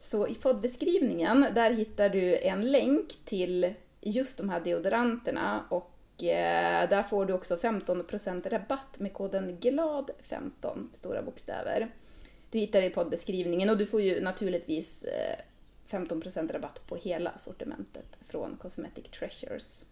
Så 0.00 0.28
i 0.28 0.34
poddbeskrivningen, 0.34 1.46
där 1.54 1.70
hittar 1.70 2.08
du 2.08 2.38
en 2.38 2.70
länk 2.70 3.12
till 3.24 3.74
just 4.00 4.38
de 4.38 4.48
här 4.48 4.60
deodoranterna 4.60 5.64
och 5.68 6.24
eh, 6.24 6.88
där 6.88 7.02
får 7.02 7.26
du 7.26 7.32
också 7.32 7.56
15% 7.56 8.48
rabatt 8.48 8.98
med 8.98 9.12
koden 9.12 9.58
GLAD15, 9.58 10.86
stora 10.92 11.22
bokstäver. 11.22 11.88
Du 12.50 12.58
hittar 12.58 12.80
det 12.80 12.86
i 12.86 12.90
poddbeskrivningen 12.90 13.70
och 13.70 13.78
du 13.78 13.86
får 13.86 14.02
ju 14.02 14.20
naturligtvis 14.20 15.04
eh, 15.04 15.38
15% 15.88 16.52
rabatt 16.52 16.86
på 16.86 16.96
hela 16.96 17.38
sortimentet 17.38 18.18
från 18.28 18.56
Cosmetic 18.56 19.04
Treasures. 19.10 19.84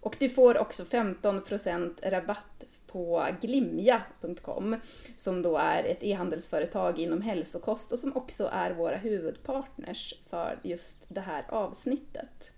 Och 0.00 0.16
du 0.18 0.28
får 0.28 0.58
också 0.58 0.84
15% 0.84 2.10
rabatt 2.10 2.64
på 2.92 3.26
glimja.com 3.40 4.76
som 5.16 5.42
då 5.42 5.56
är 5.56 5.84
ett 5.84 6.02
e-handelsföretag 6.02 6.98
inom 6.98 7.22
hälsokost 7.22 7.92
och 7.92 7.98
som 7.98 8.16
också 8.16 8.50
är 8.52 8.70
våra 8.70 8.96
huvudpartners 8.96 10.14
för 10.30 10.58
just 10.62 11.04
det 11.08 11.20
här 11.20 11.44
avsnittet. 11.48 12.52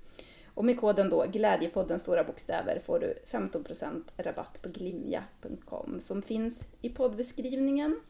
Och 0.54 0.64
med 0.64 0.80
koden 0.80 1.10
då 1.10 1.26
Glädjepodden 1.32 2.00
stora 2.00 2.24
bokstäver 2.24 2.80
får 2.84 2.98
du 2.98 3.14
15% 3.30 4.02
rabatt 4.16 4.62
på 4.62 4.68
glimja.com 4.68 6.00
som 6.00 6.22
finns 6.22 6.66
i 6.80 6.88
poddbeskrivningen. 6.88 8.00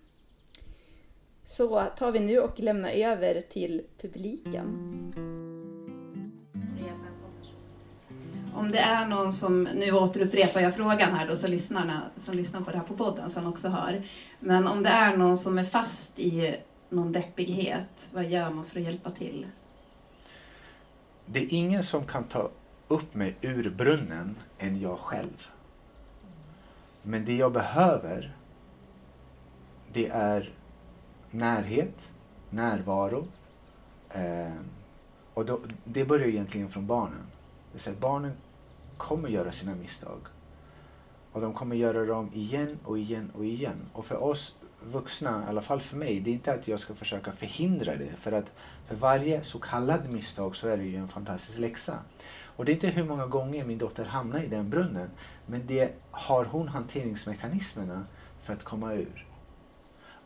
Så 1.44 1.84
tar 1.98 2.12
vi 2.12 2.20
nu 2.20 2.38
och 2.38 2.60
lämnar 2.60 2.90
över 2.90 3.40
till 3.40 3.82
publiken. 3.98 5.51
Om 8.54 8.70
det 8.70 8.78
är 8.78 9.06
någon 9.06 9.32
som, 9.32 9.62
nu 9.62 9.92
återupprepar 9.92 10.60
jag 10.60 10.76
frågan 10.76 11.14
här 11.14 11.28
då 11.28 11.36
så 11.36 11.48
lyssnarna 11.48 12.02
som 12.24 12.34
lyssnar 12.34 12.60
på 12.60 12.70
det 12.70 12.76
här 12.76 12.84
på 12.84 12.96
podden 12.96 13.30
sen 13.30 13.46
också 13.46 13.68
hör. 13.68 14.02
Men 14.40 14.66
om 14.66 14.82
det 14.82 14.88
är 14.88 15.16
någon 15.16 15.38
som 15.38 15.58
är 15.58 15.64
fast 15.64 16.18
i 16.18 16.56
någon 16.88 17.12
deppighet, 17.12 18.10
vad 18.14 18.24
gör 18.24 18.50
man 18.50 18.64
för 18.64 18.80
att 18.80 18.86
hjälpa 18.86 19.10
till? 19.10 19.46
Det 21.26 21.40
är 21.44 21.52
ingen 21.52 21.82
som 21.82 22.06
kan 22.06 22.24
ta 22.24 22.50
upp 22.88 23.14
mig 23.14 23.36
ur 23.40 23.70
brunnen 23.70 24.36
än 24.58 24.80
jag 24.80 24.98
själv. 24.98 25.46
Men 27.02 27.24
det 27.24 27.36
jag 27.36 27.52
behöver 27.52 28.32
det 29.92 30.08
är 30.08 30.52
närhet, 31.30 32.10
närvaro. 32.50 33.26
Eh, 34.10 34.52
och 35.34 35.44
då, 35.44 35.60
det 35.84 36.04
börjar 36.04 36.28
egentligen 36.28 36.68
från 36.68 36.86
barnen. 36.86 37.26
Det 37.72 37.76
vill 37.76 37.82
säga, 37.82 37.96
barnen 38.00 38.32
kommer 38.96 39.28
göra 39.28 39.52
sina 39.52 39.74
misstag. 39.74 40.18
Och 41.32 41.40
de 41.40 41.54
kommer 41.54 41.76
göra 41.76 42.04
dem 42.04 42.30
igen 42.34 42.78
och 42.84 42.98
igen 42.98 43.30
och 43.34 43.44
igen. 43.44 43.90
Och 43.92 44.04
för 44.04 44.22
oss 44.22 44.56
vuxna, 44.84 45.44
i 45.46 45.48
alla 45.48 45.62
fall 45.62 45.80
för 45.80 45.96
mig, 45.96 46.20
det 46.20 46.30
är 46.30 46.32
inte 46.32 46.52
att 46.52 46.68
jag 46.68 46.80
ska 46.80 46.94
försöka 46.94 47.32
förhindra 47.32 47.96
det. 47.96 48.12
För 48.16 48.32
att 48.32 48.52
för 48.88 48.94
varje 48.94 49.44
så 49.44 49.58
kallad 49.58 50.10
misstag 50.10 50.56
så 50.56 50.68
är 50.68 50.76
det 50.76 50.84
ju 50.84 50.96
en 50.96 51.08
fantastisk 51.08 51.58
läxa. 51.58 51.98
Och 52.56 52.64
det 52.64 52.72
är 52.72 52.74
inte 52.74 52.88
hur 52.88 53.04
många 53.04 53.26
gånger 53.26 53.64
min 53.64 53.78
dotter 53.78 54.04
hamnar 54.04 54.38
i 54.38 54.46
den 54.46 54.70
brunnen. 54.70 55.10
Men 55.46 55.66
det 55.66 55.92
har 56.10 56.44
hon 56.44 56.68
hanteringsmekanismerna 56.68 58.04
för 58.42 58.52
att 58.52 58.64
komma 58.64 58.94
ur. 58.94 59.26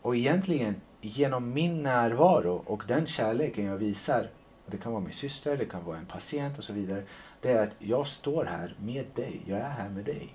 Och 0.03 0.17
egentligen 0.17 0.75
genom 1.01 1.53
min 1.53 1.83
närvaro 1.83 2.63
och 2.67 2.85
den 2.89 3.07
kärleken 3.07 3.65
jag 3.65 3.77
visar, 3.77 4.31
det 4.67 4.77
kan 4.77 4.93
vara 4.93 5.03
min 5.03 5.13
syster, 5.13 5.57
det 5.57 5.65
kan 5.67 5.85
vara 5.85 5.99
en 5.99 6.07
patient 6.07 6.59
och 6.59 6.65
så 6.65 6.73
vidare. 6.73 7.03
Det 7.41 7.53
är 7.53 7.63
att 7.63 7.75
jag 7.79 8.07
står 8.07 8.45
här 8.45 8.75
med 8.81 9.07
dig, 9.15 9.41
jag 9.47 9.59
är 9.59 9.69
här 9.69 9.89
med 9.89 10.05
dig. 10.05 10.35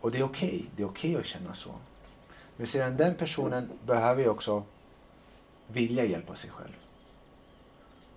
Och 0.00 0.10
det 0.10 0.18
är 0.18 0.22
okej, 0.22 0.64
det 0.76 0.82
är 0.82 0.86
okej 0.86 1.16
att 1.16 1.26
känna 1.26 1.54
så. 1.54 1.70
Men 2.56 2.66
sedan 2.66 2.96
den 2.96 3.14
personen 3.14 3.70
behöver 3.86 4.22
ju 4.22 4.28
också 4.28 4.62
vilja 5.66 6.04
hjälpa 6.04 6.36
sig 6.36 6.50
själv. 6.50 6.76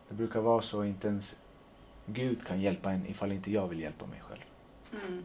Det 0.10 0.16
brukar 0.16 0.40
vara 0.40 0.62
så 0.62 0.84
inte 0.84 1.08
ens 1.08 1.36
Gud 2.06 2.48
kan 2.48 2.62
hjälpa 2.62 2.92
en 2.92 3.06
ifall 3.06 3.32
inte 3.32 3.52
jag 3.52 3.68
vill 3.68 3.80
hjälpa 3.80 4.06
mig 4.06 4.22
själv. 4.30 4.42
Mm. 5.08 5.24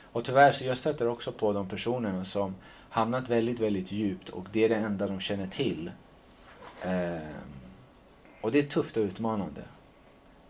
Och 0.00 0.24
tyvärr 0.24 0.52
så 0.52 0.64
jag 0.64 0.78
stöter 0.78 1.08
också 1.08 1.32
på 1.32 1.52
de 1.52 1.68
personerna 1.68 2.24
som 2.24 2.54
hamnat 2.88 3.28
väldigt, 3.28 3.60
väldigt 3.60 3.92
djupt 3.92 4.28
och 4.28 4.46
det 4.52 4.64
är 4.64 4.68
det 4.68 4.76
enda 4.76 5.06
de 5.06 5.20
känner 5.20 5.46
till. 5.46 5.90
Ehm, 6.82 7.20
och 8.44 8.52
det 8.52 8.58
är 8.58 8.66
tufft 8.66 8.96
och 8.96 9.00
utmanande. 9.00 9.64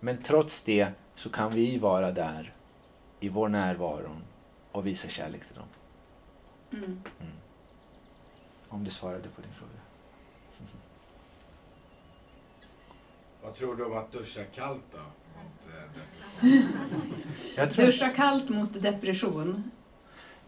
Men 0.00 0.22
trots 0.22 0.62
det 0.62 0.88
så 1.14 1.30
kan 1.30 1.54
vi 1.54 1.78
vara 1.78 2.12
där 2.12 2.54
i 3.20 3.28
vår 3.28 3.48
närvaro 3.48 4.16
och 4.72 4.86
visa 4.86 5.08
kärlek 5.08 5.42
till 5.46 5.56
dem. 5.56 5.66
Mm. 6.72 7.00
Om 8.68 8.84
du 8.84 8.90
svarade 8.90 9.28
på 9.28 9.40
din 9.40 9.52
fråga. 9.52 9.72
Vad 13.42 13.54
tror 13.54 13.76
du 13.76 13.84
om 13.84 13.96
att 13.96 14.12
duscha 14.12 14.44
kallt 14.44 14.84
då? 14.92 14.98
Mot, 14.98 15.74
eh, 16.42 16.60
Jag 17.56 17.72
tror, 17.72 17.86
Duscha 17.86 18.08
kallt 18.08 18.48
mot 18.48 18.82
depression. 18.82 19.70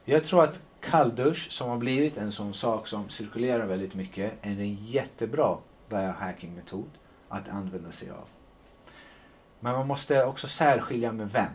jag 0.05 0.25
tror 0.25 0.45
att 0.45 0.59
kalldusch 0.81 1.53
som 1.53 1.69
har 1.69 1.79
blivit 1.79 2.17
en 2.17 2.33
sån 2.33 2.55
sak 2.55 2.89
som 2.89 3.09
cirkulerar 3.09 3.67
väldigt 3.67 3.95
mycket 3.95 4.33
är 4.43 4.51
en 4.51 4.75
jättebra 4.75 5.59
biohacking-metod 5.89 6.91
att 7.29 7.49
använda 7.49 7.93
sig 7.93 8.11
av. 8.11 8.29
Men 9.61 9.72
man 9.72 9.87
måste 9.87 10.24
också 10.24 10.49
särskilja 10.49 11.12
med 11.12 11.31
vem. 11.33 11.53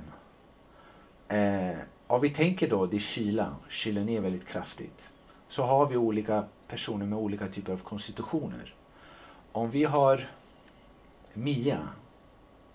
Eh, 1.28 1.78
om 2.08 2.22
vi 2.22 2.30
tänker 2.30 2.70
då 2.70 2.86
det 2.86 2.96
är 2.96 3.00
kyla, 3.00 3.56
kylen 3.70 4.10
är 4.10 4.22
väldigt 4.22 4.48
kraftigt. 4.48 5.10
Så 5.48 5.64
har 5.64 5.88
vi 5.88 5.98
olika 5.98 6.44
personer 6.68 7.06
med 7.06 7.20
olika 7.20 7.48
typer 7.48 7.74
av 7.74 7.78
konstitutioner. 7.78 8.74
Om 9.52 9.72
vi 9.72 9.84
har 9.84 10.28
Mia. 11.34 11.88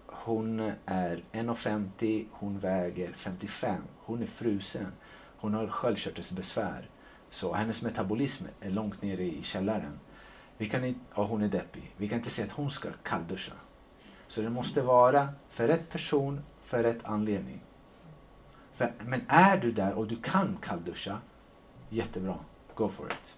Hon 0.07 0.73
är 0.87 1.23
1,50, 1.33 2.27
hon 2.31 2.59
väger 2.59 3.13
55, 3.13 3.83
hon 3.97 4.23
är 4.23 4.27
frusen, 4.27 4.87
hon 5.37 5.55
har 5.55 5.67
sköldkörtelbesvär. 5.67 6.89
Så 7.31 7.53
hennes 7.53 7.83
metabolism 7.83 8.45
är 8.61 8.71
långt 8.71 9.03
nere 9.03 9.23
i 9.23 9.43
källaren. 9.43 10.01
Vi 10.59 10.69
kan 10.69 10.85
inte, 10.85 11.01
och 11.15 11.29
hon 11.29 11.43
är 11.43 11.49
deppig. 11.49 11.93
Vi 11.97 12.09
kan 12.09 12.19
inte 12.19 12.31
säga 12.31 12.47
att 12.47 12.53
hon 12.53 12.71
ska 12.71 12.89
kallduscha. 13.03 13.53
Så 14.29 14.43
det 14.43 14.51
måste 14.51 14.83
vara 14.83 15.29
för 15.51 15.69
rätt 15.69 15.91
person, 15.91 16.41
för 16.65 16.83
rätt 16.83 17.05
anledning. 17.05 17.61
För, 18.75 18.93
men 19.05 19.21
är 19.29 19.57
du 19.57 19.73
där 19.73 19.93
och 19.93 20.07
du 20.07 20.17
kan 20.17 20.59
kallduscha, 20.63 21.19
jättebra. 21.89 22.39
Go 22.75 22.89
for 22.89 23.07
it. 23.07 23.37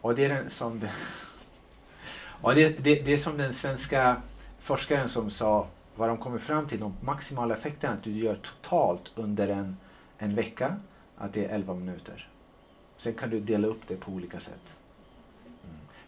Och 0.00 0.14
det 0.14 0.24
är 0.24 0.28
den 0.28 0.50
som 0.50 0.80
den, 0.80 0.90
och 2.42 2.54
det, 2.54 2.84
det, 2.84 2.94
det 2.94 3.12
är 3.12 3.18
som 3.18 3.36
den 3.36 3.54
svenska 3.54 4.22
forskaren 4.58 5.08
som 5.08 5.30
sa 5.30 5.66
vad 5.96 6.08
de 6.08 6.18
kommer 6.18 6.38
fram 6.38 6.68
till, 6.68 6.80
de 6.80 6.94
maximala 7.00 7.56
effekterna 7.56 7.94
att 7.94 8.02
du 8.02 8.10
gör 8.10 8.34
totalt 8.36 9.12
under 9.14 9.48
en, 9.48 9.76
en 10.18 10.34
vecka, 10.34 10.76
att 11.16 11.32
det 11.32 11.44
är 11.44 11.54
11 11.54 11.74
minuter. 11.74 12.28
Sen 12.98 13.14
kan 13.14 13.30
du 13.30 13.40
dela 13.40 13.68
upp 13.68 13.80
det 13.88 13.96
på 13.96 14.12
olika 14.12 14.40
sätt. 14.40 14.79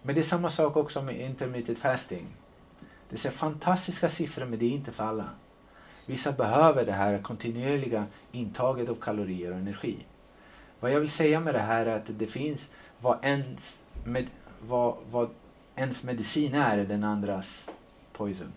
Men 0.03 0.15
det 0.15 0.21
är 0.21 0.25
samma 0.25 0.51
sak 0.51 0.77
också 0.77 1.03
med 1.03 1.21
intermittent 1.21 1.79
fasting. 1.79 2.27
Det 3.09 3.25
är 3.25 3.31
fantastiska 3.31 4.09
siffror 4.09 4.45
men 4.45 4.59
det 4.59 4.65
är 4.65 4.71
inte 4.71 4.93
för 4.93 5.05
alla. 5.05 5.29
Vissa 6.07 6.33
behöver 6.33 6.87
det 6.87 6.93
här 6.93 7.19
kontinuerliga 7.19 8.07
intaget 8.33 8.89
av 8.89 8.95
kalorier 8.95 9.51
och 9.51 9.59
energi. 9.59 9.97
Vad 10.81 10.91
jag 10.91 11.01
vill 11.01 11.11
säga 11.11 11.41
med 11.41 11.55
det 11.55 11.61
här 11.61 11.87
är 11.87 11.97
att 11.97 12.19
det 12.19 12.27
finns 12.27 12.71
vad 13.01 13.25
ens, 13.25 13.85
med, 14.05 14.27
vad, 14.61 14.97
vad 15.11 15.31
ens 15.77 16.03
medicin 16.03 16.55
är, 16.55 16.85
den 16.85 17.05
andras 17.05 17.69
poison. 18.13 18.53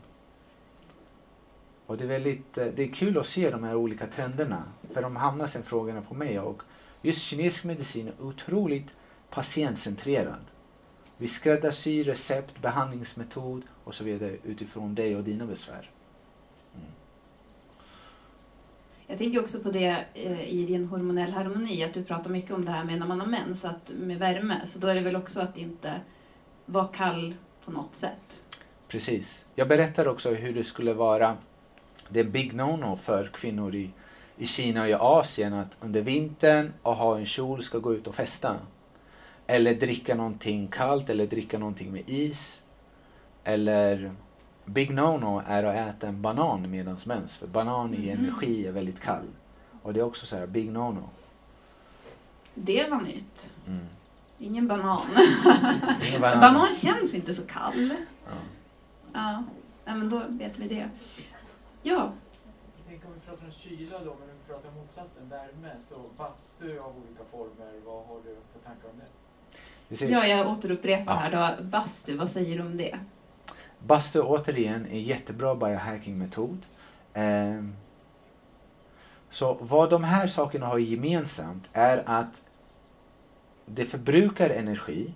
Och 1.86 1.98
det 1.98 2.04
är 2.04 2.08
väldigt 2.08 2.58
eh, 2.58 2.68
det 2.76 2.84
är 2.84 2.94
kul 2.94 3.18
att 3.18 3.28
se 3.28 3.50
de 3.50 3.64
här 3.64 3.76
olika 3.76 4.08
trenderna. 4.08 4.64
För 4.94 5.02
de 5.02 5.16
hamnar 5.16 5.48
sen 5.48 5.64
frågorna 5.64 6.02
på 6.02 6.14
mig. 6.14 6.40
Och 6.40 6.62
just 7.02 7.22
kinesisk 7.22 7.64
medicin 7.64 8.08
är 8.08 8.24
otroligt 8.24 8.88
patientcentrerad. 9.30 10.46
Vi 11.18 11.28
skräddarsyr 11.28 12.04
recept, 12.04 12.62
behandlingsmetod 12.62 13.64
och 13.84 13.96
så 13.96 14.04
vidare 14.04 14.38
utifrån 14.44 14.96
dig 14.96 15.16
och 15.16 15.24
dina 15.24 15.46
besvär. 15.46 15.90
Mm. 16.76 16.88
Jag 19.08 19.18
tänker 19.18 19.42
också 19.42 19.60
på 19.60 19.72
det 19.72 20.06
eh, 20.14 20.50
i 20.50 20.66
din 20.66 20.86
hormonell 20.86 21.32
harmoni, 21.32 21.84
att 21.84 21.94
du 21.94 22.04
pratar 22.04 22.30
mycket 22.30 22.52
om 22.52 22.66
det 22.66 22.72
här 22.72 22.84
med 22.84 23.00
när 23.00 23.08
man 23.08 23.20
har 23.20 23.28
mens, 23.28 23.66
att 23.66 23.92
med 24.00 24.20
värme. 24.20 24.62
Så 24.66 24.80
då 24.80 24.88
är 24.88 24.96
det 24.96 25.02
väl 25.02 25.16
också 25.16 25.40
att 25.40 25.58
inte 25.58 26.02
vara 26.66 26.88
kall 26.88 27.36
på 27.66 27.72
något 27.72 27.96
sätt. 27.96 28.44
Precis. 28.88 29.46
Jag 29.56 29.68
berättar 29.68 30.08
också 30.08 30.34
hur 30.34 30.54
det 30.54 30.64
skulle 30.64 30.94
vara 30.94 31.38
det 32.10 32.20
är 32.20 32.24
big 32.24 32.54
no-no 32.54 32.98
för 32.98 33.30
kvinnor 33.34 33.76
i, 33.76 33.90
i 34.38 34.46
Kina 34.46 34.82
och 34.82 34.90
i 34.90 34.94
Asien 34.94 35.54
att 35.54 35.78
under 35.80 36.02
vintern 36.02 36.74
och 36.82 36.96
ha 36.96 37.18
en 37.18 37.26
kjol 37.26 37.64
ska 37.64 37.78
gå 37.78 37.94
ut 37.94 38.08
och 38.08 38.16
festa. 38.16 38.56
Eller 39.48 39.74
dricka 39.76 40.16
någonting 40.16 40.68
kallt 40.68 41.10
eller 41.10 41.28
dricka 41.28 41.58
någonting 41.60 41.92
med 41.92 42.10
is. 42.10 42.62
Eller 43.44 44.12
big 44.66 44.90
no-no 44.92 45.44
är 45.48 45.64
att 45.64 45.96
äta 45.96 46.08
en 46.08 46.22
banan 46.22 46.72
medans 46.72 47.06
mens. 47.06 47.38
För 47.38 47.48
banan 47.48 47.94
i 47.94 47.98
Mhm. 47.98 48.10
energi 48.26 48.68
är 48.68 48.72
väldigt 48.72 49.02
kall. 49.02 49.26
Och 49.82 49.94
det 49.94 50.00
är 50.00 50.04
också 50.04 50.26
så 50.26 50.36
här 50.38 50.48
big 50.48 50.70
no-no. 50.72 51.04
Det 52.54 52.90
var 52.90 53.02
nytt. 53.02 53.54
Mm. 53.68 53.86
Ingen 54.40 54.68
banan. 54.68 55.02
Ingen 56.08 56.22
banan. 56.22 56.40
banan 56.40 56.74
känns 56.76 57.16
inte 57.16 57.34
så 57.34 57.48
kall. 57.48 57.94
Ja. 58.26 58.32
Ja, 59.14 59.44
ja 59.86 59.96
men 59.96 60.10
då 60.10 60.22
vet 60.30 60.60
vi 60.60 60.68
det. 60.68 60.90
Ja, 61.84 62.12
Jag 62.78 62.88
tänker 62.88 63.08
om 63.08 63.14
vi 63.14 63.20
pratar 63.20 63.46
om 63.46 63.52
kyla 63.52 64.00
då, 64.00 64.06
men 64.20 64.30
om 64.30 64.36
vi 64.48 64.54
pratar 64.54 64.70
om 64.70 64.76
motsatsen, 64.76 65.30
värme, 65.30 65.72
så 65.90 65.96
bastu 66.18 66.80
av 66.80 66.94
olika 66.98 67.24
former, 67.32 67.74
vad 67.86 68.06
har 68.08 68.16
du 68.26 68.36
för 68.54 68.60
tankar 68.70 68.90
om 68.90 68.98
det? 68.98 69.06
Precis. 69.90 70.10
ja 70.10 70.28
jag 70.28 70.48
återupprepar 70.52 71.14
Ja. 71.14 71.20
här 71.20 71.58
då. 71.58 71.64
Bastu, 71.64 72.18
vad 72.18 72.30
säger 72.30 72.58
du 72.58 72.64
om 72.64 72.78
det? 72.78 73.00
Bastu 73.80 74.22
återigen 74.22 74.86
är 74.86 74.90
en 74.92 75.04
jättebra 75.04 75.56
biohacking-metod. 75.56 76.58
Ehm, 77.14 77.76
så 79.30 79.58
vad 79.62 79.90
de 79.90 80.04
här 80.04 80.28
sakerna 80.28 80.66
har 80.66 80.78
gemensamt 80.78 81.64
är 81.74 82.04
att 82.06 82.44
det 83.66 83.86
förbrukar 83.86 84.50
energi 84.50 85.14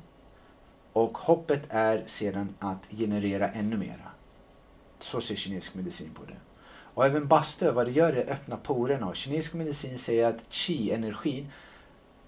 och 0.94 1.18
hoppet 1.18 1.64
är 1.70 2.04
sedan 2.08 2.56
att 2.60 2.84
generera 2.90 3.48
ännu 3.50 3.78
mera. 3.78 4.12
Så 5.00 5.22
ser 5.22 5.36
kinesisk 5.36 5.76
medicin 5.76 6.10
på 6.14 6.26
det. 6.26 6.38
Och 6.94 7.06
även 7.06 7.28
bastu, 7.28 7.72
vad 7.72 7.86
det 7.88 7.92
gör 7.92 8.14
är 8.14 8.22
att 8.24 8.30
öppna 8.30 8.58
porerna. 8.58 9.14
Kinesisk 9.14 9.54
medicin 9.54 10.00
säger 10.00 10.28
att 10.28 10.50
qi-energin 10.50 11.52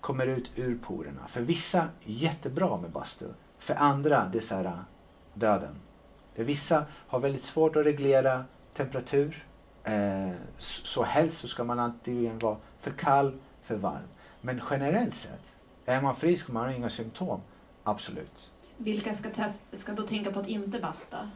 kommer 0.02 0.28
ut 0.28 0.52
ur 0.56 0.78
porerna. 0.78 1.28
För 1.28 1.42
vissa 1.42 1.88
jättebra 2.04 2.78
med 2.78 2.92
bastu. 2.92 3.26
För 3.60 3.76
andra 3.76 4.30
det 4.34 4.38
är 4.38 4.42
så 4.42 4.56
här 4.56 4.84
döden. 5.34 5.76
För 6.36 6.44
vissa 6.44 6.86
har 6.92 7.20
väldigt 7.20 7.44
svårt 7.44 7.76
att 7.76 7.86
reglera 7.86 8.46
temperatur. 8.74 9.46
Eh, 9.84 10.32
så 10.58 11.04
helst 11.04 11.38
så 11.38 11.48
ska 11.48 11.64
man 11.64 11.80
antingen 11.80 12.40
vara 12.40 12.58
för 12.80 12.92
kall, 12.92 13.38
för 13.64 13.76
varm. 13.76 14.08
Men 14.42 14.62
generellt 14.70 15.16
sett, 15.16 15.56
är 15.86 16.02
man 16.02 16.16
frisk 16.16 16.48
och 16.48 16.54
man 16.54 16.66
har 16.66 16.74
inga 16.74 16.90
symptom, 16.90 17.42
absolut. 17.84 18.50
Vilka 18.78 19.14
ska, 19.14 19.30
ska 19.72 19.94
då 19.94 20.04
tänka 20.04 20.32
på 20.32 20.40
att 20.40 20.48
inte 20.48 20.80
basta? 20.80 21.30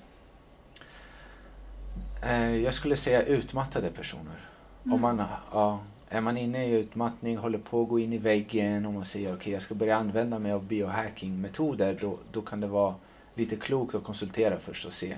Eh, 2.22 2.56
jag 2.56 2.74
skulle 2.74 2.98
säga 2.98 3.22
utmattade 3.22 3.92
personer. 3.92 4.50
Om 4.84 5.02
man, 5.02 5.24
ja, 5.52 5.80
är 6.10 6.22
man 6.22 6.38
inne 6.38 6.66
i 6.66 6.72
utmattning, 6.72 7.38
håller 7.38 7.60
på 7.60 7.82
att 7.82 7.90
gå 7.90 8.00
in 8.00 8.14
i 8.14 8.18
väggen 8.18 8.86
och 8.86 8.94
man 8.94 9.06
säger 9.06 9.36
okej 9.36 9.54
jag 9.54 9.62
ska 9.62 9.76
börja 9.76 9.98
använda 9.98 10.40
mig 10.40 10.52
av 10.52 10.64
biohacking-metoder 10.64 11.98
då, 12.02 12.18
då 12.32 12.42
kan 12.42 12.62
det 12.62 12.68
vara 12.68 12.96
lite 13.36 13.56
klokt 13.56 13.96
att 13.96 14.04
konsultera 14.04 14.60
först 14.60 14.86
och 14.86 14.94
se 14.94 15.18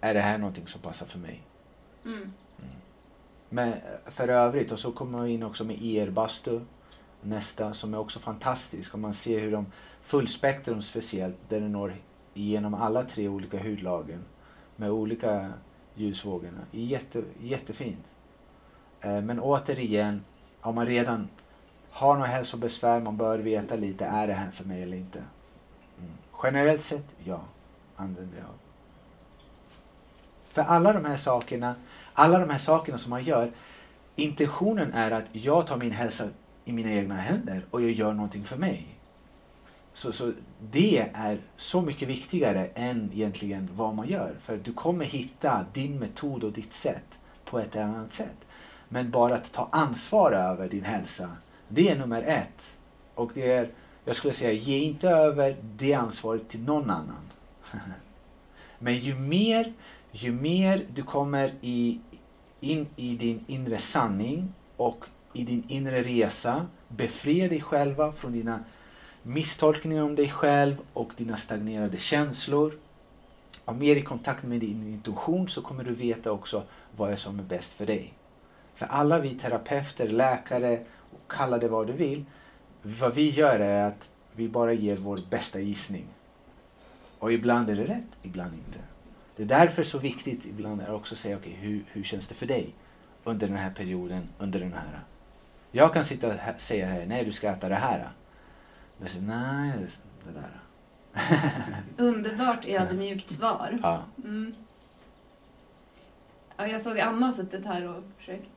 är 0.00 0.14
det 0.14 0.20
här 0.20 0.38
någonting 0.38 0.66
som 0.66 0.80
passar 0.80 1.06
för 1.06 1.18
mig. 1.18 1.42
Mm. 2.04 2.32
Men 3.48 3.72
eh, 3.72 3.78
för 4.06 4.28
övrigt, 4.28 4.72
och 4.72 4.78
så 4.78 4.92
kommer 4.92 5.18
man 5.18 5.28
in 5.28 5.42
också 5.42 5.64
med 5.64 5.76
IR-bastu 5.82 6.60
nästa 7.20 7.74
som 7.74 7.94
är 7.94 7.98
också 7.98 8.18
fantastisk. 8.18 8.94
Och 8.94 9.00
man 9.00 9.14
ser 9.14 9.40
hur 9.40 9.52
de, 9.52 9.66
fullspektrum 10.02 10.82
speciellt, 10.82 11.36
där 11.48 11.60
det 11.60 11.68
når 11.68 11.94
igenom 12.34 12.74
alla 12.74 13.02
tre 13.02 13.28
olika 13.28 13.62
hudlagen 13.62 14.24
med 14.76 14.90
olika 14.90 15.52
ljusvågorna. 15.94 16.60
Jätte, 16.70 17.22
jättefint. 17.42 18.04
Eh, 19.04 19.20
men 19.20 19.40
återigen, 19.40 20.24
om 20.60 20.74
man 20.74 20.86
redan 20.86 21.28
har 21.90 22.14
några 22.14 22.28
hälsobesvär, 22.28 23.00
man 23.00 23.16
bör 23.16 23.38
veta 23.38 23.76
lite, 23.76 24.04
är 24.04 24.26
det 24.26 24.32
här 24.32 24.50
för 24.50 24.64
mig 24.64 24.82
eller 24.82 24.96
inte? 24.96 25.18
Mm. 25.18 26.10
Generellt 26.42 26.82
sett, 26.82 27.06
ja, 27.24 27.40
använder 27.96 28.38
jag. 28.38 28.46
För 30.44 30.62
alla 30.62 30.92
de 30.92 31.04
här 31.04 31.16
sakerna, 31.16 31.74
alla 32.12 32.38
de 32.38 32.50
här 32.50 32.58
sakerna 32.58 32.98
som 32.98 33.10
man 33.10 33.24
gör, 33.24 33.50
intentionen 34.16 34.92
är 34.92 35.10
att 35.10 35.24
jag 35.32 35.66
tar 35.66 35.76
min 35.76 35.90
hälsa 35.90 36.24
i 36.64 36.72
mina 36.72 36.90
egna 36.90 37.16
händer 37.16 37.62
och 37.70 37.82
jag 37.82 37.90
gör 37.90 38.12
någonting 38.12 38.44
för 38.44 38.56
mig. 38.56 38.86
Så, 39.94 40.12
så 40.12 40.32
det 40.60 41.10
är 41.14 41.38
så 41.56 41.82
mycket 41.82 42.08
viktigare 42.08 42.66
än 42.74 43.10
egentligen 43.14 43.68
vad 43.72 43.94
man 43.94 44.08
gör. 44.08 44.34
För 44.42 44.56
du 44.56 44.72
kommer 44.72 45.04
hitta 45.04 45.66
din 45.72 45.98
metod 45.98 46.44
och 46.44 46.52
ditt 46.52 46.72
sätt 46.72 47.04
på 47.44 47.58
ett 47.58 47.76
eller 47.76 47.84
annat 47.84 48.12
sätt. 48.12 48.43
Men 48.94 49.10
bara 49.10 49.34
att 49.34 49.52
ta 49.52 49.68
ansvar 49.72 50.32
över 50.32 50.68
din 50.68 50.84
hälsa, 50.84 51.30
det 51.68 51.88
är 51.88 51.98
nummer 51.98 52.22
ett. 52.22 52.76
Och 53.14 53.30
det 53.34 53.52
är, 53.52 53.68
jag 54.04 54.16
skulle 54.16 54.34
säga, 54.34 54.52
ge 54.52 54.78
inte 54.78 55.08
över 55.08 55.56
det 55.62 55.94
ansvaret 55.94 56.48
till 56.48 56.62
någon 56.62 56.90
annan. 56.90 57.30
Men 58.78 58.98
ju 58.98 59.14
mer, 59.14 59.72
ju 60.12 60.32
mer 60.32 60.86
du 60.94 61.02
kommer 61.02 61.54
i, 61.60 62.00
in 62.60 62.86
i 62.96 63.16
din 63.16 63.44
inre 63.46 63.78
sanning 63.78 64.54
och 64.76 65.04
i 65.32 65.44
din 65.44 65.64
inre 65.68 66.02
resa, 66.02 66.66
befria 66.88 67.48
dig 67.48 67.60
själva 67.60 68.12
från 68.12 68.32
dina 68.32 68.64
misstolkningar 69.22 70.02
om 70.02 70.14
dig 70.14 70.28
själv 70.30 70.76
och 70.92 71.10
dina 71.16 71.36
stagnerade 71.36 71.98
känslor. 71.98 72.78
Och 73.64 73.74
mer 73.74 73.96
i 73.96 74.02
kontakt 74.02 74.42
med 74.42 74.60
din 74.60 74.92
intuition 74.92 75.48
så 75.48 75.62
kommer 75.62 75.84
du 75.84 75.94
veta 75.94 76.32
också 76.32 76.62
vad 76.96 77.12
är 77.12 77.16
som 77.16 77.38
är 77.38 77.42
bäst 77.42 77.72
för 77.72 77.86
dig. 77.86 78.12
För 78.74 78.86
alla 78.86 79.18
vi 79.18 79.34
terapeuter, 79.34 80.08
läkare, 80.08 80.80
och 81.12 81.30
kalla 81.32 81.58
det 81.58 81.68
vad 81.68 81.86
du 81.86 81.92
vill, 81.92 82.24
vad 82.82 83.14
vi 83.14 83.30
gör 83.30 83.60
är 83.60 83.86
att 83.88 84.10
vi 84.32 84.48
bara 84.48 84.72
ger 84.72 84.96
vår 84.96 85.18
bästa 85.30 85.60
gissning. 85.60 86.06
Och 87.18 87.32
ibland 87.32 87.70
är 87.70 87.76
det 87.76 87.84
rätt, 87.84 88.08
ibland 88.22 88.54
inte. 88.54 88.78
Det 89.36 89.42
är 89.42 89.46
därför 89.46 89.82
så 89.82 89.98
viktigt 89.98 90.46
ibland 90.46 90.80
är 90.80 90.94
också 90.94 91.14
att 91.14 91.18
säga 91.18 91.36
okej, 91.36 91.52
okay, 91.52 91.68
hur, 91.68 91.84
hur 91.92 92.02
känns 92.02 92.26
det 92.26 92.34
för 92.34 92.46
dig 92.46 92.74
under 93.24 93.46
den 93.46 93.56
här 93.56 93.70
perioden, 93.70 94.28
under 94.38 94.60
den 94.60 94.72
här. 94.72 95.00
Jag 95.70 95.92
kan 95.92 96.04
sitta 96.04 96.26
och 96.26 96.60
säga 96.60 96.86
här, 96.86 97.06
nej 97.06 97.24
du 97.24 97.32
ska 97.32 97.48
äta 97.48 97.68
det 97.68 97.74
här. 97.74 98.08
Men 98.98 99.08
så, 99.08 99.20
nej, 99.20 99.72
det 100.24 100.40
där. 100.40 100.60
Underbart 101.96 102.66
ödmjukt 102.66 103.30
svar. 103.30 103.78
Ja. 103.82 104.02
Mm. 104.24 104.54
Ja, 106.56 106.66
jag 106.66 106.82
såg 106.82 107.00
Anna 107.00 107.26
har 107.26 107.32
suttit 107.32 107.66
här 107.66 107.88
och 107.88 108.04
försökt. 108.18 108.50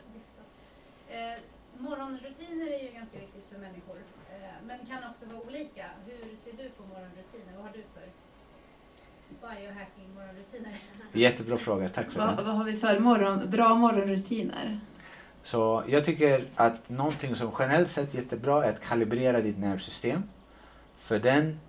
Eh, 1.09 1.39
morgonrutiner 1.77 2.67
är 2.67 2.83
ju 2.83 2.91
ganska 2.91 3.19
viktigt 3.19 3.45
för 3.51 3.59
människor, 3.59 3.97
eh, 4.31 4.37
men 4.67 4.85
kan 4.85 5.09
också 5.11 5.25
vara 5.25 5.41
olika. 5.47 5.85
Hur 6.05 6.35
ser 6.35 6.51
du 6.51 6.69
på 6.69 6.83
morgonrutiner? 6.83 7.53
Vad 7.55 7.65
har 7.65 7.73
du 7.73 7.83
för 7.93 8.07
biohacking 9.41 10.13
morgonrutiner? 10.15 10.73
Jättebra 11.13 11.57
fråga, 11.57 11.89
tack 11.89 12.11
för 12.11 12.19
Vad, 12.19 12.27
den. 12.37 12.45
vad 12.45 12.55
har 12.55 12.63
vi 12.63 12.73
för 12.73 12.99
morgon, 12.99 13.49
bra 13.49 13.75
morgonrutiner? 13.75 14.79
Så 15.43 15.83
jag 15.87 16.05
tycker 16.05 16.45
att 16.55 16.89
någonting 16.89 17.35
som 17.35 17.51
generellt 17.59 17.91
sett 17.91 18.13
är 18.13 18.17
jättebra 18.17 18.65
är 18.65 18.69
att 18.69 18.81
kalibrera 18.81 19.41
ditt 19.41 19.57
nervsystem. 19.57 20.23
För 20.97 21.19
den, 21.19 21.59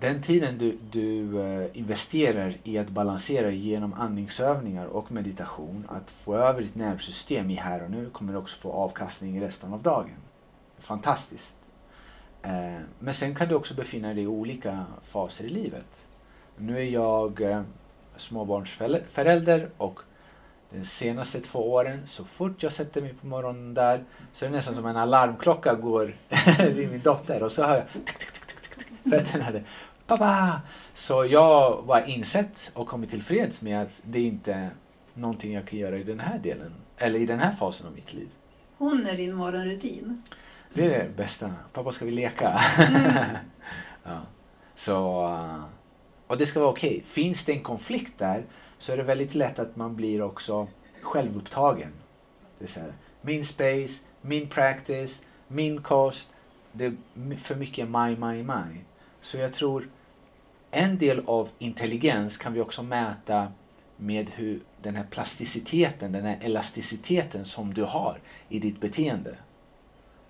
den 0.00 0.22
tiden 0.22 0.58
du, 0.58 0.78
du 0.90 1.70
investerar 1.72 2.56
i 2.64 2.78
att 2.78 2.88
balansera 2.88 3.50
genom 3.50 3.92
andningsövningar 3.92 4.86
och 4.86 5.12
meditation, 5.12 5.84
att 5.88 6.10
få 6.10 6.36
över 6.36 6.62
ditt 6.62 6.74
nervsystem 6.74 7.50
i 7.50 7.54
här 7.54 7.84
och 7.84 7.90
nu, 7.90 8.10
kommer 8.10 8.32
du 8.32 8.38
också 8.38 8.56
få 8.56 8.72
avkastning 8.72 9.42
resten 9.42 9.72
av 9.72 9.82
dagen. 9.82 10.16
Fantastiskt. 10.78 11.56
Men 12.98 13.14
sen 13.14 13.34
kan 13.34 13.48
du 13.48 13.54
också 13.54 13.74
befinna 13.74 14.14
dig 14.14 14.22
i 14.22 14.26
olika 14.26 14.84
faser 15.02 15.44
i 15.44 15.48
livet. 15.48 16.04
Nu 16.56 16.78
är 16.78 16.84
jag 16.84 17.64
småbarnsförälder 18.16 19.70
och 19.76 20.00
de 20.70 20.84
senaste 20.84 21.40
två 21.40 21.72
åren, 21.72 22.06
så 22.06 22.24
fort 22.24 22.62
jag 22.62 22.72
sätter 22.72 23.02
mig 23.02 23.14
på 23.14 23.26
morgonen 23.26 23.74
där, 23.74 24.04
så 24.32 24.44
är 24.44 24.50
det 24.50 24.56
nästan 24.56 24.74
som 24.74 24.86
en 24.86 24.96
alarmklocka 24.96 25.74
går 25.74 26.14
i 26.76 26.86
min 26.90 27.00
dotter 27.04 27.42
och 27.42 27.52
så 27.52 27.64
hör 27.64 27.76
jag 27.76 27.86
tick, 27.92 28.18
tick, 28.18 28.30
tick, 28.46 28.76
tick, 28.76 28.88
tick, 29.02 29.12
fötterna. 29.12 29.60
Pappa! 30.10 30.60
Så 30.94 31.24
jag 31.24 31.82
var 31.82 32.08
insett 32.08 32.70
och 32.74 32.88
kommit 32.88 33.10
tillfreds 33.10 33.62
med 33.62 33.82
att 33.82 34.00
det 34.02 34.20
inte 34.20 34.52
är 34.52 34.70
någonting 35.14 35.52
jag 35.52 35.66
kan 35.66 35.78
göra 35.78 35.98
i 35.98 36.02
den 36.02 36.20
här 36.20 36.38
delen, 36.38 36.74
eller 36.96 37.18
i 37.18 37.26
den 37.26 37.38
här 37.38 37.52
fasen 37.52 37.86
av 37.86 37.92
mitt 37.92 38.14
liv. 38.14 38.28
Hon 38.78 39.06
är 39.06 39.16
din 39.16 39.34
morgonrutin. 39.34 40.22
Det 40.74 40.84
är 40.84 40.88
det 40.88 41.16
bästa. 41.16 41.54
Pappa, 41.72 41.92
ska 41.92 42.04
vi 42.04 42.10
leka? 42.10 42.60
ja. 44.04 44.20
Så, 44.74 44.96
och 46.26 46.38
det 46.38 46.46
ska 46.46 46.60
vara 46.60 46.70
okej. 46.70 46.90
Okay. 46.90 47.02
Finns 47.02 47.44
det 47.44 47.52
en 47.52 47.62
konflikt 47.62 48.18
där 48.18 48.42
så 48.78 48.92
är 48.92 48.96
det 48.96 49.02
väldigt 49.02 49.34
lätt 49.34 49.58
att 49.58 49.76
man 49.76 49.96
blir 49.96 50.22
också 50.22 50.68
självupptagen. 51.00 51.92
Det 52.58 52.64
är 52.64 52.68
så 52.68 52.80
här, 52.80 52.92
min 53.20 53.44
space, 53.46 53.94
min 54.20 54.48
practice, 54.48 55.22
min 55.48 55.82
kost. 55.82 56.30
Det 56.72 56.84
är 56.84 56.94
för 57.36 57.54
mycket 57.54 57.88
my, 57.88 58.16
my, 58.16 58.42
my. 58.42 58.80
Så 59.22 59.38
jag 59.38 59.54
tror 59.54 59.88
en 60.70 60.98
del 60.98 61.22
av 61.26 61.48
intelligens 61.58 62.36
kan 62.36 62.52
vi 62.52 62.60
också 62.60 62.82
mäta 62.82 63.48
med 63.96 64.30
hur 64.30 64.60
den 64.82 64.96
här 64.96 65.04
plasticiteten, 65.10 66.12
den 66.12 66.24
här 66.24 66.38
elasticiteten 66.40 67.44
som 67.44 67.74
du 67.74 67.84
har 67.84 68.18
i 68.48 68.58
ditt 68.58 68.80
beteende. 68.80 69.36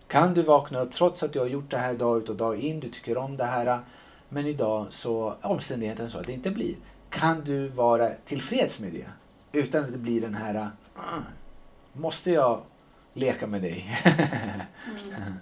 Kan 0.09 0.35
du 0.35 0.43
vakna 0.43 0.81
upp 0.81 0.93
trots 0.93 1.23
att 1.23 1.33
du 1.33 1.39
har 1.39 1.47
gjort 1.47 1.71
det 1.71 1.79
här 1.79 1.95
dag 1.95 2.23
ut 2.23 2.29
och 2.29 2.37
dag 2.37 2.61
in, 2.61 2.81
du 2.81 2.89
tycker 2.89 3.19
om 3.19 3.37
det 3.37 3.45
här, 3.45 3.81
men 4.29 4.47
idag 4.47 4.87
så 4.91 5.31
är 5.43 5.47
omständigheten 5.47 6.11
så 6.11 6.19
att 6.19 6.27
det 6.27 6.33
inte 6.33 6.51
blir. 6.51 6.77
Kan 7.11 7.45
du 7.45 7.69
vara 7.69 8.11
tillfreds 8.27 8.81
med 8.81 8.93
det? 8.93 9.07
Utan 9.53 9.85
att 9.85 9.93
det 9.93 9.99
blir 9.99 10.21
den 10.21 10.35
här, 10.35 10.55
uh, 10.55 11.19
måste 11.93 12.31
jag 12.31 12.63
leka 13.13 13.47
med 13.47 13.63
dig? 13.63 13.99
mm. 15.17 15.33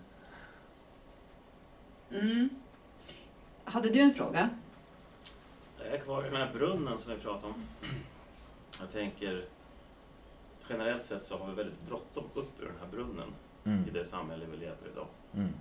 Mm. 2.11 2.49
Hade 3.65 3.91
du 3.91 4.01
en 4.01 4.15
fråga? 4.15 4.49
Är 5.91 5.99
kvar 5.99 6.27
i 6.27 6.31
den 6.31 6.37
här 6.37 6.53
brunnen 6.53 6.99
som 6.99 7.13
vi 7.15 7.19
pratade 7.21 7.53
om. 7.55 7.63
Jag 8.81 8.93
tänker, 8.93 9.45
generellt 10.69 11.05
sett 11.05 11.25
så 11.25 11.39
har 11.39 11.49
vi 11.49 11.55
väldigt 11.55 11.87
bråttom 11.89 12.25
upp 12.35 12.61
ur 12.61 12.67
den 12.67 12.77
här 12.81 12.89
brunnen 12.91 13.35
Mm. 13.65 13.89
i 13.89 13.91
det 13.91 14.05
samhälle 14.05 14.47
vi 14.51 14.57
lever 14.57 14.87
i 14.87 14.91
idag. 14.93 15.07
Mm. 15.35 15.53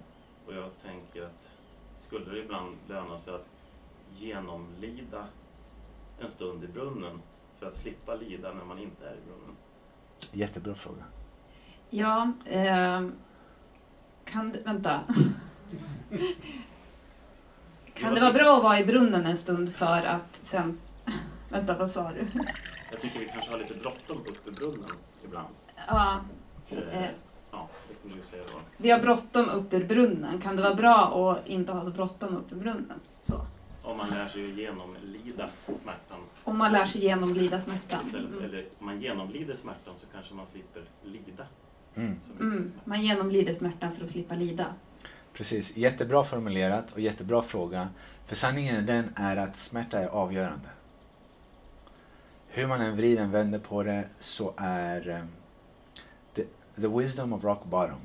Och 0.46 0.54
jag 0.54 0.70
tänker 0.84 1.24
att 1.26 1.48
skulle 1.96 2.32
det 2.32 2.40
ibland 2.40 2.76
löna 2.90 3.18
sig 3.18 3.34
att 3.36 3.46
genomlida 4.18 5.28
en 6.20 6.32
stund 6.32 6.64
i 6.64 6.68
brunnen 6.68 7.22
för 7.60 7.66
att 7.66 7.76
slippa 7.76 8.16
lida 8.16 8.54
när 8.54 8.64
man 8.66 8.80
inte 8.80 9.10
är 9.10 9.14
i 9.14 9.22
brunnen? 9.28 9.56
Jättebra 10.32 10.76
fråga. 10.76 11.04
Ja, 11.90 12.32
eh, 12.46 13.08
kan 14.26 14.50
du, 14.52 14.62
vänta. 14.62 15.02
kan 18.00 18.14
det 18.14 18.22
vara 18.22 18.34
bra 18.34 18.58
att 18.58 18.64
vara 18.64 18.80
i 18.80 18.86
brunnen 18.86 19.26
en 19.26 19.38
stund 19.38 19.74
för 19.76 20.04
att 20.06 20.36
sen, 20.36 20.78
vänta 21.50 21.78
vad 21.78 21.92
sa 21.92 22.12
du? 22.12 22.28
Jag 22.92 23.02
tycker 23.02 23.20
vi 23.20 23.26
kanske 23.26 23.52
har 23.52 23.58
lite 23.58 23.74
bråttom 23.74 24.18
upp 24.18 24.48
i 24.48 24.52
brunnen 24.52 24.90
ibland. 25.26 25.48
Ja, 25.88 26.20
Eh, 26.70 27.04
eh, 27.04 27.10
ja, 27.52 27.70
det 27.88 28.10
kan 28.10 28.18
du 28.18 28.24
säga 28.30 28.44
då. 28.54 28.60
vi 28.78 28.90
har 28.92 29.00
bråttom 29.00 29.50
upp 29.50 29.74
ur 29.74 29.86
brunnen. 29.86 30.40
Kan 30.42 30.56
det 30.56 30.62
vara 30.62 30.76
bra 30.76 31.32
att 31.32 31.48
inte 31.48 31.72
ha 31.72 31.86
så 31.86 31.92
bråttom 31.92 32.38
upp 32.38 32.52
ur 32.52 32.56
brunnen? 32.56 33.00
Så. 33.24 33.34
Om 33.84 33.98
man 33.98 34.10
lär 34.10 34.28
sig 34.30 34.62
genomlida 34.62 35.50
smärtan 35.66 36.20
Om 36.44 36.58
man 36.58 36.72
lär 36.72 36.86
sig 36.86 37.02
genomlida 37.04 37.62
smärtan. 37.62 38.02
istället, 38.06 38.32
Mm. 38.32 38.44
eller 38.44 38.66
om 38.80 38.86
man 38.86 39.02
genomlider 39.02 39.56
smärtan 39.56 39.94
så 39.98 40.06
kanske 40.14 40.34
man 40.34 40.48
slipper 40.48 40.84
lida 41.04 41.46
Mm. 41.96 42.16
Mm. 42.40 42.72
Man 42.84 43.02
genomlider 43.02 43.54
smärtan 43.54 43.92
för 43.92 44.06
att 44.06 44.12
slippa 44.12 44.36
lida. 44.36 44.66
Precis, 45.38 45.78
jättebra 45.78 46.24
formulerat 46.24 46.92
och 46.92 47.00
jättebra 47.00 47.42
fråga. 47.42 47.90
För 48.26 48.36
sanningen 48.36 48.86
den 48.86 49.14
är 49.16 49.38
att 49.38 49.56
smärta 49.56 50.00
är 50.00 50.08
avgörande. 50.08 50.70
Hur 52.48 52.68
man 52.68 52.82
än 52.82 52.98
vrider 52.98 53.24
och 53.24 53.34
vänder 53.34 53.60
på 53.60 53.84
det 53.84 54.04
så 54.20 54.54
är 54.58 55.10
eh, 55.10 55.24
the, 56.34 56.44
the 56.82 56.88
wisdom 56.88 57.34
of 57.34 57.44
rock 57.44 57.66
bottom. 57.66 58.00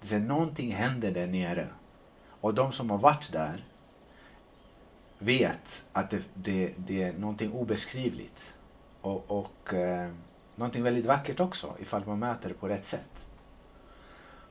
Det 0.00 0.14
är 0.14 0.20
någonting 0.20 0.74
händer 0.74 1.10
där 1.10 1.26
nere. 1.26 1.68
Och 2.40 2.54
de 2.54 2.72
som 2.72 2.90
har 2.90 2.98
varit 2.98 3.32
där 3.32 3.64
vet 5.18 5.84
att 5.92 6.10
det, 6.10 6.22
det, 6.34 6.72
det 6.76 7.02
är 7.02 7.12
någonting 7.12 7.52
obeskrivligt. 7.52 8.54
Och, 9.00 9.30
och 9.30 9.74
eh, 9.74 10.10
någonting 10.54 10.82
väldigt 10.82 11.06
vackert 11.06 11.40
också 11.40 11.76
ifall 11.80 12.06
man 12.06 12.18
möter 12.18 12.48
det 12.48 12.54
på 12.54 12.68
rätt 12.68 12.86
sätt. 12.86 13.25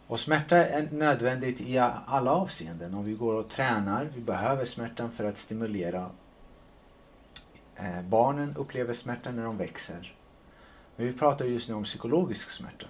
Och 0.08 0.20
smärta 0.20 0.58
är 0.58 0.90
nödvändigt 0.92 1.62
i 1.62 1.78
alla 1.78 2.32
avseenden. 2.32 2.94
Om 2.94 3.06
vi 3.06 3.14
går 3.14 3.34
och 3.34 3.50
tränar, 3.50 4.10
vi 4.16 4.22
behöver 4.22 4.66
smärtan 4.66 5.12
för 5.12 5.24
att 5.24 5.38
stimulera. 5.38 6.12
Eh, 7.76 8.02
barnen 8.02 8.56
upplever 8.56 8.94
smärta 8.94 9.32
när 9.32 9.44
de 9.44 9.58
växer. 9.58 10.16
Men 10.96 11.08
vi 11.08 11.14
pratar 11.14 11.46
just 11.46 11.70
nu 11.70 11.76
om 11.76 11.84
psykologisk 11.84 12.52
smärta. 12.52 12.88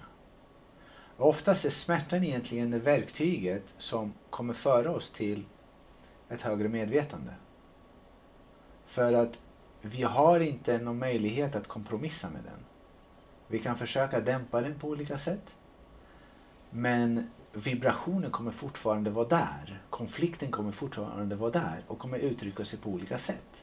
Och 1.16 1.28
oftast 1.28 1.64
är 1.64 1.70
smärtan 1.70 2.24
egentligen 2.24 2.70
det 2.70 2.78
verktyget 2.78 3.74
som 3.78 4.12
kommer 4.30 4.54
föra 4.54 4.90
oss 4.90 5.10
till 5.10 5.44
ett 6.28 6.42
högre 6.42 6.68
medvetande. 6.68 7.32
För 8.86 9.12
att 9.12 9.38
vi 9.80 10.02
har 10.02 10.40
inte 10.40 10.78
någon 10.78 10.98
möjlighet 10.98 11.56
att 11.56 11.68
kompromissa 11.68 12.30
med 12.30 12.42
den. 12.44 12.64
Vi 13.46 13.58
kan 13.58 13.78
försöka 13.78 14.20
dämpa 14.20 14.60
den 14.60 14.78
på 14.78 14.88
olika 14.88 15.18
sätt. 15.18 15.56
Men 16.78 17.30
vibrationen 17.52 18.30
kommer 18.30 18.50
fortfarande 18.50 19.10
vara 19.10 19.28
där. 19.28 19.80
Konflikten 19.90 20.50
kommer 20.50 20.72
fortfarande 20.72 21.36
vara 21.36 21.50
där 21.50 21.84
och 21.86 21.98
kommer 21.98 22.18
uttrycka 22.18 22.64
sig 22.64 22.78
på 22.78 22.90
olika 22.90 23.18
sätt. 23.18 23.62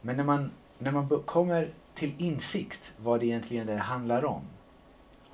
Men 0.00 0.16
när 0.16 0.24
man 0.24 0.50
när 0.78 0.92
man 0.92 1.08
kommer 1.26 1.70
till 1.94 2.14
insikt 2.18 2.92
vad 2.96 3.20
det 3.20 3.26
egentligen 3.26 3.66
det 3.66 3.76
handlar 3.76 4.24
om 4.24 4.42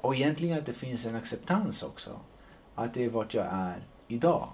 och 0.00 0.14
egentligen 0.14 0.58
att 0.58 0.66
det 0.66 0.72
finns 0.72 1.06
en 1.06 1.16
acceptans 1.16 1.82
också, 1.82 2.20
att 2.74 2.94
det 2.94 3.04
är 3.04 3.10
vart 3.10 3.34
jag 3.34 3.46
är 3.50 3.76
idag. 4.08 4.48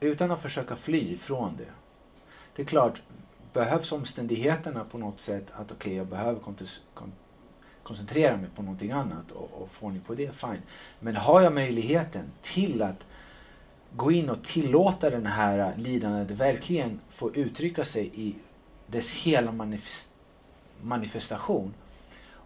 Utan 0.00 0.30
att 0.30 0.42
försöka 0.42 0.76
fly 0.76 1.16
från 1.16 1.56
det. 1.56 1.72
Det 2.56 2.62
är 2.62 2.66
klart, 2.66 3.02
behövs 3.52 3.92
omständigheterna 3.92 4.84
på 4.84 4.98
något 4.98 5.20
sätt 5.20 5.46
att 5.52 5.72
okej, 5.72 5.94
jag 5.94 6.06
behöver 6.06 6.40
koncentrera 7.88 8.36
mig 8.36 8.50
på 8.56 8.62
någonting 8.62 8.90
annat 8.90 9.30
och, 9.30 9.62
och 9.62 9.70
få 9.70 9.86
ordning 9.86 10.02
på 10.02 10.14
det, 10.14 10.32
fine. 10.32 10.62
Men 11.00 11.16
har 11.16 11.40
jag 11.40 11.52
möjligheten 11.54 12.24
till 12.42 12.82
att 12.82 13.06
gå 13.96 14.12
in 14.12 14.30
och 14.30 14.44
tillåta 14.44 15.10
den 15.10 15.26
här 15.26 15.74
lidandet 15.76 16.30
verkligen 16.30 17.00
få 17.10 17.34
uttrycka 17.34 17.84
sig 17.84 18.10
i 18.14 18.34
dess 18.86 19.10
hela 19.10 19.52
manifest- 19.52 20.08
manifestation 20.82 21.74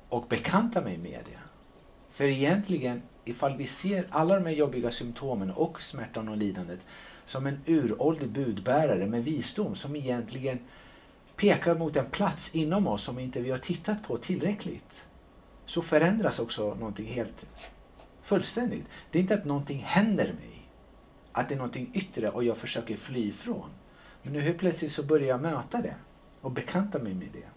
och 0.08 0.26
bekanta 0.28 0.80
mig 0.80 0.98
med 0.98 1.20
det. 1.24 1.38
För 2.10 2.24
egentligen, 2.24 3.02
ifall 3.24 3.56
vi 3.56 3.66
ser 3.66 4.06
alla 4.10 4.34
de 4.34 4.46
här 4.46 4.52
jobbiga 4.52 4.90
symptomen 4.90 5.50
och 5.50 5.82
smärtan 5.82 6.28
och 6.28 6.36
lidandet 6.36 6.80
som 7.26 7.46
en 7.46 7.60
uråldrig 7.66 8.28
budbärare 8.28 9.06
med 9.06 9.24
visdom 9.24 9.76
som 9.76 9.96
egentligen 9.96 10.58
pekar 11.36 11.74
mot 11.74 11.96
en 11.96 12.10
plats 12.10 12.54
inom 12.54 12.86
oss 12.86 13.04
som 13.04 13.18
inte 13.18 13.40
vi 13.40 13.50
har 13.50 13.58
tittat 13.58 14.02
på 14.02 14.16
tillräckligt. 14.16 15.04
Så 15.72 15.82
förändras 15.82 16.38
också 16.38 16.74
någonting 16.74 17.06
helt 17.06 17.46
fullständigt. 18.22 18.84
Det 19.10 19.18
är 19.18 19.22
inte 19.22 19.34
att 19.34 19.44
någonting 19.44 19.78
händer 19.78 20.26
mig. 20.26 20.68
Att 21.32 21.48
det 21.48 21.54
är 21.54 21.56
någonting 21.56 21.90
yttre 21.94 22.28
och 22.28 22.44
jag 22.44 22.56
försöker 22.56 22.96
fly 22.96 23.28
ifrån. 23.28 23.70
Men 24.22 24.32
nu 24.32 24.40
helt 24.40 24.58
plötsligt 24.58 24.92
så 24.92 25.02
börjar 25.02 25.28
jag 25.28 25.42
möta 25.42 25.82
det 25.82 25.94
och 26.40 26.50
bekanta 26.50 26.98
mig 26.98 27.14
med 27.14 27.28
det. 27.32 27.48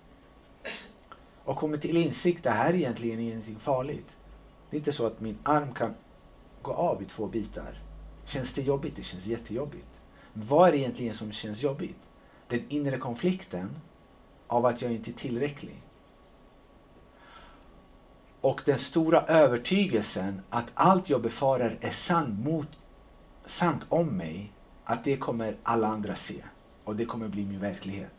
Och 1.44 1.58
kommer 1.58 1.78
till 1.78 1.98
insikt, 1.98 2.44
det 2.44 2.50
här 2.50 2.70
är 2.70 2.76
egentligen 2.76 3.20
ingenting 3.20 3.60
farligt. 3.60 4.10
Det 4.70 4.78
är 4.78 4.80
inte 4.80 4.94
så 4.94 5.06
att 5.06 5.22
min 5.22 5.38
arm 5.44 5.74
kan 5.74 5.94
gå 6.62 6.74
av 6.74 7.02
i 7.02 7.06
två 7.06 7.28
bitar. 7.28 7.82
Känns 8.26 8.54
det 8.54 8.62
jobbigt? 8.62 8.96
Det 8.96 9.04
känns 9.04 9.26
jättejobbigt. 9.26 9.88
Vad 10.34 10.68
är 10.68 10.72
det 10.72 10.78
egentligen 10.78 11.14
som 11.14 11.32
känns 11.32 11.64
jobbigt? 11.64 12.00
Den 12.48 12.64
inre 12.70 12.98
konflikten 12.98 13.70
av 14.48 14.66
att 14.66 14.82
jag 14.82 14.92
inte 14.92 15.12
är 15.12 15.14
tillräcklig. 15.14 15.82
Och 18.46 18.62
den 18.66 18.78
stora 18.78 19.22
övertygelsen 19.22 20.42
att 20.50 20.66
allt 20.74 21.10
jag 21.10 21.22
befarar 21.22 21.78
är 21.82 21.92
sant, 21.92 22.46
mot, 22.46 22.68
sant 23.46 23.86
om 23.90 24.08
mig, 24.08 24.52
att 24.84 25.04
det 25.04 25.18
kommer 25.18 25.56
alla 25.64 25.88
andra 25.88 26.16
se. 26.16 26.44
Och 26.84 26.96
det 26.96 27.06
kommer 27.06 27.28
bli 27.28 27.46
min 27.46 27.60
verklighet. 27.60 28.14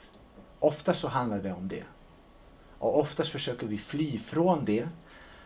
Ofta 0.58 0.94
så 0.94 1.08
handlar 1.08 1.38
det 1.38 1.52
om 1.52 1.68
det. 1.68 1.84
Och 2.78 3.00
oftast 3.00 3.30
försöker 3.30 3.66
vi 3.66 3.78
fly 3.78 4.18
från 4.18 4.64
det 4.64 4.88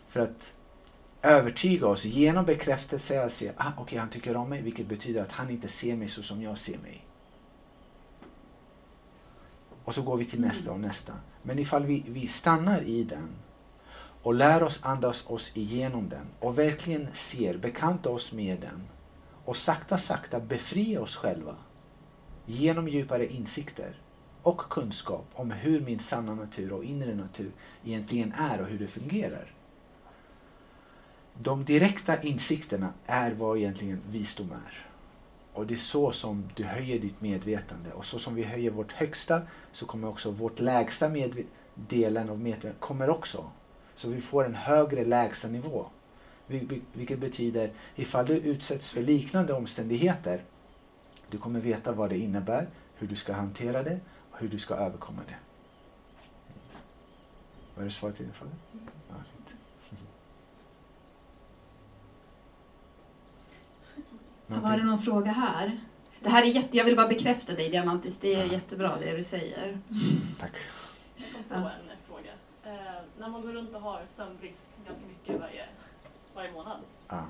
för 0.09 0.20
att 0.20 0.55
övertyga 1.22 1.87
oss 1.87 2.05
genom 2.05 2.45
bekräftelse 2.45 3.24
att 3.24 3.33
se, 3.33 3.53
ah, 3.57 3.72
okej 3.78 3.99
han 3.99 4.11
tycker 4.11 4.37
om 4.37 4.49
mig, 4.49 4.62
vilket 4.62 4.87
betyder 4.87 5.22
att 5.22 5.33
han 5.33 5.51
inte 5.51 5.68
ser 5.68 5.97
mig 5.97 6.09
så 6.09 6.22
som 6.22 6.43
jag 6.43 6.59
ser 6.59 6.78
mig. 6.78 7.07
Och 9.85 9.95
så 9.95 10.03
går 10.03 10.16
vi 10.16 10.24
till 10.24 10.41
nästa 10.41 10.72
och 10.72 10.81
nästa. 10.81 11.12
Men 11.43 11.59
ifall 11.59 11.85
vi, 11.85 12.05
vi 12.07 12.26
stannar 12.28 12.83
i 12.83 13.05
den 13.05 13.28
och 14.23 14.35
lär 14.35 14.62
oss 14.62 14.81
andas 14.83 15.27
oss 15.27 15.57
igenom 15.57 16.09
den 16.09 16.27
och 16.41 16.59
verkligen 16.59 17.09
ser, 17.14 17.57
bekanta 17.57 18.11
oss 18.11 18.33
med 18.33 18.61
den 18.61 18.89
och 19.45 19.57
sakta, 19.57 19.99
sakta 19.99 20.41
befria 20.41 21.01
oss 21.01 21.16
själva 21.16 21.57
genom 22.47 22.89
djupare 22.89 23.33
insikter 23.33 23.95
och 24.43 24.59
kunskap 24.59 25.27
om 25.35 25.51
hur 25.51 25.81
min 25.81 25.99
sanna 25.99 26.35
natur 26.35 26.73
och 26.73 26.85
inre 26.85 27.14
natur 27.14 27.53
egentligen 27.85 28.33
är 28.33 28.61
och 28.61 28.66
hur 28.66 28.79
det 28.79 28.87
fungerar. 28.87 29.53
De 31.35 31.64
direkta 31.64 32.23
insikterna 32.23 32.93
är 33.07 33.35
vad 33.35 33.59
egentligen 33.59 34.01
visdom 34.11 34.53
är. 34.53 34.87
Och 35.53 35.66
det 35.66 35.75
är 35.75 35.79
så 35.79 36.12
som 36.12 36.51
du 36.55 36.64
höjer 36.64 36.99
ditt 36.99 37.21
medvetande. 37.21 37.93
Och 37.93 38.05
så 38.05 38.18
som 38.18 38.35
vi 38.35 38.43
höjer 38.43 38.71
vårt 38.71 38.93
högsta 38.93 39.43
så 39.73 39.87
kommer 39.87 40.09
också 40.09 40.31
vårt 40.31 40.61
lägsta 40.61 41.11
delen 41.75 42.31
av 42.31 42.39
medvetandet 42.39 42.81
kommer 42.81 43.11
också. 43.11 43.45
Så 44.01 44.09
vi 44.09 44.20
får 44.20 44.44
en 44.44 44.55
högre 44.55 45.05
lägsta 45.05 45.48
nivå. 45.48 45.86
Vil- 46.46 46.66
vil- 46.68 46.80
Vilket 46.92 47.18
betyder 47.18 47.70
ifall 47.96 48.26
du 48.26 48.34
utsätts 48.34 48.90
för 48.90 49.03
liknande 49.03 49.53
omständigheter 49.53 50.42
du 51.30 51.38
kommer 51.38 51.61
veta 51.61 51.92
vad 51.92 52.11
det 52.11 52.18
innebär, 52.18 52.68
hur 52.94 53.07
du 53.09 53.16
ska 53.16 53.32
hantera 53.32 53.82
det 53.82 54.01
och 54.30 54.38
hur 54.38 54.48
du 54.48 54.59
ska 54.59 54.74
överkomma 54.74 55.20
det. 55.28 55.34
Var 57.76 57.84
det 57.84 57.90
svaret 57.90 58.16
till 58.16 58.24
din 58.24 58.34
fråga? 58.34 58.51
Ja, 59.09 59.14
fint. 59.32 60.01
Var 64.46 64.76
det 64.76 64.84
någon 64.84 65.03
fråga 65.03 65.32
här? 65.32 65.80
Det 66.20 66.28
här 66.28 66.42
är 66.42 66.46
jätte, 66.46 66.76
jag 66.76 66.84
vill 66.84 66.96
bara 66.96 67.09
bekräfta 67.09 67.55
dig 67.55 67.70
Diamantis, 67.70 68.18
det 68.20 68.34
är 68.34 68.44
Ja. 68.44 68.53
jättebra 68.53 68.98
det 69.01 69.16
du 69.16 69.24
säger. 69.24 69.78
Tack. 70.40 70.53
Jag 71.16 71.26
kom 71.34 71.44
på 71.48 71.55
Ja. 71.55 71.70
När 73.21 73.29
man 73.29 73.43
går 73.43 73.49
runt 73.53 73.75
och 73.75 73.81
har 73.81 74.07
sömnbrist 74.07 74.71
ganska 74.87 75.07
mycket 75.07 75.41
varje, 75.41 75.68
varje 76.35 76.53
månad, 76.53 76.81
Ja. 77.09 77.25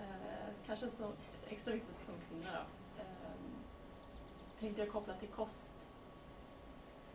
eh, 0.00 0.48
kanske 0.66 0.88
så 0.88 1.12
extra 1.48 1.72
viktigt 1.74 2.02
som 2.04 2.14
kvinna 2.28 2.50
då, 2.52 2.58
eh, 3.02 3.06
tänkte 4.60 4.82
jag 4.82 4.92
koppla 4.92 5.14
till 5.14 5.28
kost. 5.28 5.74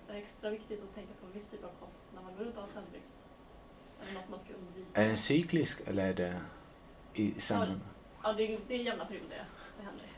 Det 0.08 0.14
är 0.14 0.18
extra 0.18 0.50
viktigt 0.50 0.84
att 0.84 0.96
tänka 0.96 1.14
på 1.22 1.26
en 1.26 1.32
viss 1.34 1.50
typ 1.50 1.64
av 1.64 1.86
kost 1.86 2.08
när 2.16 2.22
man 2.22 2.36
går 2.38 2.44
runt 2.44 2.56
och 2.56 2.62
har 2.62 2.68
sömnbrist. 2.68 3.18
Är 4.04 4.08
det 4.08 4.14
något 4.14 4.30
man 4.30 4.40
ska 4.40 4.54
undvika? 4.54 5.02
Är 5.02 5.08
den 5.08 5.18
cyklisk 5.18 5.82
eller 5.88 6.08
är 6.10 6.14
det 6.14 6.42
i 7.14 7.42
samband? 7.42 7.82
Ja, 8.24 8.34
det 8.34 8.54
är, 8.54 8.60
det 8.68 8.74
är 8.74 8.78
jämna 8.84 9.06
perioder 9.06 9.30
det. 9.30 9.46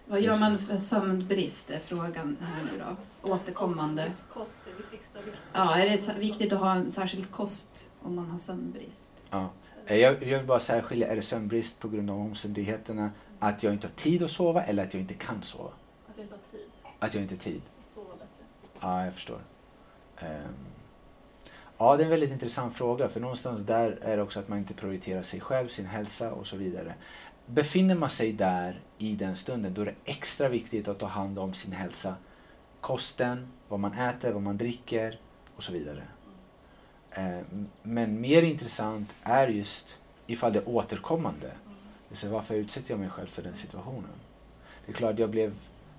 Vad 0.06 0.22
gör 0.22 0.38
man 0.38 0.60
för 0.60 0.78
sömnbrist 0.78 1.72
är 1.72 1.80
frågan 1.80 2.38
här 2.42 2.64
nu 2.72 2.80
då. 2.80 3.30
Återkommande. 3.34 4.12
Kost 4.34 4.64
är 4.68 4.96
extra 4.96 5.22
viktigt. 5.22 5.42
Ja, 5.54 5.76
är 5.76 5.90
det 5.90 6.20
viktigt 6.20 6.54
att 6.54 6.60
ha 6.60 6.76
en 6.76 6.92
särskild 6.92 7.32
kost 7.32 7.92
om 8.02 8.16
man 8.16 8.32
har 8.32 8.40
sömnbrist? 8.40 9.12
Ja. 9.30 9.50
Eh, 9.86 9.98
Jag, 9.98 10.24
jag 10.24 10.38
vill 10.38 10.48
bara 10.48 10.60
särskilja, 10.60 11.08
är 11.08 11.16
det 11.16 11.22
sömnbrist 11.22 11.80
på 11.80 11.90
grund 11.90 12.10
av 12.10 12.20
omständigheterna 12.20 13.12
att 13.40 13.64
jag 13.64 13.74
inte 13.74 13.88
har 13.88 13.94
tid 13.94 14.24
att 14.24 14.32
sova 14.32 14.64
eller 14.64 14.84
att 14.84 14.94
jag 14.94 15.02
inte 15.02 15.14
kan 15.14 15.44
sova? 15.44 15.70
Att 16.10 16.20
inte 16.20 16.34
ha 16.36 16.42
tid 16.52 16.68
Att 17.00 17.14
jag 17.14 17.24
inte 17.24 17.36
har 17.36 17.40
tid? 17.40 17.62
att 17.82 17.94
sova 17.94 18.14
bättre. 18.14 18.46
Ja, 18.80 19.06
jag 19.06 19.14
förstår. 19.14 19.40
Ehm, 20.20 20.42
ja, 21.78 21.98
det 21.98 22.04
är 22.04 22.06
en 22.06 22.10
väldigt 22.12 22.32
intressant 22.32 22.76
fråga 22.76 23.10
för 23.10 23.20
någonstans 23.20 23.62
där 23.62 23.98
är 24.02 24.18
det 24.18 24.24
också 24.24 24.40
att 24.40 24.48
man 24.48 24.58
inte 24.60 24.74
prioriterar 24.74 25.24
sig 25.24 25.40
själv, 25.40 25.68
sin 25.68 25.86
hälsa 25.86 26.34
och 26.34 26.48
så 26.48 26.58
vidare. 26.58 26.94
Befinner 27.46 27.96
man 27.96 28.10
sig 28.10 28.34
där 28.34 28.80
i 28.98 29.16
den 29.16 29.36
stunden 29.36 29.74
då 29.74 29.82
är 29.82 29.86
det 29.86 29.96
extra 30.06 30.50
viktigt 30.50 30.88
att 30.88 31.00
ta 31.00 31.06
hand 31.06 31.40
om 31.40 31.54
sin 31.54 31.74
hälsa. 31.74 32.16
Kosten, 32.82 33.48
vad 33.68 33.80
man 33.80 33.94
äter, 33.94 34.32
vad 34.32 34.42
man 34.42 34.58
dricker 34.58 35.20
och 35.56 35.64
så 35.64 35.74
vidare. 35.74 36.04
Eh, 37.12 37.40
men 37.84 38.22
mer 38.22 38.42
intressant 38.42 39.10
är 39.24 39.48
just 39.48 39.98
ifall 40.28 40.54
det 40.54 40.60
är 40.60 40.70
återkommande. 40.70 41.52
Det 42.10 42.28
varför 42.28 42.56
utsätter 42.56 42.92
jag 42.92 43.00
mig 43.00 43.10
själv 43.10 43.28
för 43.28 43.42
den 43.42 43.56
situationen? 43.56 44.10
Det 44.86 44.92
är 44.92 44.96
klart 44.96 45.20
jag 45.20 45.30
blev 45.30 45.54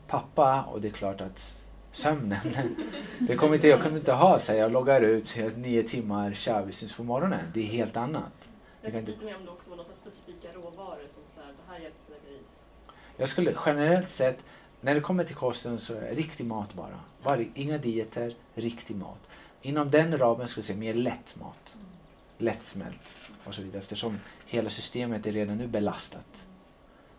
pappa 0.07 0.63
och 0.63 0.81
det 0.81 0.89
är 0.89 0.93
klart 0.93 1.21
att 1.21 1.57
sömnen, 1.93 2.55
det 3.19 3.37
kommer 3.37 3.55
inte, 3.55 3.69
jag 3.69 3.83
kunde 3.83 3.99
inte 3.99 4.13
ha 4.13 4.39
så 4.39 4.53
här, 4.53 4.59
jag 4.59 4.73
loggar 4.73 5.01
ut 5.01 5.37
nio 5.57 5.83
timmar, 5.83 6.33
tja 6.33 6.63
vi 6.63 6.73
syns 6.73 6.95
på 6.97 7.05
morgonen. 7.05 7.47
Det 7.55 7.61
är 7.61 7.67
helt 7.67 7.97
annat. 7.97 8.49
Jag 8.85 8.93
tänkte 8.93 9.11
lite 9.13 9.25
mer 9.25 9.37
om 9.37 9.45
det 9.45 9.51
också 9.51 9.71
var 9.71 9.77
några 9.77 9.95
specifika 9.95 10.53
råvaror 10.53 11.09
som 11.09 11.23
så 11.27 11.41
här, 11.41 11.49
det 11.49 11.73
här 11.73 11.79
hjälper 11.79 12.11
dig 12.13 12.21
gravid. 12.25 12.45
Jag 13.17 13.29
skulle 13.29 13.57
generellt 13.67 14.11
sett, 14.11 14.45
när 14.81 14.95
det 14.95 15.01
kommer 15.01 15.25
till 15.25 15.37
kosten 15.37 15.81
så 15.81 15.95
är 15.95 16.01
det 16.01 16.15
riktig 16.15 16.47
mat 16.47 16.75
bara. 16.75 17.01
bara 17.23 17.43
inga 17.55 17.79
dieter, 17.79 18.35
riktig 18.55 18.97
mat. 18.97 19.19
Inom 19.63 19.91
den 19.91 20.19
ramen 20.19 20.49
skulle 20.49 20.61
jag 20.61 20.67
säga 20.67 20.79
mer 20.79 20.95
lätt 20.95 21.37
mat. 21.37 21.77
Lättsmält 22.39 23.17
och 23.45 23.55
så 23.55 23.63
vidare 23.63 23.83
eftersom 23.83 24.19
hela 24.47 24.71
systemet 24.71 25.27
är 25.27 25.33
redan 25.33 25.59
nu 25.59 25.67
belastat. 25.67 26.47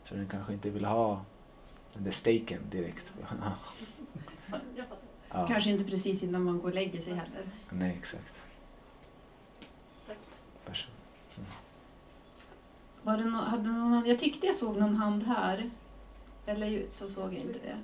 Så 0.06 0.16
den 0.16 0.28
kanske 0.28 0.54
inte 0.54 0.70
vill 0.70 0.86
ha 0.86 1.26
den 1.94 2.04
där 2.04 2.12
steaken 2.12 2.62
direkt. 2.70 3.14
Ja, 5.30 5.48
Kanske 5.48 5.70
inte 5.70 5.84
precis 5.84 6.24
innan 6.24 6.44
man 6.44 6.60
går 6.60 6.70
och 6.70 6.76
lägger 6.76 7.02
sig 7.02 7.14
heller. 7.14 7.50
Nej, 7.70 7.96
exakt. 8.00 8.42
Tack. 10.08 10.18
Varsågod. 10.66 10.96
Var 13.06 13.18
det 13.18 13.24
no, 13.24 13.36
hade 13.38 13.70
någon, 13.70 14.06
jag 14.06 14.20
tyckte 14.20 14.48
jag 14.48 14.56
såg 14.56 14.78
någon 14.78 14.96
hand 14.96 15.24
här. 15.24 15.70
Eller 16.46 16.68
ju- 16.68 16.88
så 16.92 17.10
såg 17.10 17.34
jag 17.34 17.42
inte 17.42 17.60
det. 17.60 17.78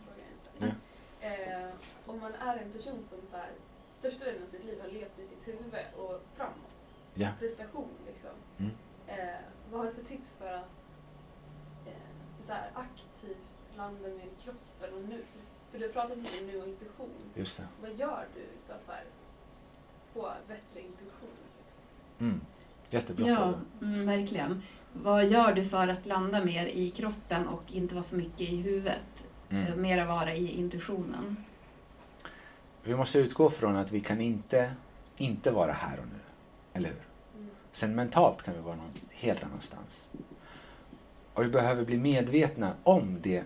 Eh, 1.28 1.70
om 2.06 2.20
man 2.20 2.34
är 2.34 2.58
en 2.58 2.72
person 2.72 3.00
som 3.04 3.18
så 3.32 3.38
här, 3.38 3.50
största 3.94 4.26
delen 4.26 4.44
av 4.44 4.48
sitt 4.48 4.66
liv 4.66 4.82
har 4.82 4.88
levt 4.88 5.20
i 5.20 5.28
sitt 5.28 5.48
huvud 5.48 5.74
och 5.98 6.22
framåt, 6.36 6.76
Ja. 7.14 7.28
prestation 7.40 7.88
liksom. 8.08 8.30
Mm. 8.58 8.72
Eh, 9.08 9.40
vad 9.72 9.80
har 9.80 9.88
du 9.88 9.94
för 9.94 10.04
tips 10.04 10.34
för 10.38 10.54
att 10.54 10.96
eh, 11.88 11.94
så 12.42 12.54
här, 12.54 12.70
aktivt 12.74 13.78
landa 13.78 14.08
mer 14.10 14.26
i 14.26 14.44
kroppen 14.44 14.94
och 14.94 15.10
nu? 15.10 15.24
För 15.72 15.80
du 15.80 15.86
har 15.86 15.94
pratat 15.94 16.18
mycket 16.18 16.42
om 16.42 16.48
nu 16.48 16.62
och 16.62 16.68
intuition. 16.68 17.10
Just 17.36 17.58
det. 17.58 17.68
Vad 17.82 17.92
gör 18.00 18.26
du 18.36 18.46
för 18.68 18.74
att 18.74 18.86
så 18.86 18.92
här, 18.92 19.04
få 20.14 20.32
bättre 20.48 20.88
intuition? 20.88 21.30
Mm. 22.20 22.42
Jättebra 22.90 23.28
Ja, 23.28 23.36
fråga. 23.36 23.60
mm, 23.94 24.06
verkligen. 24.06 24.64
Vad 24.94 25.28
gör 25.28 25.54
du 25.54 25.66
för 25.66 25.88
att 25.88 26.06
landa 26.06 26.46
mer 26.46 26.66
i 26.66 26.92
kroppen 26.92 27.48
och 27.48 27.64
inte 27.68 27.96
vara 27.96 28.04
så 28.04 28.16
mycket 28.18 28.42
i 28.42 28.56
huvudet? 28.56 29.28
Mm. 29.50 29.68
Eh, 29.68 29.76
Mera 29.76 30.06
vara 30.06 30.36
i 30.36 30.48
intuitionen. 30.60 31.38
Vi 32.84 32.96
måste 32.96 33.20
utgå 33.20 33.50
från 33.50 33.76
att 33.76 33.92
vi 33.92 34.00
kan 34.02 34.22
inte, 34.22 34.74
inte 35.18 35.52
vara 35.52 35.72
här 35.72 36.00
och 36.00 36.06
nu. 36.06 36.20
Eller 36.74 36.90
hur? 36.90 37.02
Mm. 37.38 37.50
Sen 37.72 37.96
mentalt 37.96 38.44
kan 38.44 38.54
vi 38.54 38.60
vara 38.60 38.76
någon 38.76 38.92
helt 39.10 39.44
annanstans. 39.44 40.10
Och 41.34 41.44
vi 41.44 41.50
behöver 41.50 41.86
bli 41.86 41.98
medvetna 41.98 42.74
om 42.84 43.18
det 43.22 43.44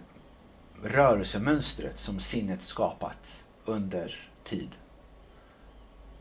rörelsemönstret 0.84 2.00
som 2.00 2.20
sinnet 2.20 2.62
skapat 2.62 3.44
under 3.66 4.30
tid. 4.44 4.70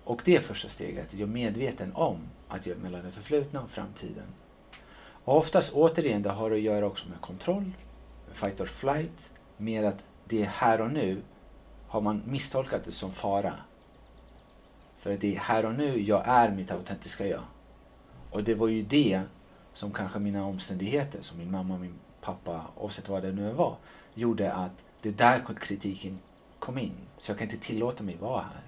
Och 0.04 0.22
det 0.24 0.36
är 0.36 0.40
första 0.40 0.68
steget, 0.68 1.06
att 1.06 1.12
jag 1.12 1.28
är 1.28 1.32
medveten 1.32 1.92
om 1.94 2.18
att 2.48 2.66
jag 2.66 2.76
är 2.76 2.80
mellan 2.80 3.04
det 3.04 3.10
förflutna 3.10 3.62
och 3.62 3.70
framtiden. 3.70 4.26
Och 5.24 5.36
oftast 5.36 5.72
återigen, 5.72 6.22
det 6.22 6.30
har 6.30 6.50
att 6.50 6.60
göra 6.60 6.86
också 6.86 7.08
med 7.08 7.20
kontroll, 7.20 7.72
fight 8.32 8.60
or 8.60 8.66
flight, 8.66 9.30
med 9.56 9.84
att 9.84 10.04
det 10.24 10.42
är 10.42 10.46
här 10.46 10.80
och 10.80 10.90
nu 10.90 11.22
har 11.88 12.00
man 12.00 12.22
misstolkat 12.26 12.84
det 12.84 12.92
som 12.92 13.12
fara. 13.12 13.54
För 14.98 15.16
det 15.20 15.36
är 15.36 15.40
här 15.40 15.64
och 15.64 15.74
nu 15.74 16.00
jag 16.00 16.22
är 16.26 16.50
mitt 16.50 16.70
autentiska 16.70 17.26
jag. 17.26 17.42
Och 18.30 18.44
det 18.44 18.54
var 18.54 18.68
ju 18.68 18.82
det 18.82 19.22
som 19.74 19.92
kanske 19.92 20.18
mina 20.18 20.46
omständigheter, 20.46 21.22
som 21.22 21.38
min 21.38 21.50
mamma, 21.50 21.78
min 21.78 21.94
pappa, 22.20 22.60
oavsett 22.76 23.08
vad 23.08 23.22
det 23.22 23.32
nu 23.32 23.52
var, 23.52 23.76
gjorde 24.14 24.52
att 24.52 24.72
det 25.02 25.10
där 25.10 25.42
kritiken 25.60 26.18
kom 26.58 26.78
in. 26.78 26.94
Så 27.18 27.30
jag 27.30 27.38
kan 27.38 27.50
inte 27.50 27.66
tillåta 27.66 28.02
mig 28.02 28.16
vara 28.16 28.42
här. 28.42 28.62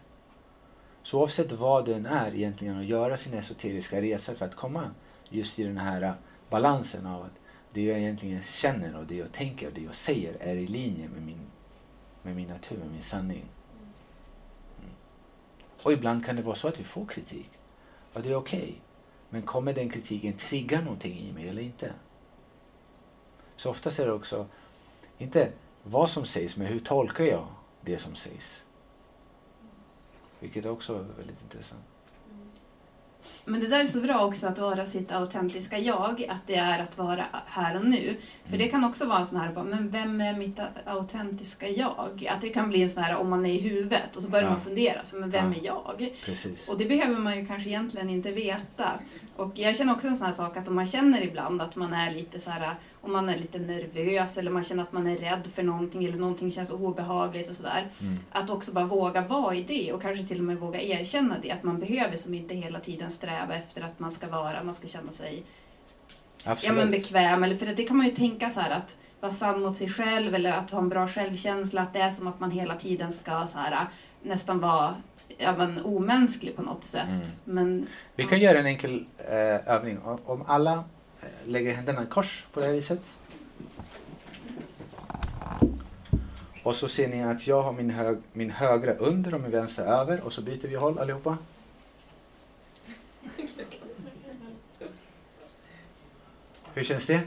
Så 1.03 1.21
oavsett 1.21 1.53
vad 1.53 1.87
den 1.87 2.07
är 2.07 2.35
egentligen 2.35 2.79
att 2.79 2.85
göra 2.85 3.17
sin 3.17 3.35
esoteriska 3.35 4.03
resa 4.03 4.35
för 4.35 4.45
att 4.45 4.55
komma 4.55 4.91
just 5.29 5.59
i 5.59 5.65
den 5.65 5.79
här 5.79 6.15
balansen 6.51 7.07
av 7.07 7.23
att 7.23 7.39
det 7.73 7.83
jag 7.83 7.99
egentligen 7.99 8.43
känner 8.43 8.97
och 8.97 9.07
det 9.07 9.17
jag 9.17 9.33
tänker 9.33 9.67
och 9.67 9.73
det 9.73 9.81
jag 9.81 9.97
säger 9.97 10.37
är 10.41 10.57
i 10.57 10.67
linje 10.67 11.09
med 11.09 11.23
min, 11.23 11.41
med 12.23 12.37
min 12.37 12.49
natur, 12.49 12.79
med 12.79 12.91
min 12.91 13.03
sanning. 13.03 13.45
Mm. 14.79 14.91
Och 15.83 15.93
ibland 15.93 16.27
kan 16.27 16.37
det 16.37 16.43
vara 16.43 16.57
så 16.57 16.69
att 16.69 16.81
vi 16.81 16.85
får 16.85 17.07
kritik. 17.07 17.51
Och 18.13 18.23
det 18.23 18.29
är 18.29 18.37
okej. 18.37 18.81
Men 19.31 19.43
kommer 19.43 19.73
den 19.73 19.91
kritiken 19.91 20.33
trigga 20.33 20.81
någonting 20.81 21.19
i 21.19 21.33
mig 21.33 21.49
eller 21.49 21.63
inte? 21.63 21.93
Så 23.57 23.71
oftast 23.71 23.99
är 23.99 24.07
det 24.07 24.13
också 24.13 24.47
inte 25.19 25.53
vad 25.83 26.11
som 26.11 26.27
sägs, 26.27 26.57
men 26.57 26.67
hur 26.67 26.81
tolkar 26.81 27.25
jag 27.25 27.47
det 27.81 27.99
som 27.99 28.17
sägs? 28.17 28.63
Vilket 30.41 30.67
också 30.67 30.95
är 30.95 31.03
väldigt 31.17 31.43
intressant. 31.43 31.85
Mm. 32.31 32.49
Men 33.49 33.61
det 33.61 33.67
där 33.67 33.81
är 33.81 33.87
så 33.87 34.01
bra 34.01 34.25
också 34.25 34.47
att 34.47 34.59
vara 34.59 34.87
sitt 34.87 35.13
autentiska 35.13 35.79
jag, 35.79 36.27
att 36.29 36.47
det 36.47 36.55
är 36.57 36.79
att 36.83 36.99
vara 36.99 37.25
här 37.47 37.77
och 37.77 37.85
nu. 37.87 38.17
För 38.51 38.59
det 38.59 38.69
kan 38.69 38.85
också 38.85 39.07
vara 39.07 39.19
en 39.19 39.27
sån 39.27 39.41
här, 39.41 39.65
men 39.65 39.91
vem 39.91 40.21
är 40.21 40.35
mitt 40.39 40.61
autentiska 40.85 41.69
jag? 41.69 42.29
Att 42.31 42.41
det 42.41 42.49
kan 42.49 42.69
bli 42.69 42.83
en 42.83 42.91
sån 42.91 43.03
här, 43.03 43.17
om 43.17 43.31
man 43.31 43.47
är 43.47 43.53
i 43.53 43.59
huvudet 43.59 44.17
och 44.17 44.23
så 44.23 44.31
börjar 44.31 44.45
Ja. 44.45 44.51
man 44.51 44.61
fundera, 44.61 45.05
så, 45.05 45.17
men 45.17 45.31
vem 45.31 45.53
Ja. 45.53 45.61
är 45.61 45.65
jag? 45.99 46.15
Precis. 46.25 46.69
Och 46.69 46.79
det 46.79 46.85
behöver 46.85 47.17
man 47.19 47.39
ju 47.41 47.47
kanske 47.47 47.69
egentligen 47.69 48.11
inte 48.11 48.31
veta. 48.31 48.91
Och 49.37 49.53
jag 49.59 49.77
känner 49.77 49.93
också 49.93 50.09
en 50.09 50.17
sån 50.17 50.27
här 50.27 50.35
sak 50.35 50.57
att 50.57 50.69
om 50.69 50.75
man 50.75 50.87
känner 50.87 51.23
ibland 51.23 51.63
att 51.63 51.77
man 51.77 51.93
är 51.93 52.11
lite 52.15 52.39
så 52.39 52.51
här, 52.51 52.75
om 53.01 53.13
man 53.13 53.29
är 53.29 53.37
lite 53.39 53.59
nervös 53.59 54.39
eller 54.39 54.51
man 54.51 54.63
känner 54.63 54.83
att 54.83 54.93
man 54.93 55.07
är 55.07 55.17
rädd 55.17 55.47
för 55.55 55.63
någonting 55.63 56.05
eller 56.05 56.17
någonting 56.19 56.53
känns 56.53 56.71
obehagligt 56.71 57.51
och 57.51 57.57
sådär. 57.57 57.87
Mm. 58.01 58.19
Att 58.31 58.51
också 58.51 58.73
bara 58.73 58.85
våga 58.85 59.21
vara 59.21 59.55
i 59.55 59.63
det 59.63 59.93
och 59.93 60.03
kanske 60.03 60.25
till 60.25 60.39
och 60.39 60.45
med 60.45 60.57
våga 60.57 60.83
erkänna 60.83 61.37
det. 61.43 61.51
Att 61.51 61.63
man 61.63 61.79
behöver 61.81 62.17
som 62.17 62.35
inte 62.35 62.55
hela 62.55 62.81
tiden 62.81 63.11
sträva 63.11 63.36
efter 63.43 63.83
att 63.83 63.99
man 63.99 64.11
ska 64.11 64.29
vara, 64.29 64.63
man 64.63 64.75
ska 64.75 64.89
känna 64.89 65.13
sig 65.13 65.45
ja, 66.45 66.73
men 66.73 66.91
bekväm. 66.91 67.45
Eller 67.45 67.55
för 67.55 67.67
det 67.67 67.85
kan 67.85 67.97
man 67.97 68.07
ju 68.07 68.13
tänka 68.13 68.51
så 68.51 68.61
här 68.61 68.71
att 68.71 68.99
vara 69.21 69.33
sann 69.33 69.63
mot 69.63 69.77
sig 69.77 69.89
själv 69.89 70.35
eller 70.35 70.53
att 70.53 70.71
ha 70.71 70.79
en 70.79 70.89
bra 70.89 71.09
självkänsla. 71.09 71.83
Att 71.83 71.93
det 71.93 72.01
är 72.01 72.11
som 72.11 72.27
att 72.27 72.41
man 72.41 72.51
hela 72.51 72.77
tiden 72.77 73.13
ska 73.13 73.47
så 73.47 73.59
här, 73.59 73.87
nästan 74.23 74.61
vara 74.61 74.95
ja, 75.39 75.57
men, 75.57 75.85
omänsklig 75.85 76.57
på 76.57 76.63
något 76.63 76.85
sätt. 76.85 77.09
Mm. 77.09 77.27
Men 77.45 77.87
Vi 78.17 78.25
kan 78.25 78.39
göra 78.39 78.59
en 78.59 78.67
enkel 78.67 79.07
eh, 79.19 79.71
övning. 79.71 79.99
Om, 79.99 80.19
om 80.25 80.45
alla 80.47 80.73
eh, 80.73 81.29
lägger 81.45 81.75
händerna 81.75 82.03
i 82.03 82.07
kors 82.07 82.45
på 82.53 82.61
det 82.61 82.67
här 82.67 82.73
viset. 82.73 83.01
Och 86.63 86.77
så 86.77 86.89
ser 86.89 87.09
ni 87.09 87.23
att 87.23 87.47
jag 87.47 87.63
har 87.63 87.73
min, 87.73 87.91
hög, 87.91 88.19
min 88.33 88.51
högra 88.51 88.95
under 88.95 89.35
och 89.35 89.41
min 89.41 89.51
vänstra 89.51 89.85
över 89.85 90.21
och 90.21 90.33
så 90.33 90.43
byter 90.43 90.69
vi 90.69 90.75
håll 90.75 90.99
allihopa. 90.99 91.37
Hur 96.75 96.85
känns 96.85 97.07
det? 97.07 97.21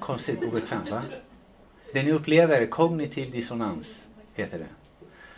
Konstigt, 0.00 0.42
obekvämt 0.42 0.90
va? 0.90 1.02
Det 1.92 2.02
ni 2.02 2.12
upplever 2.12 2.60
är 2.60 2.66
kognitiv 2.66 3.30
dissonans, 3.30 4.06
heter 4.34 4.58
det. 4.58 4.68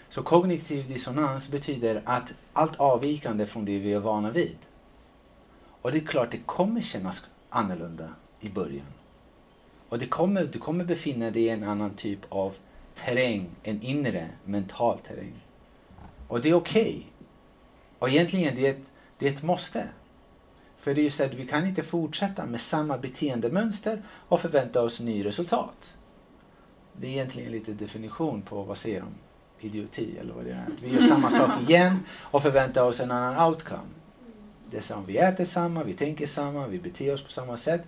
Så 0.08 0.22
kognitiv 0.22 0.88
dissonans 0.88 1.48
betyder 1.48 2.02
att 2.04 2.32
allt 2.52 2.80
avvikande 2.80 3.46
från 3.46 3.64
det 3.64 3.78
vi 3.78 3.92
är 3.92 3.98
vana 3.98 4.30
vid. 4.30 4.56
Och 5.82 5.92
det 5.92 5.98
är 5.98 6.06
klart, 6.06 6.30
det 6.30 6.38
kommer 6.46 6.82
kännas 6.82 7.26
annorlunda 7.50 8.14
i 8.40 8.48
början. 8.48 8.86
Och 9.88 9.98
det 9.98 10.06
kommer, 10.06 10.44
du 10.44 10.58
kommer 10.58 10.84
befinna 10.84 11.30
dig 11.30 11.42
i 11.42 11.48
en 11.48 11.64
annan 11.64 11.94
typ 11.94 12.20
av 12.28 12.54
terräng, 12.94 13.50
en 13.62 13.82
inre 13.82 14.28
mental 14.44 14.98
terräng. 14.98 15.34
Och 16.28 16.40
det 16.40 16.48
är 16.48 16.54
okej. 16.54 17.06
Och 17.98 18.08
egentligen 18.08 18.56
det 18.56 18.66
är, 18.66 18.70
ett, 18.70 18.82
det 19.20 19.28
är 19.28 19.32
ett 19.32 19.42
måste. 19.42 19.88
För 20.78 20.94
det 20.94 21.00
är 21.00 21.02
ju 21.02 21.10
så 21.10 21.24
att 21.24 21.34
vi 21.34 21.46
kan 21.46 21.66
inte 21.66 21.82
fortsätta 21.82 22.46
med 22.46 22.60
samma 22.60 22.98
beteendemönster 22.98 24.02
och 24.08 24.40
förvänta 24.40 24.82
oss 24.82 25.00
ny 25.00 25.24
resultat. 25.24 25.94
Det 26.92 27.06
är 27.06 27.10
egentligen 27.10 27.52
lite 27.52 27.72
definition 27.72 28.42
på, 28.42 28.62
vad 28.62 28.78
säger 28.78 29.00
de, 29.00 29.08
idioti 29.66 30.18
eller 30.20 30.34
vad 30.34 30.44
det 30.44 30.50
är. 30.50 30.66
Vi 30.82 30.90
gör 30.90 31.00
samma 31.00 31.30
sak 31.30 31.50
igen 31.68 31.98
och 32.20 32.42
förväntar 32.42 32.82
oss 32.82 33.00
en 33.00 33.10
annan 33.10 33.48
outcome. 33.48 33.88
Det 34.70 34.76
är 34.76 34.82
som 34.82 35.06
vi 35.06 35.16
äter 35.16 35.44
samma, 35.44 35.84
vi 35.84 35.94
tänker 35.94 36.26
samma, 36.26 36.66
vi 36.66 36.78
beter 36.78 37.14
oss 37.14 37.24
på 37.24 37.32
samma 37.32 37.56
sätt. 37.56 37.82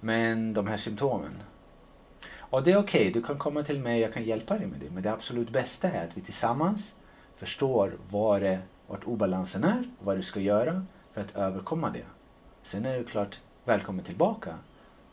Men 0.00 0.54
de 0.54 0.66
här 0.66 0.76
symptomen. 0.76 1.32
Och 2.36 2.62
det 2.62 2.72
är 2.72 2.76
okej, 2.76 3.10
du 3.10 3.22
kan 3.22 3.38
komma 3.38 3.62
till 3.62 3.80
mig, 3.80 4.00
jag 4.00 4.14
kan 4.14 4.24
hjälpa 4.24 4.58
dig 4.58 4.66
med 4.66 4.80
det. 4.80 4.90
Men 4.90 5.02
det 5.02 5.12
absolut 5.12 5.50
bästa 5.50 5.90
är 5.90 6.04
att 6.04 6.16
vi 6.16 6.20
tillsammans 6.20 6.94
förstår 7.36 7.96
vad 8.10 8.42
det, 8.42 8.58
vart 8.86 9.04
obalansen 9.04 9.64
är 9.64 9.88
och 9.98 10.06
vad 10.06 10.16
du 10.16 10.22
ska 10.22 10.40
göra 10.40 10.86
för 11.12 11.20
att 11.20 11.36
överkomma 11.36 11.90
det. 11.90 12.04
Sen 12.62 12.86
är 12.86 12.98
du 12.98 13.04
klart 13.04 13.38
välkommen 13.64 14.04
tillbaka 14.04 14.58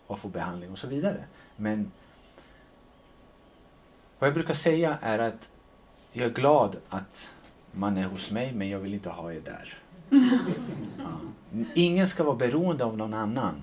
och 0.07 0.19
få 0.19 0.27
behandling 0.27 0.71
och 0.71 0.77
så 0.77 0.87
vidare. 0.87 1.23
Men 1.55 1.91
vad 4.19 4.27
jag 4.27 4.33
brukar 4.33 4.53
säga 4.53 4.97
är 5.01 5.19
att 5.19 5.49
jag 6.11 6.25
är 6.25 6.33
glad 6.33 6.77
att 6.89 7.29
man 7.71 7.97
är 7.97 8.05
hos 8.05 8.31
mig 8.31 8.53
men 8.53 8.69
jag 8.69 8.79
vill 8.79 8.93
inte 8.93 9.09
ha 9.09 9.33
er 9.33 9.41
där. 9.41 9.77
Ja. 10.97 11.63
Ingen 11.73 12.07
ska 12.07 12.23
vara 12.23 12.35
beroende 12.35 12.85
av 12.85 12.97
någon 12.97 13.13
annan 13.13 13.61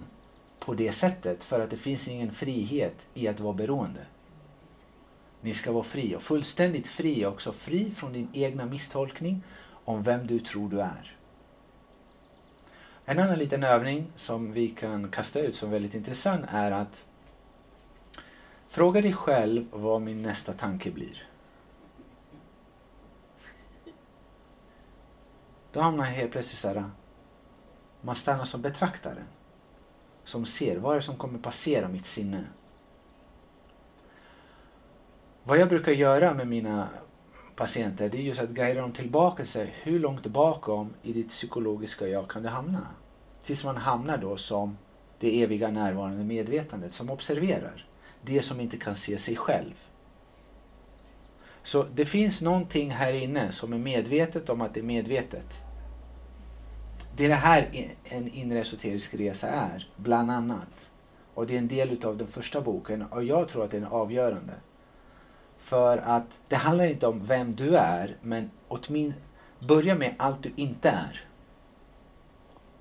på 0.58 0.74
det 0.74 0.92
sättet 0.92 1.44
för 1.44 1.60
att 1.60 1.70
det 1.70 1.76
finns 1.76 2.08
ingen 2.08 2.32
frihet 2.32 3.08
i 3.14 3.28
att 3.28 3.40
vara 3.40 3.54
beroende. 3.54 4.00
Ni 5.40 5.54
ska 5.54 5.72
vara 5.72 5.84
fri 5.84 6.16
och 6.16 6.22
fullständigt 6.22 6.86
fri 6.86 7.26
också 7.26 7.52
fri 7.52 7.90
från 7.96 8.12
din 8.12 8.28
egna 8.32 8.66
misstolkning 8.66 9.42
om 9.88 10.02
vem 10.02 10.26
du 10.26 10.40
tror 10.40 10.68
du 10.68 10.80
är. 10.80 11.16
En 13.04 13.18
annan 13.18 13.38
liten 13.38 13.64
övning 13.64 14.12
som 14.16 14.52
vi 14.52 14.68
kan 14.68 15.10
kasta 15.10 15.40
ut 15.40 15.56
som 15.56 15.70
väldigt 15.70 15.94
intressant 15.94 16.44
är 16.48 16.70
att 16.70 17.04
fråga 18.68 19.00
dig 19.00 19.12
själv 19.12 19.66
vad 19.70 20.02
min 20.02 20.22
nästa 20.22 20.52
tanke 20.52 20.90
blir. 20.90 21.28
Då 25.72 25.80
hamnar 25.80 26.04
jag 26.04 26.12
helt 26.12 26.32
plötsligt 26.32 26.60
så 26.60 26.68
här, 26.68 26.90
man 28.00 28.16
stannar 28.16 28.44
som 28.44 28.62
betraktare. 28.62 29.24
Som 30.24 30.46
ser, 30.46 30.78
vad 30.78 30.92
är 30.92 30.96
det 30.96 31.02
som 31.06 31.16
kommer 31.16 31.38
passera 31.38 31.88
mitt 31.88 32.06
sinne? 32.06 32.44
Vad 35.42 35.58
jag 35.58 35.68
brukar 35.68 35.92
göra 35.92 36.34
med 36.34 36.46
mina 36.48 36.88
patienter 37.58 38.08
det 38.08 38.18
är 38.18 38.22
just 38.22 38.40
att 38.40 38.50
guida 38.50 38.80
dem 38.80 38.92
tillbaka 38.92 39.42
och 39.42 39.48
sig. 39.48 39.74
Hur 39.82 39.98
långt 39.98 40.26
bakom 40.26 40.94
i 41.02 41.12
ditt 41.12 41.28
psykologiska 41.28 42.08
jag 42.08 42.28
kan 42.28 42.42
du 42.42 42.48
hamna? 42.48 42.86
Tills 43.44 43.64
man 43.64 43.76
hamnar 43.76 44.18
då 44.18 44.36
som 44.36 44.78
det 45.20 45.42
eviga 45.42 45.70
närvarande 45.70 46.24
medvetandet 46.24 46.94
som 46.94 47.10
observerar. 47.10 47.86
Det 48.22 48.42
som 48.42 48.60
inte 48.60 48.76
kan 48.76 48.94
se 48.94 49.18
sig 49.18 49.36
själv. 49.36 49.74
Så 51.62 51.86
det 51.94 52.04
finns 52.04 52.42
någonting 52.42 52.90
här 52.90 53.12
inne 53.12 53.52
som 53.52 53.72
är 53.72 53.78
medvetet 53.78 54.50
om 54.50 54.60
att 54.60 54.74
det 54.74 54.80
är 54.80 54.84
medvetet. 54.84 55.52
Det 57.16 57.24
är 57.24 57.28
det 57.28 57.34
här 57.34 57.68
en 58.04 58.28
inre 58.28 58.60
esoterisk 58.60 59.14
resa 59.14 59.48
är, 59.48 59.88
bland 59.96 60.30
annat. 60.30 60.90
Och 61.34 61.46
det 61.46 61.54
är 61.54 61.58
en 61.58 61.68
del 61.68 61.90
utav 61.90 62.16
den 62.16 62.26
första 62.26 62.60
boken 62.60 63.02
och 63.02 63.24
jag 63.24 63.48
tror 63.48 63.64
att 63.64 63.70
den 63.70 63.84
är 63.84 63.90
avgörande. 63.90 64.54
För 65.68 65.98
att 65.98 66.26
det 66.48 66.56
handlar 66.56 66.84
inte 66.84 67.06
om 67.06 67.26
vem 67.26 67.54
du 67.54 67.76
är, 67.76 68.16
men 68.22 68.50
åtminstone 68.68 69.24
börja 69.58 69.94
med 69.94 70.14
allt 70.16 70.42
du 70.42 70.52
inte 70.56 70.90
är. 70.90 71.24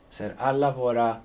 Så 0.10 0.24
här, 0.24 0.36
alla 0.38 0.72
våra 0.72 1.18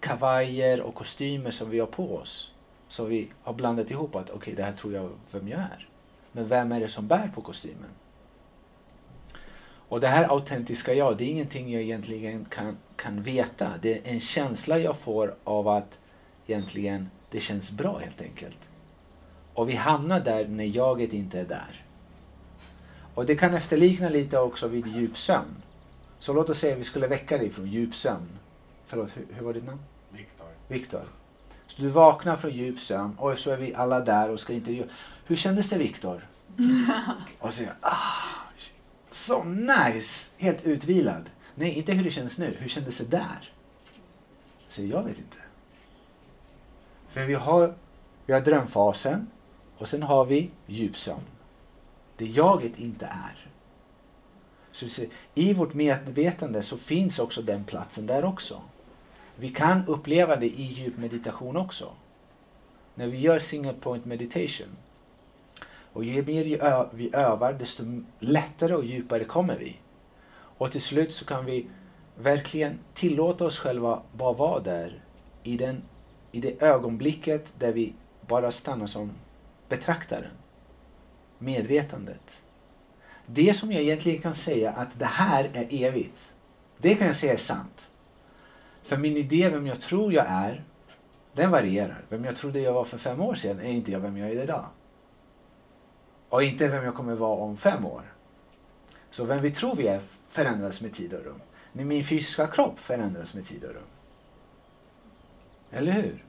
kavajer 0.00 0.80
och 0.80 0.94
kostymer 0.94 1.50
som 1.50 1.70
vi 1.70 1.80
har 1.80 1.86
på 1.86 2.16
oss. 2.16 2.50
Som 2.88 3.08
vi 3.08 3.28
har 3.42 3.52
blandat 3.52 3.90
ihop 3.90 4.16
att 4.16 4.22
okej, 4.22 4.36
okay, 4.36 4.54
det 4.54 4.62
här 4.62 4.72
tror 4.72 4.92
jag 4.92 5.10
vem 5.32 5.48
jag 5.48 5.60
är. 5.60 5.88
Men 6.32 6.48
vem 6.48 6.72
är 6.72 6.80
det 6.80 6.88
som 6.88 7.06
bär 7.06 7.30
på 7.34 7.40
kostymen? 7.40 7.90
Och 9.88 10.00
det 10.00 10.08
här 10.08 10.28
autentiska 10.28 10.94
jag, 10.94 11.16
det 11.16 11.24
är 11.24 11.28
ingenting 11.28 11.72
jag 11.72 11.82
egentligen 11.82 12.44
kan, 12.44 12.76
kan 12.96 13.22
veta. 13.22 13.70
Det 13.82 13.98
är 13.98 14.12
en 14.12 14.20
känsla 14.20 14.78
jag 14.78 14.98
får 14.98 15.34
av 15.44 15.68
att 15.68 15.98
egentligen 16.46 17.10
det 17.30 17.40
känns 17.40 17.70
bra 17.70 17.98
helt 17.98 18.20
enkelt. 18.20 18.58
Och 19.54 19.68
vi 19.68 19.74
hamnar 19.74 20.20
där 20.20 20.48
när 20.48 20.64
jaget 20.64 21.12
inte 21.12 21.40
är 21.40 21.44
där. 21.44 21.84
Och 23.14 23.26
det 23.26 23.36
kan 23.36 23.54
efterlikna 23.54 24.08
lite 24.08 24.38
också 24.38 24.68
vid 24.68 24.86
djup 24.86 25.18
sömn. 25.18 25.62
Så 26.18 26.32
låt 26.32 26.50
oss 26.50 26.58
säga 26.58 26.72
att 26.72 26.80
vi 26.80 26.84
skulle 26.84 27.06
väcka 27.06 27.38
dig 27.38 27.50
från 27.50 27.66
djup 27.66 27.94
sömn. 27.94 28.28
Förlåt, 28.86 29.16
hur, 29.16 29.26
hur 29.30 29.44
var 29.44 29.52
ditt 29.52 29.66
namn? 29.66 29.80
Viktor. 30.10 30.46
Viktor. 30.68 31.02
Så 31.66 31.82
du 31.82 31.88
vaknar 31.88 32.36
från 32.36 32.50
djup 32.50 32.80
sömn 32.80 33.14
och 33.18 33.38
så 33.38 33.50
är 33.50 33.56
vi 33.56 33.74
alla 33.74 34.00
där 34.00 34.30
och 34.30 34.40
ska 34.40 34.52
intervjua. 34.52 34.86
Hur 35.26 35.36
kändes 35.36 35.70
det 35.70 35.78
Viktor? 35.78 36.26
och 37.38 37.54
så 37.54 37.62
jag, 37.62 37.72
ah, 37.80 38.44
så 39.10 39.44
nice! 39.44 40.30
Helt 40.38 40.64
utvilad. 40.64 41.30
Nej, 41.54 41.70
inte 41.70 41.92
hur 41.92 42.04
det 42.04 42.10
känns 42.10 42.38
nu. 42.38 42.56
Hur 42.58 42.68
kändes 42.68 42.98
det 42.98 43.10
där? 43.10 43.52
Så 44.68 44.82
jag 44.82 45.02
vet 45.02 45.18
inte. 45.18 45.36
För 47.08 47.24
vi 47.24 47.34
har, 47.34 47.74
vi 48.26 48.32
har 48.32 48.40
drömfasen 48.40 49.26
och 49.78 49.88
sen 49.88 50.02
har 50.02 50.24
vi 50.24 50.50
djupsömn. 50.66 51.22
Det 52.16 52.26
jaget 52.26 52.78
inte 52.78 53.06
är. 53.06 53.48
Så 54.72 54.88
ser, 54.88 55.06
I 55.34 55.54
vårt 55.54 55.74
medvetande 55.74 56.62
så 56.62 56.76
finns 56.76 57.18
också 57.18 57.42
den 57.42 57.64
platsen 57.64 58.06
där 58.06 58.24
också. 58.24 58.60
Vi 59.36 59.50
kan 59.50 59.86
uppleva 59.86 60.36
det 60.36 60.46
i 60.46 60.62
djup 60.62 60.98
meditation 60.98 61.56
också. 61.56 61.92
När 62.94 63.06
vi 63.06 63.18
gör 63.18 63.38
single 63.38 63.72
point 63.72 64.04
meditation. 64.04 64.76
Och 65.92 66.04
ju 66.04 66.24
mer 66.24 66.88
vi 66.92 67.14
övar 67.14 67.52
desto 67.52 67.84
lättare 68.20 68.74
och 68.74 68.84
djupare 68.84 69.24
kommer 69.24 69.58
vi. 69.58 69.76
Och 70.34 70.72
till 70.72 70.82
slut 70.82 71.14
så 71.14 71.24
kan 71.24 71.44
vi 71.44 71.66
verkligen 72.18 72.78
tillåta 72.94 73.46
oss 73.46 73.58
själva 73.58 74.02
bara 74.12 74.32
vara 74.32 74.60
där 74.60 75.02
i, 75.42 75.56
den, 75.56 75.82
i 76.32 76.40
det 76.40 76.62
ögonblicket 76.62 77.52
där 77.58 77.72
vi 77.72 77.92
bara 78.26 78.52
stannar 78.52 78.86
som 78.86 79.12
betraktaren. 79.68 80.30
Medvetandet. 81.38 82.40
Det 83.26 83.54
som 83.54 83.72
jag 83.72 83.82
egentligen 83.82 84.22
kan 84.22 84.34
säga 84.34 84.72
att 84.72 84.98
det 84.98 85.04
här 85.04 85.50
är 85.52 85.84
evigt. 85.84 86.34
Det 86.78 86.94
kan 86.94 87.06
jag 87.06 87.16
säga 87.16 87.32
är 87.32 87.36
sant. 87.36 87.92
För 88.82 88.96
min 88.96 89.16
idé 89.16 89.48
vem 89.48 89.66
jag 89.66 89.80
tror 89.80 90.12
jag 90.12 90.26
är, 90.28 90.64
den 91.32 91.50
varierar. 91.50 92.04
Vem 92.08 92.24
jag 92.24 92.36
trodde 92.36 92.60
jag 92.60 92.72
var 92.72 92.84
för 92.84 92.98
fem 92.98 93.20
år 93.20 93.34
sedan 93.34 93.60
är 93.60 93.70
inte 93.70 93.92
jag 93.92 94.00
vem 94.00 94.16
jag 94.16 94.30
är 94.30 94.42
idag. 94.42 94.66
Och 96.28 96.42
inte 96.42 96.68
vem 96.68 96.84
jag 96.84 96.94
kommer 96.94 97.14
vara 97.14 97.36
om 97.36 97.56
fem 97.56 97.86
år. 97.86 98.02
Så 99.10 99.24
vem 99.24 99.42
vi 99.42 99.50
tror 99.50 99.76
vi 99.76 99.86
är 99.86 100.00
förändras 100.28 100.80
med 100.80 100.94
tid 100.94 101.14
och 101.14 101.24
rum. 101.24 101.40
Min 101.72 102.04
fysiska 102.04 102.46
kropp 102.46 102.80
förändras 102.80 103.34
med 103.34 103.46
tid 103.46 103.64
och 103.64 103.74
rum. 103.74 103.82
Eller 105.70 105.92
hur? 105.92 106.24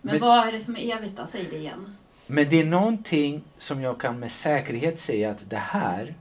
Men, 0.00 0.12
men 0.12 0.20
vad 0.20 0.48
är 0.48 0.52
det 0.52 0.60
som 0.60 0.76
är 0.76 0.96
evigt 0.96 1.16
då? 1.16 1.26
Säg 1.26 1.44
det 1.50 1.56
igen. 1.56 1.96
Men 2.30 2.48
det 2.48 2.60
är 2.60 2.64
någonting 2.64 3.44
som 3.58 3.82
jag 3.82 4.00
kan 4.00 4.18
med 4.18 4.32
säkerhet 4.32 4.98
säga 4.98 5.30
att 5.30 5.50
det 5.50 5.56
här 5.56 6.14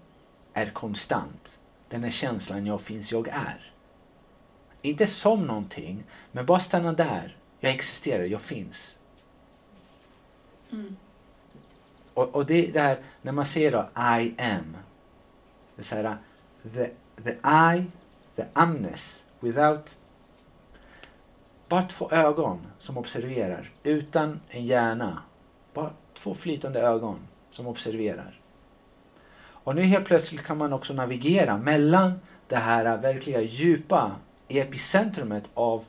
är 0.53 0.69
konstant. 0.69 1.57
Den 1.89 2.03
här 2.03 2.11
känslan 2.11 2.65
jag 2.65 2.81
finns, 2.81 3.11
jag 3.11 3.27
är. 3.27 3.71
Inte 4.81 5.07
som 5.07 5.47
någonting, 5.47 6.03
men 6.31 6.45
bara 6.45 6.59
stanna 6.59 6.93
där. 6.93 7.37
Jag 7.59 7.73
existerar, 7.73 8.23
jag 8.23 8.41
finns. 8.41 8.97
Mm. 10.71 10.95
Och, 12.13 12.35
och 12.35 12.45
det, 12.45 12.67
det 12.67 12.81
här, 12.81 12.99
när 13.21 13.31
man 13.31 13.45
säger 13.45 13.71
då 13.71 13.89
I 13.95 14.35
am. 14.37 14.77
Det 15.75 15.81
är 15.81 15.83
så 15.83 15.95
här, 15.95 16.17
the, 16.63 16.89
the 17.23 17.31
I, 17.75 17.85
the 18.35 18.43
amness, 18.53 19.23
without 19.39 19.95
bara 21.67 21.83
två 21.83 22.11
ögon 22.11 22.67
som 22.79 22.97
observerar, 22.97 23.71
utan 23.83 24.39
en 24.49 24.65
hjärna. 24.65 25.21
Bara 25.77 25.89
två 26.13 26.33
flytande 26.33 26.79
ögon 26.79 27.19
som 27.51 27.67
observerar. 27.67 28.39
Och 29.39 29.75
nu 29.75 29.81
helt 29.81 30.05
plötsligt 30.05 30.43
kan 30.43 30.57
man 30.57 30.73
också 30.73 30.93
navigera 30.93 31.57
mellan 31.57 32.19
det 32.47 32.55
här 32.55 32.97
verkliga 32.97 33.41
djupa 33.41 34.11
epicentrumet 34.47 35.43
av 35.53 35.85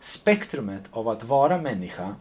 spektrumet 0.00 0.82
av 0.90 1.08
att 1.08 1.24
vara 1.24 1.58
människa. 1.58 2.14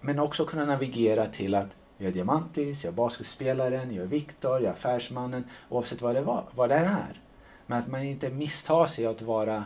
Men 0.00 0.18
också 0.18 0.44
kunna 0.44 0.64
navigera 0.64 1.26
till 1.26 1.54
att 1.54 1.68
jag 1.98 2.08
är 2.08 2.12
Diamantis, 2.12 2.84
jag 2.84 2.92
är 2.92 2.96
basketspelaren, 2.96 3.94
jag 3.94 4.02
är 4.02 4.08
Viktor, 4.08 4.52
jag 4.52 4.64
är 4.64 4.70
affärsmannen. 4.70 5.44
Oavsett 5.68 6.02
vad 6.02 6.14
det, 6.14 6.20
var, 6.20 6.44
vad 6.54 6.68
det 6.68 6.74
är. 6.74 7.20
Men 7.66 7.78
att 7.78 7.88
man 7.88 8.02
inte 8.02 8.30
misstar 8.30 8.86
sig 8.86 9.06
att 9.06 9.22
vara 9.22 9.64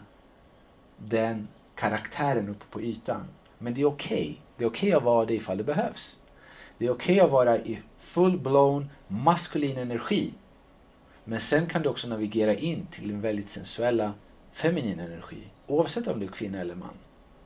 den 0.97 1.49
karaktären 1.75 2.49
uppe 2.49 2.65
på 2.71 2.83
ytan. 2.83 3.25
Men 3.59 3.75
det 3.75 3.81
är 3.81 3.87
okej. 3.87 4.17
Okay. 4.17 4.37
Det 4.57 4.65
är 4.65 4.69
okej 4.69 4.89
okay 4.89 4.99
att 4.99 5.03
vara 5.03 5.25
det 5.25 5.35
ifall 5.35 5.59
det 5.59 5.65
behövs. 5.65 6.17
Det 6.79 6.87
är 6.87 6.91
okej 6.91 7.15
okay 7.15 7.25
att 7.25 7.31
vara 7.31 7.59
i 7.59 7.79
full-blown 7.99 8.87
maskulin 9.09 9.79
energi. 9.79 10.33
Men 11.25 11.41
sen 11.41 11.67
kan 11.67 11.83
du 11.83 11.89
också 11.89 12.09
navigera 12.09 12.55
in 12.55 12.87
till 12.87 13.09
den 13.09 13.21
väldigt 13.21 13.51
sensuella 13.51 14.13
feminin 14.53 15.01
energi. 15.01 15.43
Oavsett 15.67 16.09
om 16.09 16.21
du 16.21 16.27
är 16.27 16.31
kvinna 16.31 16.61
eller 16.61 16.75
man. 16.75 16.95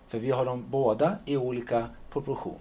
För 0.09 0.19
vi 0.19 0.31
har 0.31 0.45
dem 0.45 0.65
båda 0.71 1.19
i 1.25 1.37
olika 1.37 1.89
proportion. 2.11 2.61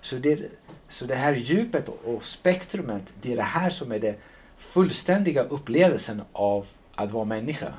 Så 0.00 0.16
det, 0.16 0.50
så 0.88 1.04
det 1.04 1.14
här 1.14 1.34
djupet 1.34 1.88
och, 1.88 2.14
och 2.14 2.24
spektrumet, 2.24 3.02
det 3.22 3.32
är 3.32 3.36
det 3.36 3.42
här 3.42 3.70
som 3.70 3.92
är 3.92 3.98
den 3.98 4.14
fullständiga 4.56 5.42
upplevelsen 5.42 6.22
av 6.32 6.66
att 6.94 7.10
vara 7.10 7.24
människa. 7.24 7.72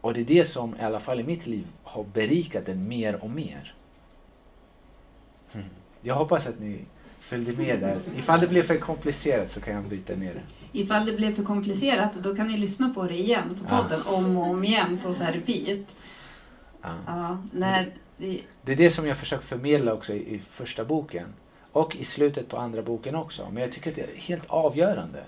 Och 0.00 0.14
det 0.14 0.20
är 0.20 0.24
det 0.24 0.44
som 0.44 0.76
i 0.76 0.82
alla 0.82 1.00
fall 1.00 1.20
i 1.20 1.22
mitt 1.22 1.46
liv 1.46 1.66
har 1.82 2.04
berikat 2.04 2.66
den 2.66 2.88
mer 2.88 3.24
och 3.24 3.30
mer. 3.30 3.74
Mm. 5.52 5.66
Jag 6.02 6.14
hoppas 6.14 6.46
att 6.46 6.60
ni 6.60 6.78
följde 7.20 7.52
med 7.52 7.80
där. 7.80 8.00
Ifall 8.18 8.40
det 8.40 8.46
blev 8.46 8.62
för 8.62 8.78
komplicerat 8.78 9.52
så 9.52 9.60
kan 9.60 9.74
jag 9.74 9.84
bryta 9.84 10.14
ner 10.14 10.34
det. 10.34 10.42
Ifall 10.80 11.06
det 11.06 11.12
blev 11.12 11.34
för 11.34 11.42
komplicerat 11.42 12.14
då 12.14 12.34
kan 12.34 12.48
ni 12.48 12.56
lyssna 12.56 12.92
på 12.94 13.02
det 13.02 13.18
igen 13.18 13.58
på 13.60 13.76
podden 13.76 14.00
ja. 14.06 14.16
om 14.16 14.36
och 14.36 14.46
om 14.46 14.64
igen 14.64 15.00
på 15.04 15.14
så 15.14 15.24
här 15.24 15.32
repeat. 15.32 15.96
Ja. 16.82 16.94
Ja, 17.06 17.38
när 17.52 17.92
det... 18.16 18.40
det 18.62 18.72
är 18.72 18.76
det 18.76 18.90
som 18.90 19.06
jag 19.06 19.16
försöker 19.16 19.44
förmedla 19.44 19.92
också 19.92 20.12
i, 20.14 20.34
i 20.34 20.42
första 20.50 20.84
boken. 20.84 21.26
Och 21.72 21.96
i 21.96 22.04
slutet 22.04 22.48
på 22.48 22.56
andra 22.56 22.82
boken 22.82 23.14
också. 23.14 23.48
Men 23.52 23.62
jag 23.62 23.72
tycker 23.72 23.90
att 23.90 23.96
det 23.96 24.02
är 24.02 24.16
helt 24.16 24.46
avgörande. 24.46 25.22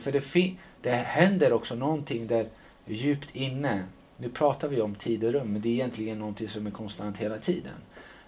För 0.00 0.12
det, 0.12 0.54
det 0.82 0.90
händer 0.90 1.52
också 1.52 1.74
någonting 1.74 2.26
där 2.26 2.48
djupt 2.86 3.36
inne, 3.36 3.84
nu 4.16 4.28
pratar 4.28 4.68
vi 4.68 4.80
om 4.80 4.94
tid 4.94 5.24
och 5.24 5.32
rum, 5.32 5.52
men 5.52 5.62
det 5.62 5.68
är 5.68 5.72
egentligen 5.72 6.18
någonting 6.18 6.48
som 6.48 6.66
är 6.66 6.70
konstant 6.70 7.16
hela 7.16 7.38
tiden. 7.38 7.74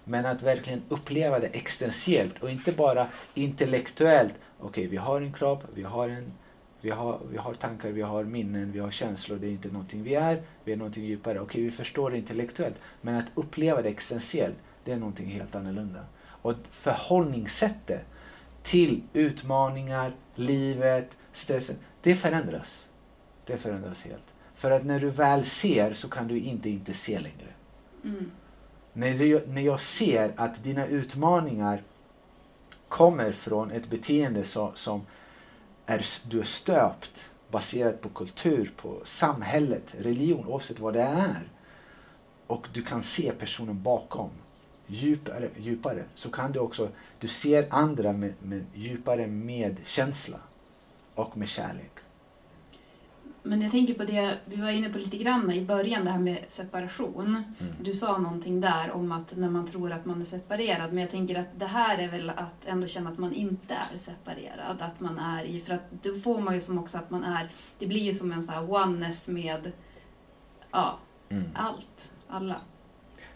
Men 0.05 0.27
att 0.27 0.43
verkligen 0.43 0.83
uppleva 0.89 1.39
det 1.39 1.47
existentiellt 1.47 2.43
och 2.43 2.51
inte 2.51 2.73
bara 2.73 3.09
intellektuellt. 3.35 4.35
Okej, 4.59 4.69
okay, 4.69 4.87
vi 4.87 4.97
har 4.97 5.21
en 5.21 5.33
kropp, 5.33 5.65
vi 5.75 5.83
har, 5.83 6.09
en, 6.09 6.33
vi, 6.81 6.91
har, 6.91 7.21
vi 7.31 7.37
har 7.37 7.55
tankar, 7.55 7.91
vi 7.91 8.03
har 8.03 8.25
minnen, 8.25 8.73
vi 8.73 8.79
har 8.79 8.91
känslor. 8.91 9.39
Det 9.39 9.47
är 9.47 9.51
inte 9.51 9.69
någonting 9.69 10.03
vi 10.03 10.15
är, 10.15 10.43
vi 10.65 10.73
är 10.73 10.77
någonting 10.77 11.05
djupare. 11.05 11.41
Okej, 11.41 11.45
okay, 11.45 11.63
vi 11.63 11.71
förstår 11.71 12.11
det 12.11 12.17
intellektuellt. 12.17 12.77
Men 13.01 13.15
att 13.15 13.27
uppleva 13.35 13.83
det 13.83 13.89
existentiellt, 13.89 14.57
det 14.85 14.93
är 14.93 14.97
någonting 14.97 15.31
helt 15.31 15.55
annorlunda. 15.55 16.01
Och 16.25 16.55
förhållningssättet 16.71 18.05
till 18.63 19.03
utmaningar, 19.13 20.13
livet, 20.35 21.11
stressen, 21.33 21.77
det 22.03 22.15
förändras. 22.15 22.87
Det 23.47 23.57
förändras 23.57 24.03
helt. 24.03 24.23
För 24.55 24.71
att 24.71 24.85
när 24.85 25.01
du 25.01 25.11
väl 25.11 25.45
ser 25.45 25.95
så 25.95 26.09
kan 26.09 26.29
du 26.29 26.41
inte 26.41 26.71
inte 26.71 26.95
se 26.95 27.21
längre. 27.21 27.49
Mm. 28.05 28.31
När, 28.93 29.15
du, 29.15 29.47
när 29.47 29.63
jag 29.63 29.81
ser 29.81 30.33
att 30.37 30.65
dina 30.65 30.87
utmaningar 30.87 31.83
kommer 32.89 33.33
från 33.33 33.71
ett 33.71 33.91
beteende 33.91 34.45
så, 34.45 34.73
som 34.75 35.03
är, 35.87 36.07
du 36.29 36.41
är 36.41 36.45
stöpt 36.45 37.31
baserat 37.51 38.01
på 38.01 38.09
kultur, 38.09 38.73
på 38.77 39.01
samhället, 39.05 39.83
religion, 39.99 40.47
oavsett 40.47 40.81
vad 40.81 40.95
det 40.95 41.03
är. 41.03 41.49
Och 42.47 42.69
du 42.73 42.83
kan 42.83 43.03
se 43.03 43.33
personen 43.33 43.83
bakom 43.83 44.31
djupare, 44.87 45.49
djupare 45.57 46.05
så 46.15 46.31
kan 46.31 46.53
du 46.53 46.59
också, 46.59 46.89
du 47.19 47.29
ser 47.29 47.67
andra 47.71 48.13
med, 48.13 48.35
med 48.43 48.65
djupare 48.75 49.27
medkänsla 49.27 50.39
och 51.15 51.37
med 51.37 51.49
kärlek. 51.49 51.92
Men 53.45 53.63
jag 53.63 53.73
tänker 53.73 53.95
på 53.95 54.05
det 54.05 54.39
vi 54.45 54.57
var 54.57 54.71
inne 54.71 54.89
på 54.89 54.99
lite 54.99 55.17
grann 55.17 55.51
i 55.53 55.65
början, 55.65 56.05
det 56.05 56.11
här 56.11 56.19
med 56.19 56.39
separation. 56.49 57.27
Mm. 57.61 57.73
Du 57.81 57.95
sa 57.95 58.19
någonting 58.19 58.61
där 58.61 58.91
om 58.91 59.13
att 59.13 59.37
när 59.37 59.51
man 59.51 59.67
tror 59.67 59.93
att 59.93 60.05
man 60.05 60.21
är 60.21 60.25
separerad, 60.25 60.93
men 60.93 60.99
jag 61.03 61.11
tänker 61.11 61.39
att 61.41 61.59
det 61.59 61.67
här 61.67 61.99
är 61.99 62.09
väl 62.09 62.31
att 62.31 62.67
ändå 62.67 62.87
känna 62.87 63.11
att 63.11 63.19
man 63.19 63.33
inte 63.35 63.75
är 63.75 63.99
separerad. 63.99 64.77
Att 64.83 65.01
man 65.01 65.19
är 65.19 65.45
i, 65.45 65.61
för 65.61 65.75
att 65.75 65.91
då 66.03 66.15
får 66.15 66.41
man 66.41 66.55
ju 66.55 66.61
som 66.61 66.79
också 66.79 66.99
att 66.99 67.11
man 67.11 67.25
är, 67.25 67.49
det 67.79 67.87
blir 67.87 68.01
ju 68.01 68.15
som 68.15 68.33
en 68.33 68.43
sån 68.43 68.55
här 68.55 68.73
oneness 68.73 69.29
med, 69.29 69.73
ja, 70.71 70.99
Mm. 71.29 71.45
allt, 71.55 72.13
alla. 72.29 72.57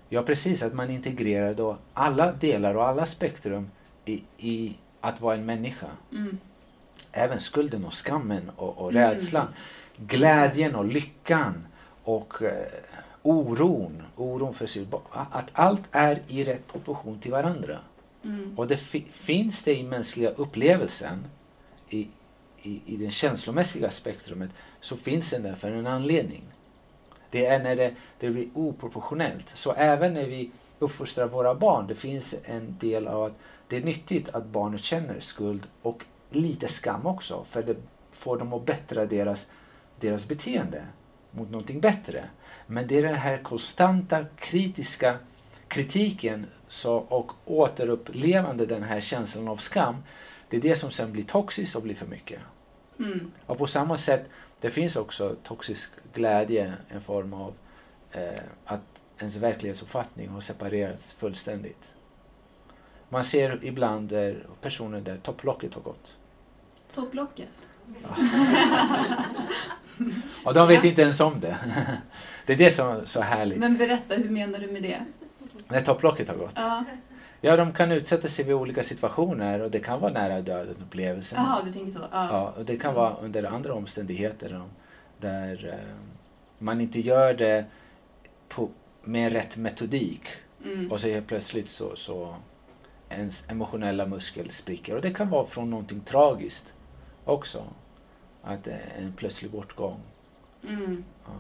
Ja, 0.09 0.23
precis. 0.23 0.63
Att 0.63 0.75
man 0.75 0.91
integrerar 0.91 1.55
då 1.55 1.77
alla 1.93 2.33
delar 2.33 2.75
och 2.75 2.89
alla 2.89 3.07
spektrum 3.07 3.71
i, 4.05 4.23
i 4.39 4.75
att 5.01 5.21
vara 5.21 5.35
en 5.35 5.47
människa. 5.47 5.87
Mm. 6.13 6.39
Även 7.13 7.41
skulden 7.41 7.85
och 7.85 7.95
skammen 7.95 8.51
och, 8.57 8.79
och 8.79 8.91
Mm. 8.91 9.03
rädslan. 9.11 9.47
Glädjen 9.97 10.74
och 10.74 10.84
lyckan 10.84 11.66
och 12.05 12.42
eh, 12.42 12.66
oron. 13.22 14.03
Oron 14.16 14.55
för 14.55 14.66
sitt 14.66 14.88
barn. 14.88 15.03
Att 15.11 15.49
allt 15.53 15.82
är 15.90 16.22
i 16.28 16.44
rätt 16.44 16.66
proportion 16.66 17.18
till 17.20 17.30
varandra. 17.30 17.78
Mm. 18.24 18.59
Och 18.59 18.66
det 18.66 18.76
fi- 18.76 19.07
finns 19.12 19.62
det 19.62 19.78
i 19.78 19.82
mänskliga 19.82 20.30
upplevelsen, 20.30 21.24
i, 21.88 22.09
i, 22.62 22.80
i 22.86 22.97
det 22.97 23.11
känslomässiga 23.11 23.90
spektrumet, 23.90 24.51
så 24.80 24.97
finns 24.97 25.30
den 25.30 25.42
där 25.42 25.55
för 25.55 25.70
en 25.70 25.86
anledning. 25.86 26.42
Det 27.30 27.47
är 27.47 27.62
när 27.62 27.76
det, 27.76 27.94
det 28.18 28.30
blir 28.30 28.49
oproportionellt. 28.55 29.51
Så 29.55 29.72
även 29.72 30.14
när 30.14 30.24
vi 30.26 30.51
uppfostrar 30.78 31.26
våra 31.26 31.55
barn, 31.55 31.86
det 31.86 31.94
finns 31.94 32.34
en 32.44 32.76
del 32.80 33.09
av 33.09 33.22
att 33.22 33.38
det 33.68 33.76
är 33.76 33.80
nyttigt 33.80 34.28
att 34.28 34.47
barnet 34.47 34.82
känner 34.82 35.20
skuld 35.20 35.66
och 35.82 36.05
lite 36.30 36.68
skam 36.68 37.07
också, 37.07 37.44
för 37.44 37.62
det 37.62 37.76
får 38.12 38.38
dem 38.38 38.53
att 38.53 38.66
bättra 38.66 39.07
deras, 39.07 39.51
deras 40.01 40.28
beteende 40.28 40.86
mot 41.30 41.51
någonting 41.51 41.80
bättre. 41.80 42.24
Men 42.66 42.86
det 42.86 42.99
är 42.99 43.03
den 43.03 43.14
här 43.14 43.38
konstanta 43.38 44.24
kritiska 44.36 45.18
kritiken 45.68 46.47
så, 46.68 46.97
och 46.97 47.32
återupplevande 47.44 48.66
den 48.66 48.82
här 48.82 49.01
känslan 49.01 49.49
av 49.49 49.57
skam, 49.57 49.97
det 50.49 50.57
är 50.57 50.61
det 50.61 50.76
som 50.76 50.90
sen 50.90 51.12
blir 51.12 51.24
toxiskt 51.24 51.76
och 51.76 51.82
blir 51.82 51.94
för 51.94 52.07
mycket. 52.07 52.40
Mm. 52.99 53.32
Och 53.47 53.59
på 53.59 53.66
samma 53.66 53.99
sätt, 53.99 54.28
det 54.61 54.70
finns 54.70 54.97
också 54.97 55.36
toxisk 55.42 55.90
glädje, 56.12 56.74
en 56.88 57.01
form 57.01 57.34
av 57.34 57.55
eh, 58.12 58.40
att 58.64 58.82
ens 59.18 59.36
verklighetsuppfattning 59.36 60.28
har 60.28 60.40
separerats 60.40 61.12
fullständigt. 61.12 61.94
Man 63.09 63.24
ser 63.24 63.64
ibland 63.64 64.09
där 64.09 64.47
personer 64.61 65.01
där 65.01 65.16
topplocket 65.16 65.74
har 65.74 65.82
gått. 65.82 66.16
Topplocket. 66.94 67.49
Och 70.44 70.55
de 70.55 70.68
vet 70.68 70.84
inte 70.84 71.03
ens 71.03 71.20
om 71.20 71.40
det. 71.40 71.57
Det 72.47 72.53
är 72.53 72.57
det 72.57 72.70
som 72.70 72.88
är 72.88 73.05
så 73.05 73.20
härligt. 73.20 73.59
Men 73.59 73.76
berätta, 73.76 74.14
hur 74.14 74.30
menar 74.30 74.59
du 74.59 74.66
med 74.66 74.82
det? 74.82 75.01
När 75.68 75.80
topplocket 75.80 76.28
har 76.28 76.36
gått. 76.36 76.53
Ja. 76.55 76.84
Ja, 77.40 77.57
de 77.57 77.72
kan 77.72 77.92
utsätta 77.92 78.28
sig 78.28 78.44
vid 78.44 78.55
olika 78.55 78.82
situationer 78.82 79.61
och 79.62 79.70
det 79.70 79.80
kan 79.80 80.01
vara 80.01 80.12
nära 80.12 80.40
döden 80.40 80.76
upplevelsen. 80.86 81.38
Jaha, 81.42 81.62
du 81.64 81.72
tänker 81.72 81.90
så. 81.90 82.01
Ja. 82.12 82.28
Ja, 82.30 82.55
och 82.57 82.64
det 82.64 82.76
kan 82.76 82.94
vara 82.94 83.14
under 83.22 83.44
andra 83.44 83.74
omständigheter 83.74 84.61
där 85.20 85.68
eh, 85.72 85.97
man 86.59 86.80
inte 86.80 87.01
gör 87.01 87.34
det 87.34 87.64
på, 88.49 88.68
med 89.05 89.32
rätt 89.32 89.57
metodik 89.57 90.22
Mm. 90.64 90.92
och 90.92 91.01
så 91.01 91.09
helt 91.09 91.26
plötsligt 91.26 91.68
så, 91.68 91.97
så 91.97 92.34
ens 93.09 93.51
emotionella 93.51 94.07
muskel 94.07 94.51
spricker. 94.51 94.94
Och 94.94 95.03
det 95.03 95.14
kan 95.14 95.30
vara 95.30 95.47
från 95.47 95.70
någonting 95.70 96.01
tragiskt 96.01 96.72
också. 97.24 97.64
Att 98.47 98.64
det 98.64 98.72
är 98.72 99.03
en 99.03 99.12
plötslig 99.12 99.51
bortgång. 99.51 100.01
Mm. 100.62 101.05
Ja. 101.24 101.32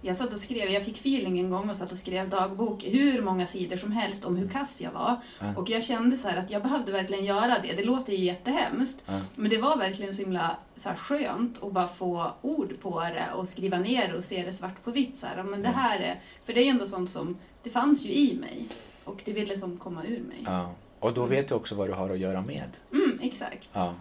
Jag 0.00 0.16
satt 0.16 0.32
och 0.32 0.40
skrev, 0.40 0.70
jag 0.70 0.84
fick 0.84 0.96
feeling 0.96 1.38
en 1.38 1.50
gång 1.50 1.70
och 1.70 1.76
satt 1.76 1.92
och 1.92 1.98
skrev 1.98 2.28
dagbok 2.28 2.84
hur 2.84 3.22
många 3.22 3.46
sidor 3.46 3.76
som 3.76 3.92
helst 3.92 4.24
om 4.24 4.36
hur 4.36 4.48
kass 4.48 4.80
jag 4.82 4.92
var. 4.92 5.16
Ja. 5.40 5.56
Och 5.56 5.70
jag 5.70 5.84
kände 5.84 6.18
så 6.18 6.28
här 6.28 6.36
att 6.36 6.50
jag 6.50 6.62
behövde 6.62 6.92
verkligen 6.92 7.24
göra 7.24 7.58
det. 7.62 7.72
Det 7.72 7.84
låter 7.84 8.12
ju 8.12 8.24
jättehemskt. 8.24 9.04
Ja. 9.06 9.20
Men 9.34 9.50
det 9.50 9.58
var 9.58 9.76
verkligen 9.76 10.14
så 10.14 10.22
himla 10.22 10.56
så 10.76 10.88
här, 10.88 10.96
skönt 10.96 11.62
att 11.62 11.72
bara 11.72 11.88
få 11.88 12.32
ord 12.42 12.80
på 12.80 13.00
det 13.00 13.26
och 13.34 13.48
skriva 13.48 13.78
ner 13.78 14.14
och 14.14 14.24
se 14.24 14.44
det 14.44 14.52
svart 14.52 14.84
på 14.84 14.90
vitt. 14.90 15.18
Så 15.18 15.26
här. 15.26 15.42
Men 15.42 15.62
det 15.62 15.68
här 15.68 16.00
är, 16.00 16.20
för 16.44 16.52
det 16.52 16.60
är 16.60 16.64
ju 16.64 16.70
ändå 16.70 16.86
sånt 16.86 17.10
som, 17.10 17.38
det 17.62 17.70
fanns 17.70 18.04
ju 18.04 18.12
i 18.12 18.38
mig. 18.40 18.68
Och 19.04 19.22
det 19.24 19.32
ville 19.32 19.56
som 19.56 19.76
komma 19.76 20.04
ur 20.04 20.22
mig. 20.22 20.42
Ja. 20.44 20.74
Och 21.00 21.14
då 21.14 21.24
vet 21.24 21.48
du 21.48 21.54
också 21.54 21.74
vad 21.74 21.88
du 21.88 21.92
har 21.92 22.10
att 22.10 22.18
göra 22.18 22.42
med. 22.42 22.70
Mm, 22.92 23.18
exakt. 23.22 23.70
Ja. 23.72 23.94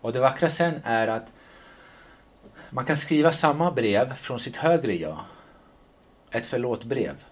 Och 0.00 0.12
det 0.12 0.20
vackra 0.20 0.50
sen 0.50 0.74
är 0.84 1.08
att 1.08 1.26
man 2.70 2.84
kan 2.84 2.96
skriva 2.96 3.32
samma 3.32 3.70
brev 3.70 4.14
från 4.14 4.38
sitt 4.38 4.56
högre 4.56 4.94
jag. 4.94 5.18
Ett 6.30 6.46
förlåt-brev. 6.46 7.24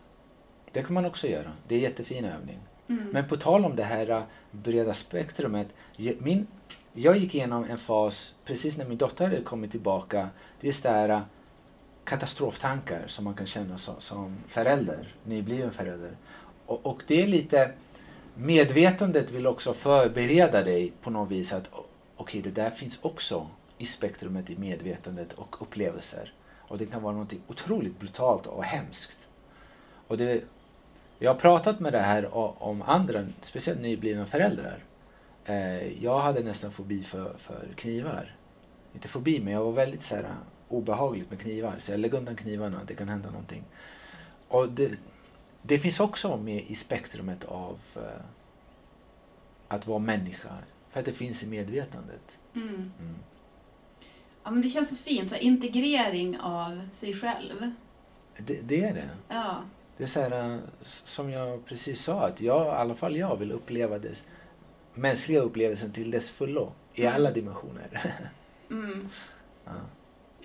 Det 0.73 0.83
kan 0.83 0.95
man 0.95 1.05
också 1.05 1.27
göra. 1.27 1.53
Det 1.69 1.75
är 1.75 1.79
en 1.79 1.83
jättefin 1.83 2.25
övning. 2.25 2.59
Mm. 2.89 3.09
Men 3.13 3.29
på 3.29 3.37
tal 3.37 3.65
om 3.65 3.77
det 3.77 3.85
här 3.85 4.11
äh, 4.11 4.23
breda 4.51 4.95
spektrumet. 4.95 5.69
Min, 6.19 6.47
jag 6.93 7.17
gick 7.17 7.35
igenom 7.35 7.65
en 7.65 7.79
fas 7.79 8.35
precis 8.45 8.79
när 8.79 8.85
min 8.85 8.99
dotter 8.99 9.25
hade 9.25 9.43
kommit 9.43 9.71
tillbaka. 9.71 10.29
Det 10.61 10.67
är 10.67 10.69
just 10.69 10.83
det 10.83 10.91
här 10.91 11.09
äh, 11.09 11.21
katastroftankar 12.05 13.05
som 13.07 13.25
man 13.25 13.35
kan 13.35 13.47
känna 13.47 13.79
som, 13.79 13.95
som 13.99 14.37
förälder, 14.49 15.15
nybliven 15.25 15.73
förälder. 15.73 16.17
Och, 16.67 16.87
och 16.87 17.03
det 17.07 17.23
är 17.23 17.27
lite, 17.27 17.71
medvetandet 18.35 19.31
vill 19.31 19.47
också 19.47 19.75
förbereda 19.75 20.63
dig 20.63 20.93
på 21.03 21.11
något 21.11 21.31
vis 21.31 21.53
att 21.53 21.71
o- 22.17 22.23
okej, 22.23 22.43
det 22.43 22.51
där 22.51 22.71
finns 22.71 22.99
också 23.03 23.49
i 23.79 23.87
spektrumet 23.87 24.51
i 24.51 24.57
medvetandet 24.57 25.33
och 25.33 25.63
upplevelser. 25.63 26.33
Och 26.69 26.79
det 26.79 26.87
kan 26.87 27.03
vara 27.03 27.17
något 27.17 27.33
otroligt 27.49 27.99
brutalt 28.01 28.47
och 28.47 28.65
hemskt. 28.65 29.19
Och 30.09 30.19
det, 30.19 30.45
jag 31.19 31.35
har 31.35 31.41
pratat 31.41 31.81
med 31.81 31.93
det 31.93 32.01
här 32.01 32.35
om 32.63 32.83
andra, 32.83 33.27
speciellt 33.43 33.81
nyblivna 33.81 34.27
föräldrar. 34.27 34.79
Eh, 35.45 36.03
jag 36.05 36.21
hade 36.21 36.43
nästan 36.43 36.73
fobi 36.73 37.05
för, 37.05 37.35
för 37.39 37.69
knivar. 37.75 38.35
Inte 38.95 39.09
fobi, 39.09 39.41
men 39.41 39.53
jag 39.53 39.65
var 39.65 39.73
väldigt 39.73 40.03
så 40.03 40.15
här, 40.17 40.35
obehagligt 40.69 41.31
med 41.31 41.41
knivar. 41.41 41.75
Så 41.79 41.93
jag 41.93 42.01
lägger 42.01 42.19
undan 42.19 42.37
knivarna, 42.37 42.81
det 42.87 42.95
kan 42.95 43.09
hända 43.09 43.31
någonting. 43.31 43.65
Och 44.49 44.69
det, 44.69 44.91
det 45.63 45.79
finns 45.79 46.01
också 46.01 46.37
med 46.37 46.65
i 46.69 46.75
spektrumet 46.75 47.45
av 47.45 47.79
eh, 47.97 48.03
att 49.69 49.87
vara 49.87 49.99
människa. 49.99 50.51
För 50.97 51.01
att 51.01 51.07
det 51.07 51.13
finns 51.13 51.43
i 51.43 51.47
medvetandet. 51.47 52.23
Mm. 52.55 52.69
Mm. 52.75 53.15
Ja, 54.45 54.51
men 54.51 54.63
det 54.63 54.69
känns 54.69 54.89
så 54.91 54.97
fint. 54.97 55.29
Så 55.29 55.35
här, 55.35 55.43
integrering 55.43 56.41
av 56.41 56.81
sig 56.93 57.15
själv. 57.15 57.71
Det, 58.39 58.61
det 58.63 58.85
är 58.85 58.95
det. 58.95 59.09
Ja. 59.29 59.57
Det 59.97 60.03
är 60.03 60.09
så 60.09 60.21
här, 60.21 60.55
eh, 60.55 60.59
som 60.83 61.31
jag 61.31 61.65
precis 61.65 62.03
sa, 62.03 62.27
att 62.27 62.41
jag, 62.41 62.67
i 62.67 62.71
alla 62.71 62.95
fall 62.95 63.17
jag 63.17 63.37
vill 63.37 63.53
uppleva 63.53 63.99
det 63.99 64.25
mänskliga 64.95 65.41
upplevelsen 65.41 65.93
till 65.93 66.11
dess 66.11 66.31
fullo. 66.31 66.73
I 66.95 67.03
Mm. 67.03 67.15
alla 67.15 67.31
dimensioner. 67.31 68.15
Mm. 68.71 69.09
ja. 69.65 69.73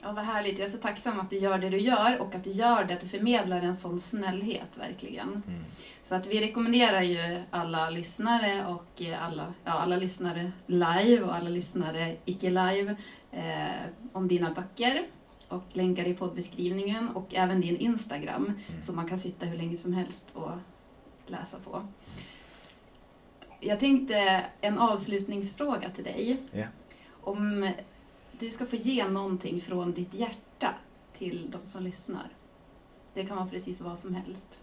Ja, 0.04 0.12
vad 0.12 0.26
härligt. 0.26 0.60
Jag 0.60 0.68
är 0.68 0.72
så 0.72 0.78
tacksam 0.78 1.20
att 1.20 1.30
du 1.30 1.40
gör 1.40 1.58
det 1.58 1.70
du 1.70 1.80
gör 1.80 2.22
och 2.22 2.36
att 2.36 2.44
du 2.44 2.52
gör 2.52 2.84
det, 2.84 2.94
att 2.94 3.02
du 3.02 3.08
förmedlar 3.08 3.62
en 3.62 3.76
sån 3.76 4.00
snällhet 4.00 4.70
verkligen. 4.76 5.30
Mm. 5.30 5.64
Så 6.04 6.16
att 6.16 6.28
vi 6.28 6.42
rekommenderar 6.42 7.02
ju 7.02 7.42
alla 7.50 7.90
lyssnare 7.90 8.66
och 8.66 9.02
eh, 9.02 9.24
alla, 9.26 9.54
ja, 9.64 9.72
alla 9.72 9.98
lyssnare 9.98 10.52
live 10.68 11.22
och 11.22 11.36
alla 11.36 11.50
lyssnare 11.50 12.16
icke 12.26 12.50
live 12.50 12.96
eh, 13.32 13.82
om 14.14 14.28
dina 14.28 14.52
böcker 14.54 15.04
och 15.48 15.64
länkar 15.74 16.08
i 16.08 16.14
poddbeskrivningen 16.14 17.10
och 17.10 17.36
även 17.36 17.62
din 17.62 17.78
Instagram 17.78 18.46
Mm. 18.70 18.82
som 18.82 18.96
man 18.96 19.08
kan 19.10 19.20
sitta 19.20 19.46
hur 19.46 19.58
länge 19.58 19.78
som 19.78 19.94
helst 19.94 20.30
och 20.34 20.52
läsa 21.26 21.58
på. 21.60 21.88
Jag 23.60 23.80
tänkte 23.80 24.46
en 24.62 24.80
avslutningsfråga 24.80 25.90
till 25.90 26.04
dig. 26.04 26.38
Ja. 26.52 26.66
Om 27.22 27.72
du 28.42 28.52
ska 28.52 28.66
få 28.66 28.76
ge 28.76 29.08
någonting 29.08 29.62
från 29.62 29.94
ditt 29.94 30.14
hjärta 30.14 30.76
till 31.14 31.52
de 31.52 31.68
som 31.68 31.84
lyssnar. 31.84 32.30
Det 33.14 33.26
kan 33.26 33.38
vara 33.38 33.48
precis 33.48 33.82
vad 33.82 34.00
som 34.00 34.16
helst. 34.16 34.62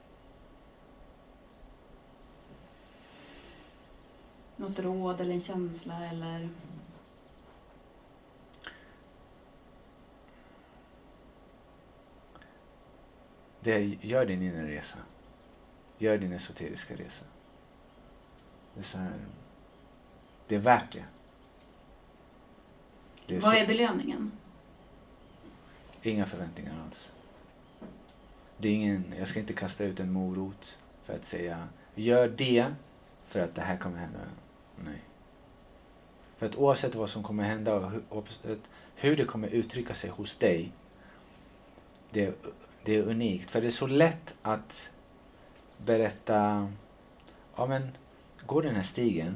Något 4.57 4.79
råd 4.79 5.20
eller 5.20 5.35
en 5.35 5.41
känsla 5.41 6.07
eller... 6.07 6.49
Det 13.61 13.72
är, 13.72 13.81
gör 13.81 14.26
din 14.26 14.43
inre 14.43 14.70
resa. 14.70 14.99
Gör 15.99 16.18
din 16.18 16.33
esoteriska 16.33 16.97
resa. 16.97 17.24
Det 18.74 18.81
är, 18.81 18.85
så 18.85 18.99
här, 18.99 19.18
det 20.47 20.55
är 20.55 20.59
värt 20.61 20.93
det 20.93 21.05
det 23.29 23.39
Vad 23.39 23.55
är 23.55 23.66
belöningen? 23.66 24.33
Inga 26.03 26.26
förväntningar 26.26 26.74
alls. 26.87 27.11
Det 28.57 28.68
är 28.68 28.72
ingen, 28.72 29.14
jag 29.18 29.29
ska 29.29 29.41
inte 29.41 29.53
kasta 29.53 29.85
ut 29.85 30.01
en 30.01 30.12
morot 30.12 30.79
för 31.05 31.14
att 31.14 31.24
säga 31.24 31.68
gör 31.95 32.29
det 32.29 32.66
för 33.26 33.41
att 33.41 33.55
det 33.55 33.61
här 33.62 33.76
kommer 33.76 33.99
hända. 33.99 34.18
Nej. 34.85 35.01
För 36.37 36.47
att 36.47 36.57
oavsett 36.57 36.95
vad 36.95 37.11
som 37.11 37.22
kommer 37.22 37.45
hända 37.45 37.74
och 38.09 38.29
hur, 38.95 39.16
det 39.16 39.24
kommer 39.24 39.49
uttrycka 39.49 39.95
sig 39.95 40.11
hos 40.11 40.37
dig, 40.37 40.72
det, 42.11 42.35
det 42.85 42.97
är 42.97 43.03
unikt. 43.03 43.51
För 43.51 43.61
det 43.61 43.66
är 43.66 43.70
så 43.70 43.87
lätt 43.87 44.35
att 44.43 44.91
berätta, 45.76 46.72
ja 47.57 47.66
men 47.66 47.91
gå 48.47 48.61
den 48.61 48.74
här 48.74 48.83
stigen. 48.83 49.35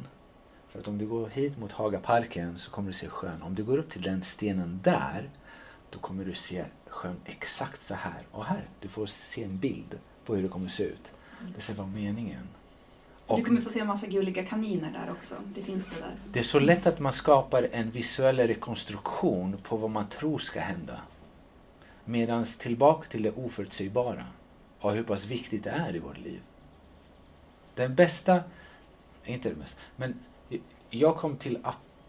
För 0.72 0.80
att 0.80 0.88
om 0.88 0.98
du 0.98 1.06
går 1.06 1.28
hit 1.28 1.58
mot 1.58 1.72
Hagaparken 1.72 2.58
så 2.58 2.70
kommer 2.70 2.88
du 2.88 2.94
se 2.94 3.08
sjön. 3.08 3.42
Om 3.42 3.54
du 3.54 3.64
går 3.64 3.78
upp 3.78 3.90
till 3.90 4.02
den 4.02 4.22
stenen 4.22 4.80
där, 4.82 5.30
då 5.90 5.98
kommer 5.98 6.24
du 6.24 6.34
se 6.34 6.64
sjön 6.86 7.16
exakt 7.24 7.82
så 7.82 7.94
här. 7.94 8.22
Och 8.30 8.44
här, 8.44 8.64
du 8.80 8.88
får 8.88 9.06
se 9.06 9.44
en 9.44 9.58
bild 9.58 9.98
på 10.24 10.34
hur 10.34 10.42
det 10.42 10.48
kommer 10.48 10.68
se 10.68 10.82
ut. 10.82 11.12
Det 11.56 11.62
ska 11.62 11.74
vara 11.74 11.86
meningen. 11.86 12.48
Och 13.26 13.38
Du 13.38 13.44
kommer 13.44 13.60
få 13.60 13.70
se 13.70 13.80
en 13.80 13.86
massa 13.86 14.06
gulliga 14.06 14.44
kaniner 14.44 14.92
där 14.92 15.12
också. 15.12 15.34
Det 15.54 15.62
finns 15.62 15.88
det 15.88 16.00
där. 16.00 16.14
det 16.32 16.38
är 16.38 16.42
så 16.42 16.58
lätt 16.58 16.86
att 16.86 17.00
man 17.00 17.12
skapar 17.12 17.68
en 17.72 17.90
visuell 17.90 18.36
rekonstruktion 18.36 19.56
på 19.62 19.76
vad 19.76 19.90
man 19.90 20.08
tror 20.08 20.38
ska 20.38 20.60
hända. 20.60 21.00
Medan 22.04 22.44
tillbaka 22.44 23.08
till 23.08 23.22
det 23.22 23.30
oförutsägbara 23.30 24.26
och 24.80 24.92
hur 24.92 25.02
pass 25.02 25.26
viktigt 25.26 25.64
det 25.64 25.70
är 25.70 25.96
i 25.96 25.98
vårt 25.98 26.18
liv. 26.18 26.40
Den 27.74 27.94
bästa, 27.94 28.40
inte 29.24 29.48
det 29.48 29.54
bästa, 29.54 29.78
men 29.96 30.14
jag 30.94 31.16
kom 31.16 31.36
till 31.36 31.58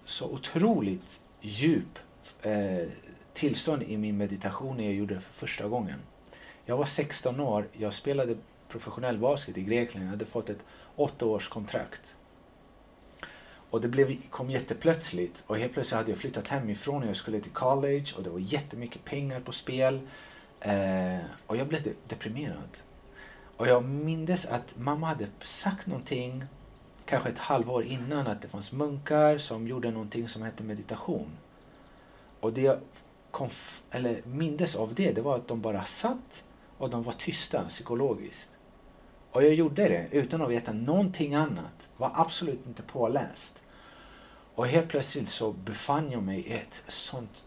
så 0.06 0.30
otroligt 0.30 1.22
djup 1.42 2.00
eh, 2.42 2.88
tillstånd 3.34 3.84
i 3.84 3.98
min 3.98 4.18
meditation 4.18 4.78
när 4.78 4.84
jag 4.84 4.94
gjorde 4.94 5.16
det 5.16 5.22
för 5.22 5.34
första 5.34 5.68
gången. 5.68 6.00
Jag 6.66 6.78
var 6.78 6.86
16 6.86 7.40
år, 7.40 7.68
jag 7.74 7.94
spelade 7.94 8.38
professionell 8.70 9.18
basket 9.18 9.58
i 9.58 9.64
Grekland, 9.64 10.06
jag 10.06 10.12
hade 10.12 10.26
fått 10.26 10.50
ett 10.50 10.64
åttaårskontrakt. 10.96 12.16
Och 13.70 13.82
det 13.82 13.88
blev, 13.88 14.30
kom 14.30 14.50
jätteplötsligt 14.50 15.44
och 15.48 15.58
helt 15.58 15.74
plötsligt 15.74 15.98
hade 15.98 16.12
jag 16.12 16.20
flyttat 16.20 16.48
hemifrån 16.48 17.04
och 17.04 17.10
jag 17.10 17.16
skulle 17.16 17.40
till 17.40 17.52
college 17.52 18.06
och 18.18 18.24
det 18.24 18.30
var 18.30 18.40
jättemycket 18.40 19.06
pengar 19.06 19.40
på 19.40 19.52
spel. 19.52 20.00
Eh, 20.60 21.20
och 21.48 21.58
jag 21.58 21.68
blev 21.68 21.82
deprimerad. 22.08 22.78
Och 23.58 23.68
jag 23.68 23.84
mindes 23.84 24.46
att 24.46 24.78
mamma 24.78 25.08
hade 25.08 25.28
sagt 25.42 25.88
någonting 25.88 26.44
kanske 27.06 27.30
ett 27.30 27.40
halvår 27.40 27.84
innan 27.84 28.28
att 28.28 28.42
det 28.42 28.48
fanns 28.48 28.72
munkar 28.72 29.38
som 29.38 29.68
gjorde 29.68 29.92
någonting 29.92 30.30
som 30.30 30.42
hette 30.42 30.64
meditation. 30.64 31.30
Och 32.40 32.54
det 32.54 32.62
jag 32.62 32.80
eller 33.92 34.22
mindes 34.26 34.76
av 34.76 34.94
det, 34.94 35.12
det 35.12 35.22
var 35.22 35.36
att 35.36 35.48
de 35.48 35.62
bara 35.62 35.86
satt 35.86 36.44
och 36.78 36.90
de 36.90 37.04
var 37.04 37.14
tysta 37.14 37.64
psykologiskt. 37.64 38.50
Och 39.32 39.44
jag 39.44 39.54
gjorde 39.54 39.84
det 39.84 40.08
utan 40.12 40.42
att 40.42 40.50
veta 40.50 40.74
någonting 40.74 41.36
annat. 41.36 41.90
Var 41.98 42.12
absolut 42.16 42.68
inte 42.68 42.84
påläst. 42.84 43.60
Och 44.56 44.68
helt 44.68 44.90
plötsligt 44.90 45.30
så 45.30 45.52
befann 45.52 46.12
jag 46.12 46.24
mig 46.24 46.40
i 46.40 46.54
ett 46.54 46.84
sånt 46.88 47.44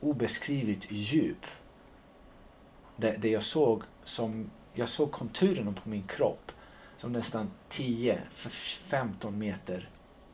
obeskrivligt 0.00 0.86
djup. 0.90 1.46
Där, 2.96 3.16
där 3.18 3.28
jag 3.28 3.42
såg 3.42 3.82
som 4.04 4.50
jag 4.74 4.88
såg 4.88 5.12
konturerna 5.12 5.72
på 5.72 5.88
min 5.88 6.02
kropp 6.02 6.52
som 7.00 7.12
nästan 7.12 7.50
10-15 7.70 9.30
meter 9.30 9.88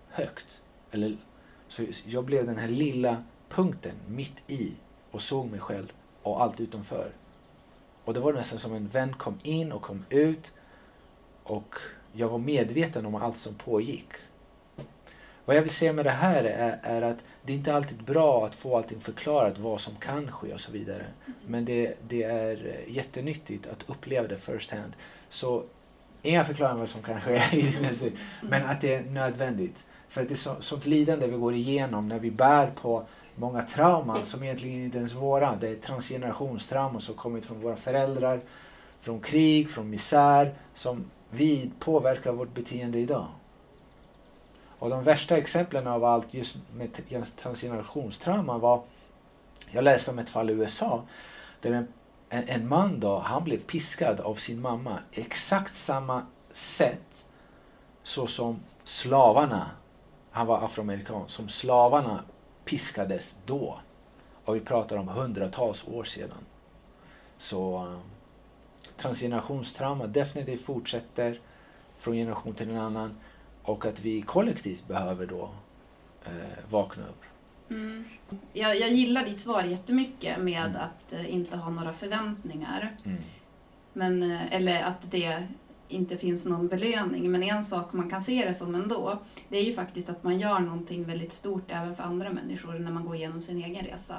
högt. 0.09 0.61
Eller, 0.91 1.17
så 1.69 1.85
jag 2.05 2.25
blev 2.25 2.47
den 2.47 2.59
här 2.59 2.69
lilla 2.69 3.23
punkten 3.49 3.95
mitt 4.09 4.37
i 4.47 4.73
och 5.11 5.23
såg 5.23 5.51
mig 5.51 5.61
själv 5.61 5.93
och 6.23 6.43
allt 6.43 6.61
utanför. 6.61 7.13
Och 8.05 8.15
det 8.15 8.21
var 8.21 8.33
nästan 8.33 8.59
som 8.59 8.75
en 8.75 8.89
vän 8.89 9.13
kom 9.13 9.39
in 9.43 9.73
och 9.73 9.83
kom 9.83 10.05
ut 10.11 10.53
och 11.43 11.75
jag 12.13 12.29
var 12.29 12.39
medveten 12.39 13.07
om 13.07 13.15
allt 13.15 13.39
som 13.39 13.55
pågick. 13.55 14.09
Vad 15.45 15.57
jag 15.57 15.63
vill 15.63 15.75
säga 15.75 15.93
med 15.93 16.05
det 16.05 16.11
här 16.11 16.45
är, 16.45 16.81
är 16.83 17.03
att 17.03 17.19
det 17.43 17.53
är 17.53 17.57
inte 17.57 17.75
alltid 17.75 18.03
bra 18.03 18.47
att 18.47 18.55
få 18.55 18.77
allting 18.77 19.01
förklarat, 19.01 19.59
vad 19.59 19.81
som 19.81 19.97
kan 19.97 20.33
ske 20.33 20.55
och 20.55 20.61
så 20.61 20.73
vidare. 20.73 21.07
Men 21.47 21.65
det, 21.65 21.95
det 22.09 22.23
är 22.23 22.85
jättenyttigt 22.89 23.67
att 23.67 23.91
uppleva 23.91 24.29
det 24.29 24.37
first 24.37 24.71
hand. 24.71 24.93
Så 25.31 25.65
inga 26.29 26.45
förklaringar 26.45 26.79
vad 26.79 26.89
som 26.89 27.03
kan 27.03 27.21
ske, 27.21 27.43
i 27.53 28.13
men 28.43 28.67
att 28.67 28.81
det 28.81 28.95
är 28.95 29.03
nödvändigt. 29.03 29.87
För 30.09 30.23
att 30.23 30.29
det 30.29 30.35
är 30.35 30.37
så, 30.37 30.57
sånt 30.61 30.87
lidande 30.87 31.27
vi 31.27 31.37
går 31.37 31.55
igenom 31.55 32.09
när 32.09 32.19
vi 32.19 32.31
bär 32.31 32.71
på 32.83 33.03
många 33.35 33.63
trauman 33.63 34.27
som 34.27 34.43
egentligen 34.43 34.85
inte 34.85 34.99
ens 34.99 35.13
är 35.13 35.17
våra. 35.17 35.57
Det 35.57 35.69
är 35.69 35.75
transgenerationstrauman 35.75 37.01
som 37.01 37.15
kommit 37.15 37.45
från 37.45 37.61
våra 37.61 37.77
föräldrar, 37.77 38.41
från 39.01 39.21
krig, 39.21 39.71
från 39.71 39.91
misär, 39.91 40.55
som 40.75 41.05
vi 41.31 41.71
påverkar 41.79 42.33
vårt 42.33 42.55
beteende 42.55 42.99
idag. 42.99 43.27
Och 44.79 44.91
de 44.91 45.03
värsta 45.03 45.37
exemplen 45.37 45.87
av 45.87 46.05
allt 46.05 46.35
just 46.35 46.57
med 46.77 46.89
transgenerationstrauman 47.37 48.61
var, 48.61 48.83
jag 49.71 49.85
läste 49.85 50.11
om 50.11 50.19
ett 50.19 50.29
fall 50.29 50.51
i 50.51 50.53
USA 50.53 51.03
där 51.61 51.73
en, 51.73 51.89
en, 52.29 52.49
en 52.49 52.69
man 52.69 53.01
då, 53.01 53.19
han 53.19 53.45
blev 53.45 53.59
piskad 53.59 54.21
av 54.21 54.35
sin 54.35 54.61
mamma 54.61 54.99
exakt 55.13 55.77
samma 55.77 56.27
sätt 56.53 57.25
så 58.03 58.27
som 58.27 58.61
slavarna, 58.85 59.71
han 60.31 60.47
var 60.47 60.65
afroamerikan, 60.65 61.29
som 61.29 61.49
slavarna 61.49 62.25
piskades 62.65 63.37
då. 63.47 63.79
Och 64.45 64.57
vi 64.57 64.61
pratar 64.61 64.97
om 64.97 65.09
hundratals 65.09 65.89
år 65.89 66.05
sedan. 66.05 66.45
Så 67.39 67.85
uh, 67.85 67.99
transgenerationstrauma 68.97 70.07
definitivt 70.07 70.65
fortsätter 70.65 71.41
från 71.99 72.15
generation 72.15 72.55
till 72.55 72.71
en 72.71 72.79
annan 72.79 73.15
och 73.63 73.87
att 73.87 74.01
vi 74.01 74.23
kollektivt 74.23 74.89
behöver 74.89 75.27
då 75.27 75.51
eh, 76.25 76.71
vakna 76.71 77.03
upp. 77.03 77.23
Mm. 77.71 78.05
Jag, 78.53 78.81
jag 78.81 78.93
gillar 78.93 79.25
ditt 79.25 79.41
svar 79.41 79.63
jättemycket 79.63 80.39
med 80.39 80.67
Mm. 80.67 80.77
att 80.81 81.13
eh, 81.13 81.35
inte 81.35 81.57
ha 81.57 81.71
några 81.71 81.93
förväntningar. 81.93 82.97
Mm. 83.05 83.19
Men, 83.93 84.23
eh, 84.33 84.53
eller 84.53 84.83
att 84.83 85.11
det 85.11 85.47
inte 85.89 86.17
finns 86.17 86.47
någon 86.47 86.69
belöning. 86.69 87.31
Men 87.31 87.43
en 87.43 87.63
sak 87.63 87.93
man 87.93 88.11
kan 88.11 88.23
se 88.23 88.45
det 88.47 88.55
som 88.55 88.75
ändå, 88.75 89.19
det 89.49 89.59
är 89.59 89.63
ju 89.63 89.75
faktiskt 89.75 90.11
att 90.11 90.25
man 90.25 90.39
gör 90.39 90.59
någonting 90.61 91.05
väldigt 91.05 91.33
stort 91.33 91.65
även 91.69 91.97
för 91.97 92.03
andra 92.03 92.33
människor 92.33 92.73
när 92.79 92.91
man 92.93 93.05
går 93.05 93.17
igenom 93.17 93.41
sin 93.41 93.65
egen 93.65 93.85
resa. 93.87 94.17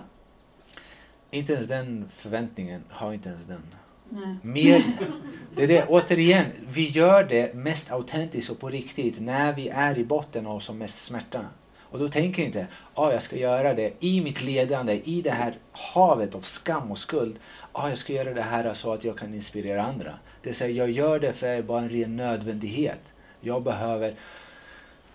Inte 1.31 1.53
ens 1.53 1.67
den 1.67 2.05
förväntningen 2.09 2.83
har 2.89 3.13
inte 3.13 3.29
ens 3.29 3.45
den. 3.45 3.61
Nej. 4.09 4.35
Mer, 4.41 4.83
det 5.55 5.63
är 5.63 5.67
det, 5.67 5.85
återigen, 5.87 6.45
vi 6.67 6.89
gör 6.89 7.23
det 7.23 7.55
mest 7.55 7.91
autentiskt 7.91 8.51
och 8.51 8.59
på 8.59 8.69
riktigt 8.69 9.19
när 9.19 9.53
vi 9.53 9.69
är 9.69 9.97
i 9.97 10.05
botten 10.05 10.47
av 10.47 10.59
som 10.59 10.77
mest 10.77 11.05
smärta. 11.05 11.45
Och 11.89 11.99
då 11.99 12.09
tänker 12.09 12.41
jag 12.41 12.49
inte, 12.49 12.67
ah, 12.93 13.11
jag 13.11 13.21
ska 13.21 13.35
göra 13.35 13.73
det 13.73 13.93
i 13.99 14.21
mitt 14.21 14.41
ledande, 14.41 15.01
i 15.03 15.21
det 15.21 15.31
här 15.31 15.57
havet 15.71 16.35
av 16.35 16.41
skam 16.41 16.91
och 16.91 16.97
skuld. 16.97 17.35
Ah, 17.71 17.89
jag 17.89 17.97
ska 17.97 18.13
göra 18.13 18.33
det 18.33 18.41
här 18.41 18.73
så 18.73 18.93
att 18.93 19.03
jag 19.03 19.17
kan 19.17 19.33
inspirera 19.33 19.83
andra. 19.83 20.19
Det 20.41 20.49
vill 20.49 20.55
säga, 20.55 20.71
jag 20.71 20.91
gör 20.91 21.19
det 21.19 21.33
för 21.33 21.61
bara 21.61 21.81
en 21.81 21.89
ren 21.89 22.15
nödvändighet. 22.15 23.13
Jag 23.41 23.63
behöver 23.63 24.15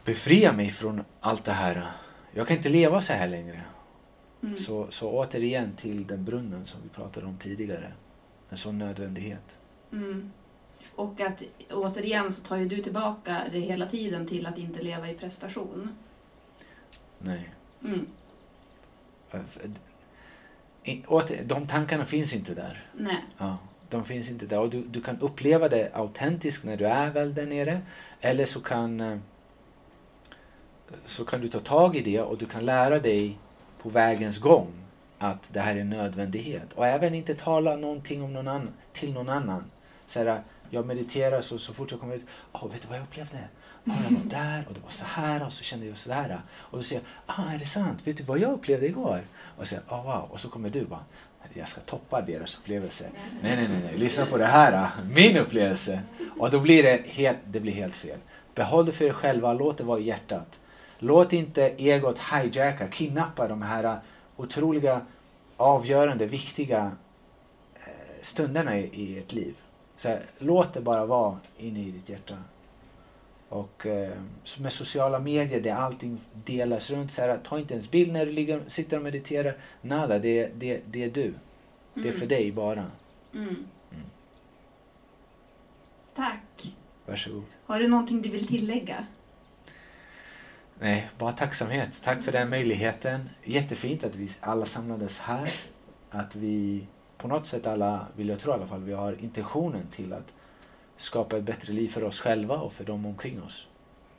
befria 0.05 0.53
mig 0.53 0.71
från 0.71 1.05
allt 1.21 1.45
det 1.45 1.53
här. 1.53 1.93
Jag 2.33 2.49
kan 2.49 2.57
inte 2.57 2.69
leva 2.69 3.01
så 3.01 3.13
här 3.13 3.29
längre. 3.29 3.63
Mm. 4.43 4.57
Så, 4.57 4.87
så 4.91 5.11
återigen 5.11 5.77
till 5.77 6.07
den 6.07 6.25
brunnen 6.25 6.67
som 6.67 6.81
vi 6.83 6.89
pratade 6.89 7.27
om 7.27 7.39
tidigare. 7.39 7.93
En 8.51 8.57
sån 8.57 8.79
nödvändighet. 8.79 9.59
Mm. 9.93 10.33
Och 10.95 11.21
att 11.21 11.43
återigen 11.71 12.33
så 12.33 12.43
tar 12.43 12.57
ju 12.57 12.69
du 12.69 12.83
tillbaka 12.83 13.43
det 13.53 13.59
hela 13.59 13.87
tiden 13.87 14.27
till 14.27 14.47
att 14.47 14.59
inte 14.59 14.83
leva 14.83 15.11
i 15.11 15.15
prestation. 15.15 15.97
Nej. 17.23 17.49
Mm. 17.85 18.07
Åter, 21.07 21.45
de 21.45 21.67
tankarna 21.67 22.05
finns 22.05 22.33
inte 22.35 22.55
där. 22.55 22.87
Nej. 22.93 23.25
Ja, 23.39 23.59
de 23.91 24.05
finns 24.05 24.31
inte 24.31 24.47
där. 24.47 24.59
Och 24.59 24.71
du, 24.71 24.83
du 24.83 25.03
kan 25.03 25.21
uppleva 25.21 25.69
det 25.69 25.91
autentiskt 25.95 26.65
när 26.65 26.77
du 26.77 26.87
är 26.87 27.11
väl 27.11 27.35
där 27.35 27.47
nere. 27.47 27.81
Eller 28.21 28.45
så 28.45 28.61
kan, 28.61 29.01
eh, 29.01 29.19
så 31.07 31.25
kan 31.25 31.41
du 31.41 31.49
ta 31.49 31.61
tag 31.61 31.97
i 31.97 32.01
det 32.01 32.21
och 32.21 32.39
du 32.39 32.47
kan 32.47 32.65
lära 32.65 32.99
dig 32.99 33.39
på 33.83 33.89
vägens 33.89 34.39
gång 34.39 34.73
att 35.19 35.49
det 35.53 35.61
här 35.61 35.77
är 35.77 35.81
en 35.81 35.91
nödvändighet. 35.91 36.73
Och 36.73 36.87
även 36.87 37.15
inte 37.15 37.35
tala 37.35 37.77
någonting 37.77 38.23
om 38.23 38.33
någon 38.33 38.49
annan, 38.49 38.73
till 38.93 39.13
någon 39.13 39.29
annan. 39.29 39.65
Så 40.07 40.19
här, 40.19 40.43
jag 40.71 40.87
mediterar 40.87 41.43
så, 41.43 41.59
så 41.59 41.75
fort 41.75 41.91
jag 41.91 42.01
kommer 42.01 42.15
ut. 42.15 42.27
Åh, 42.53 42.71
vet 42.73 42.83
du 42.83 42.89
vad 42.89 42.99
jag 42.99 43.05
upplevde? 43.05 43.39
Ah, 43.87 43.93
jag 44.05 44.11
var 44.11 44.31
där 44.31 44.65
och 44.69 44.75
det 44.75 44.81
var 44.81 44.91
så 44.91 45.05
här 45.05 45.47
och 45.47 45.53
så 45.53 45.65
kände 45.65 45.87
jag 45.87 45.99
så 45.99 46.09
där. 46.09 46.41
Och 46.53 46.79
då 46.79 46.85
säger 46.85 47.03
jag, 47.27 47.35
ah, 47.37 47.53
är 47.53 47.59
det 47.59 47.67
sant? 47.67 47.99
Vet 48.05 48.17
du 48.17 48.23
vad 48.23 48.39
jag 48.39 48.53
upplevde 48.53 48.87
igår? 48.87 49.21
Och 49.57 49.69
så 49.69 49.77
ah, 49.89 50.03
wow. 50.03 50.29
Och 50.31 50.41
så 50.41 50.49
kommer 50.49 50.71
du 50.71 50.85
bara, 50.85 51.05
jag 51.55 51.69
ska 51.69 51.81
toppa 51.81 52.21
deras 52.21 52.59
upplevelse. 52.59 53.11
Nej, 53.43 53.57
nej, 53.57 53.69
nej, 53.69 53.81
nej. 53.85 53.99
lyssna 53.99 54.27
på 54.27 54.37
det 54.39 54.47
här, 54.47 54.91
min 55.11 55.37
upplevelse. 55.37 56.01
Och 56.39 56.51
då 56.51 56.61
blir 56.61 56.83
det 56.83 57.03
helt, 57.07 57.39
det 57.45 57.61
blir 57.61 57.73
helt 57.73 57.95
fel. 57.95 58.19
Behåll 58.55 58.87
det 58.87 58.93
för 58.93 59.05
er 59.05 59.13
själva, 59.13 59.53
låt 59.53 59.79
det 59.79 59.85
vara 59.85 59.99
i 59.99 60.03
hjärtat. 60.03 60.49
Låt 60.99 61.33
inte 61.33 61.63
egot 61.63 62.19
hijacka, 62.19 62.89
kidnappa 62.89 63.49
de 63.49 63.63
här 63.63 64.01
otroliga, 64.37 65.01
avgörande, 65.57 66.27
viktiga 66.27 66.93
eh, 67.75 68.23
stunderna 68.23 68.79
i, 68.79 68.83
i 68.83 69.19
ert 69.19 69.33
liv. 69.33 69.55
Så 69.97 70.09
här, 70.09 70.23
låt 70.39 70.75
det 70.75 70.81
bara 70.81 71.07
vara 71.07 71.39
inne 71.59 71.81
i 71.81 71.91
ditt 71.91 72.09
hjärta. 72.09 72.35
Och 73.53 73.87
eh, 73.87 74.13
med 74.59 74.73
sociala 74.73 75.19
medier 75.19 75.61
där 75.61 75.75
allting 75.75 76.21
delas 76.45 76.91
runt. 76.91 77.13
Så 77.13 77.23
här, 77.23 77.39
ta 77.39 77.59
inte 77.59 77.75
ens 77.75 77.91
bild 77.91 78.13
när 78.13 78.27
du 78.27 78.33
ligger, 78.33 78.63
sitter 78.69 78.97
och 78.97 79.03
mediterar. 79.03 79.57
Nada, 79.81 80.19
det, 80.19 80.51
det, 80.55 80.81
det 80.87 81.05
är 81.05 81.11
du. 81.11 81.35
Det 81.95 82.01
är 82.01 82.05
Mm. 82.07 82.21
för 82.21 82.27
dig 82.27 82.53
bara. 82.53 82.87
Mm. 83.35 83.57
Tack. 86.15 86.75
Varsågod. 87.07 87.43
Har 87.67 87.79
du 87.79 87.89
någonting 87.89 88.23
du 88.23 88.29
vill 88.29 88.47
tillägga? 88.47 89.07
Nej, 90.79 91.11
bara 91.19 91.33
tacksamhet. 91.33 92.01
Tack 92.05 92.23
för 92.23 92.33
den 92.33 92.51
möjligheten. 92.51 93.31
Jättefint 93.45 94.05
att 94.05 94.15
vi 94.15 94.31
alla 94.41 94.67
samlades 94.67 95.19
här. 95.21 95.51
Att 96.11 96.37
vi 96.37 96.87
på 97.17 97.29
något 97.29 97.47
sätt 97.47 97.67
alla, 97.67 98.07
vill 98.17 98.29
jag 98.29 98.41
tro 98.41 98.51
i 98.51 98.55
alla 98.55 98.67
fall, 98.67 98.83
vi 98.83 98.93
har 98.93 99.17
intentionen 99.21 99.87
till 99.97 100.13
att 100.13 100.33
skapa 101.03 101.37
ett 101.37 101.45
bättre 101.45 101.73
liv 101.73 101.89
för 101.89 102.05
oss 102.05 102.21
själva 102.21 102.57
och 102.61 102.73
för 102.73 102.85
dem 102.85 103.07
omkring 103.07 103.43
oss. 103.43 103.67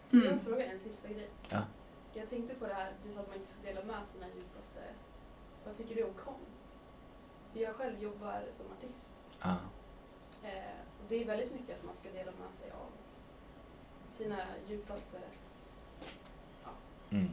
Jag 0.09 0.21
Mm. 0.21 0.33
vill 0.37 0.45
fråga 0.45 0.65
en 0.65 0.79
sista 0.79 1.07
grej. 1.07 1.29
Ja. 1.49 1.61
Jag 2.13 2.29
tänkte 2.29 2.55
på 2.55 2.65
det 2.67 2.73
här, 2.73 2.91
du 3.07 3.13
sa 3.13 3.19
att 3.19 3.27
man 3.27 3.35
inte 3.37 3.51
ska 3.51 3.61
dela 3.67 3.83
med 3.83 3.95
sina 4.13 4.25
djupaste... 4.27 4.79
Vad 5.65 5.77
tycker 5.77 5.95
du 5.95 6.03
om 6.03 6.13
konst? 6.25 6.63
Jag 7.53 7.75
själv 7.75 8.03
jobbar 8.03 8.41
som 8.51 8.65
artist. 8.77 9.13
Ja. 9.41 9.55
Eh, 10.43 10.49
det 11.09 11.21
är 11.21 11.25
väldigt 11.25 11.53
mycket 11.53 11.77
att 11.79 11.83
man 11.85 11.95
ska 11.95 12.09
dela 12.11 12.31
med 12.31 12.51
sig 12.59 12.71
av 12.71 12.89
sina 14.17 14.37
djupaste 14.69 15.17
Mm. 17.09 17.29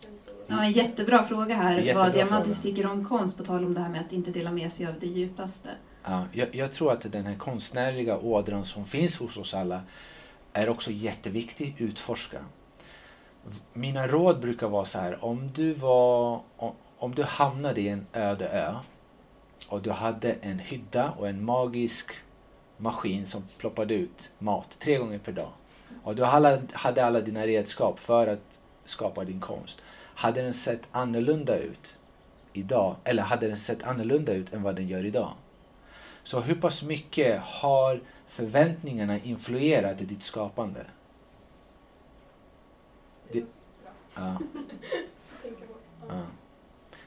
känslor. 0.00 0.36
Ja, 0.46 0.64
en 0.64 0.72
jättebra 0.72 1.24
fråga 1.24 1.54
här. 1.54 1.78
Jättebra 1.78 2.02
vad 2.04 2.12
Diamantis 2.12 2.62
tycker 2.62 2.86
om 2.86 3.04
konst 3.08 3.38
på 3.38 3.44
tal 3.44 3.64
om 3.64 3.74
det 3.74 3.80
här 3.80 3.88
med 3.88 4.00
att 4.00 4.12
inte 4.12 4.30
dela 4.30 4.50
med 4.50 4.72
sig 4.72 4.86
av 4.86 5.00
det 5.00 5.06
djupaste. 5.06 5.68
Ja, 6.04 6.24
jag, 6.32 6.54
jag 6.54 6.72
tror 6.72 6.92
att 6.92 7.12
den 7.12 7.26
här 7.26 7.34
konstnärliga 7.34 8.18
ådran 8.18 8.64
som 8.64 8.86
finns 8.86 9.16
hos 9.16 9.36
oss 9.36 9.54
alla 9.54 9.82
är 10.52 10.68
också 10.68 10.90
jätteviktig 10.90 11.74
att 11.74 11.80
utforska. 11.80 12.44
Mina 13.72 14.06
råd 14.06 14.40
brukar 14.40 14.68
vara 14.68 14.84
så 14.84 14.98
här, 14.98 15.24
om 15.24 15.50
du, 15.54 15.72
var, 15.72 16.40
om, 16.56 16.72
om 16.98 17.14
du 17.14 17.22
hamnade 17.22 17.80
i 17.80 17.88
en 17.88 18.06
öde 18.12 18.48
ö 18.48 18.74
och 19.68 19.82
du 19.82 19.90
hade 19.90 20.32
en 20.32 20.58
hydda 20.58 21.10
och 21.10 21.28
en 21.28 21.44
magisk 21.44 22.12
maskin 22.76 23.26
som 23.26 23.42
ploppade 23.58 23.94
ut 23.94 24.30
mat 24.38 24.76
tre 24.80 24.96
gånger 24.96 25.18
per 25.18 25.32
dag 25.32 25.50
och 26.02 26.16
du 26.16 26.24
hade 26.72 27.04
alla 27.04 27.20
dina 27.20 27.46
redskap 27.46 27.98
för 27.98 28.26
att 28.26 28.42
skapa 28.84 29.24
din 29.24 29.40
konst. 29.40 29.80
Hade 30.14 30.42
den 30.42 30.54
sett 30.54 30.82
annorlunda 30.92 31.58
ut 31.58 31.96
idag, 32.52 32.96
eller 33.04 33.22
hade 33.22 33.46
den 33.46 33.56
sett 33.56 33.82
annorlunda 33.82 34.32
ut 34.32 34.52
än 34.52 34.62
vad 34.62 34.76
den 34.76 34.88
gör 34.88 35.04
idag? 35.04 35.32
Så 36.22 36.40
hur 36.40 36.54
pass 36.54 36.82
mycket 36.82 37.40
har 37.40 38.00
förväntningarna 38.28 39.18
influerat 39.18 39.98
ditt 39.98 40.22
skapande? 40.22 40.86
Det 43.32 43.44
Ja. 44.14 44.38
Ja. 46.08 46.22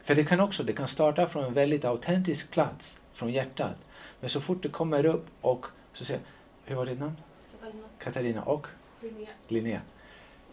För 0.04 0.16
det 0.16 0.24
kan 0.24 0.40
också, 0.40 0.64
det 0.64 0.74
kan 0.74 0.88
starta 0.88 1.28
från 1.28 1.44
en 1.44 1.54
väldigt 1.54 1.86
autentisk 1.86 2.52
plats, 2.52 2.98
från 3.14 3.32
hjärtat. 3.32 3.76
Men 4.20 4.30
så 4.30 4.42
fort 4.42 4.64
det 4.64 4.70
kommer 4.70 5.06
upp 5.06 5.26
och 5.42 5.66
så 5.94 6.06
säger 6.06 6.22
hur 6.66 6.76
var 6.76 6.86
ditt 6.86 7.00
namn? 7.00 7.16
Katarina, 7.52 7.88
Katarina 8.00 8.44
och 8.44 8.68
Linnea. 9.02 9.30
Linnea. 9.48 9.82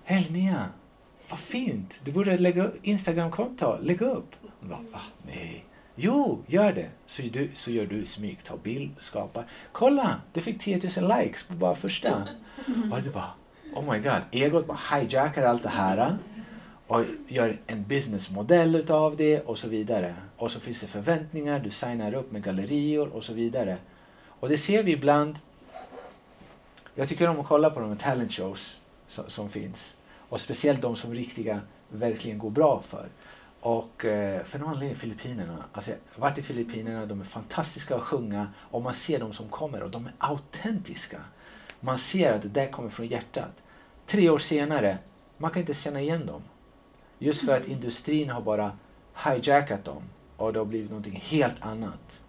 Hej 0.05 0.27
Linnea! 0.31 0.69
Vad 1.31 1.41
fint! 1.41 2.01
Du 2.05 2.13
borde 2.13 2.39
lägga 2.39 2.65
upp 2.65 2.75
Instagramkonto. 2.83 3.79
Lägg 3.83 4.03
upp! 4.03 4.37
Bara, 4.61 4.81
va? 4.93 5.01
Nej. 5.27 5.65
Jo, 6.03 6.43
gör 6.47 6.73
det! 6.73 6.89
Så, 7.07 7.23
du, 7.23 7.51
så 7.55 7.71
gör 7.71 7.87
du 7.87 8.05
smyg. 8.05 8.39
Ta 8.45 8.57
bild, 8.57 8.91
skapa. 9.01 9.45
Kolla! 9.73 10.21
Du 10.33 10.41
fick 10.41 10.63
10 10.63 10.81
000 11.01 11.19
likes 11.19 11.47
på 11.47 11.55
bara 11.55 11.75
första. 11.75 12.29
Och 12.93 13.03
du 13.03 13.11
bara, 13.11 13.33
oh 13.75 13.93
my 13.93 13.99
god. 13.99 14.21
Egot 14.31 14.67
bara 14.67 14.79
hijackar 14.93 15.43
allt 15.43 15.63
det 15.63 15.69
här. 15.69 16.17
Och 16.87 17.05
gör 17.29 17.59
en 17.67 17.85
businessmodell 17.85 18.75
utav 18.75 19.17
det 19.17 19.41
och 19.41 19.59
så 19.59 19.69
vidare. 19.69 20.15
Och 20.37 20.51
så 20.51 20.61
finns 20.61 20.81
det 20.81 20.87
förväntningar. 20.87 21.61
Du 21.61 21.71
signar 21.71 22.15
upp 22.15 22.33
med 22.33 22.43
gallerior 22.43 23.09
och 23.09 23.25
så 23.25 23.33
vidare. 23.33 23.77
Och 24.27 24.49
det 24.49 24.59
ser 24.59 24.83
vi 24.83 24.93
ibland. 24.93 25.39
Jag 26.95 27.09
tycker 27.09 27.29
om 27.29 27.41
att 27.41 27.47
kolla 27.47 27.71
på 27.71 27.81
de 27.81 27.89
här 27.89 27.97
talent 27.97 28.33
shows 28.33 28.81
som, 29.09 29.25
som 29.29 29.49
finns. 29.49 29.97
Och 30.29 30.41
speciellt 30.41 30.83
de 30.83 30.97
som 30.97 31.15
riktiga 31.15 31.61
verkligen 31.89 32.39
går 32.39 32.51
bra 32.51 32.83
för. 32.89 33.09
Och 33.61 34.05
eh, 34.05 34.45
för 34.45 34.59
någon 34.59 34.69
anledning 34.69 34.97
Filippinerna. 34.97 35.65
Alltså 35.73 35.91
jag 35.91 35.99
har 36.13 36.21
varit 36.21 36.39
i 36.39 36.43
Filippinerna, 36.43 37.07
de 37.07 37.21
är 37.21 37.25
fantastiska 37.25 37.97
att 37.97 38.03
sjunga 38.03 38.53
och 38.57 38.83
man 38.83 38.95
ser 38.95 39.19
de 39.19 39.33
som 39.33 39.49
kommer 39.49 39.83
och 39.83 39.91
de 39.91 40.07
är 40.07 40.13
autentiska. 40.19 41.21
Man 41.81 41.99
ser 41.99 42.33
att 42.33 42.43
det 42.43 42.49
där 42.49 42.71
kommer 42.71 42.91
från 42.91 43.07
hjärtat. 43.07 43.53
Tre 44.07 44.31
år 44.31 44.39
senare, 44.39 44.99
man 45.37 45.51
kan 45.51 45.61
inte 45.61 45.75
känna 45.75 46.01
igen 46.01 46.27
dem. 46.27 46.43
Just 47.19 47.47
för 47.47 47.57
att 47.57 47.67
industrin 47.67 48.31
har 48.31 48.41
bara 48.41 48.73
hijackat 49.15 49.85
dem 49.85 50.03
och 50.37 50.53
det 50.53 50.59
har 50.59 50.67
blivit 50.67 50.91
någonting 50.91 51.21
helt 51.25 51.63
annat. 51.63 52.21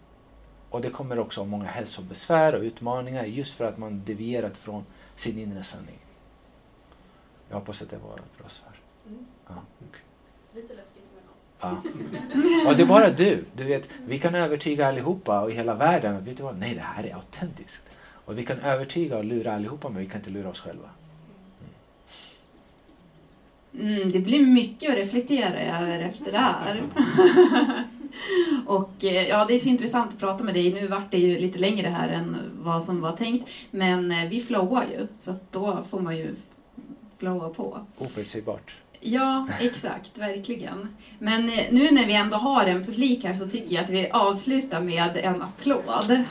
Och 0.70 0.82
det 0.82 0.90
kommer 0.90 1.20
också 1.20 1.46
många 1.46 1.66
hälsobesvär 1.66 2.56
och 2.56 2.62
utmaningar 2.62 3.24
just 3.24 3.54
för 3.54 3.66
att 3.66 3.78
man 3.78 4.04
devierat 4.06 4.58
från 4.58 4.86
sin 5.16 5.40
inre 5.40 5.64
sanning. 5.64 6.00
Jag 7.50 7.56
hoppas 7.56 7.82
att 7.82 7.90
det 7.90 7.98
var 7.98 8.16
ett 8.16 8.38
bra 8.38 8.50
svar. 8.50 8.74
Mm. 9.08 9.26
Ja. 9.48 9.56
Lite 10.54 10.76
ja. 11.62 11.82
Och 12.68 12.76
det 12.76 12.82
är 12.82 12.86
bara 12.86 13.10
du. 13.10 13.44
du 13.56 13.64
vet, 13.64 13.84
vi 14.08 14.20
kan 14.20 14.36
övertyga 14.36 14.88
allihopa 14.88 15.42
och 15.42 15.52
i 15.52 15.54
hela 15.54 15.74
världen. 15.74 16.26
Vet 16.26 16.38
du 16.38 16.44
vad? 16.44 16.60
Nej, 16.60 16.76
det 16.76 16.82
här 16.82 17.04
är 17.04 17.16
autentiskt. 17.16 17.84
Och 18.26 18.38
vi 18.38 18.46
kan 18.46 18.60
övertyga 18.60 19.18
och 19.18 19.26
lura 19.26 19.54
allihopa 19.56 19.90
men 19.90 20.02
vi 20.02 20.08
kan 20.08 20.18
inte 20.18 20.30
lura 20.30 20.50
oss 20.50 20.60
själva. 20.60 20.90
Mm, 23.80 24.12
det 24.12 24.20
blir 24.20 24.46
mycket 24.46 24.90
att 24.92 24.98
reflektera 24.98 25.82
över 25.82 26.00
efter 26.00 26.32
det 26.32 26.38
här. 26.38 26.84
och 28.66 29.06
eh, 29.06 29.28
ja, 29.28 29.46
det 29.46 29.54
är 29.54 29.60
så 29.60 29.70
intressant 29.70 30.14
att 30.14 30.20
prata 30.20 30.44
med 30.44 30.54
dig. 30.54 30.74
Nu 30.74 30.88
vart 30.88 31.12
det 31.12 31.18
ju 31.18 31.40
lite 31.40 31.60
längre 31.60 31.88
här 31.88 32.10
än 32.10 32.38
vad 32.62 32.84
som 32.84 33.02
var 33.02 33.12
tänkt. 33.12 33.50
Men 33.72 34.12
eh, 34.12 34.30
vi 34.30 34.42
flowar 34.42 34.86
ju, 34.92 35.08
så 35.20 35.36
då 35.52 35.84
får 35.90 36.00
man 36.00 36.18
ju 36.18 36.36
flowa 37.18 37.50
på. 37.50 37.80
Oförutsägbart. 37.98 38.72
Ja, 39.04 39.48
exakt, 39.60 40.18
verkligen. 40.18 40.96
Men 41.20 41.50
eh, 41.50 41.66
nu 41.72 41.92
när 41.92 42.06
vi 42.06 42.14
ändå 42.14 42.38
har 42.38 42.66
en 42.66 42.86
publik 42.86 43.24
här 43.24 43.34
så 43.34 43.48
tycker 43.48 43.76
jag 43.76 43.84
att 43.84 43.90
vi 43.90 44.10
avslutar 44.12 44.82
med 44.82 45.18
en 45.18 45.42
applåd. 45.42 46.24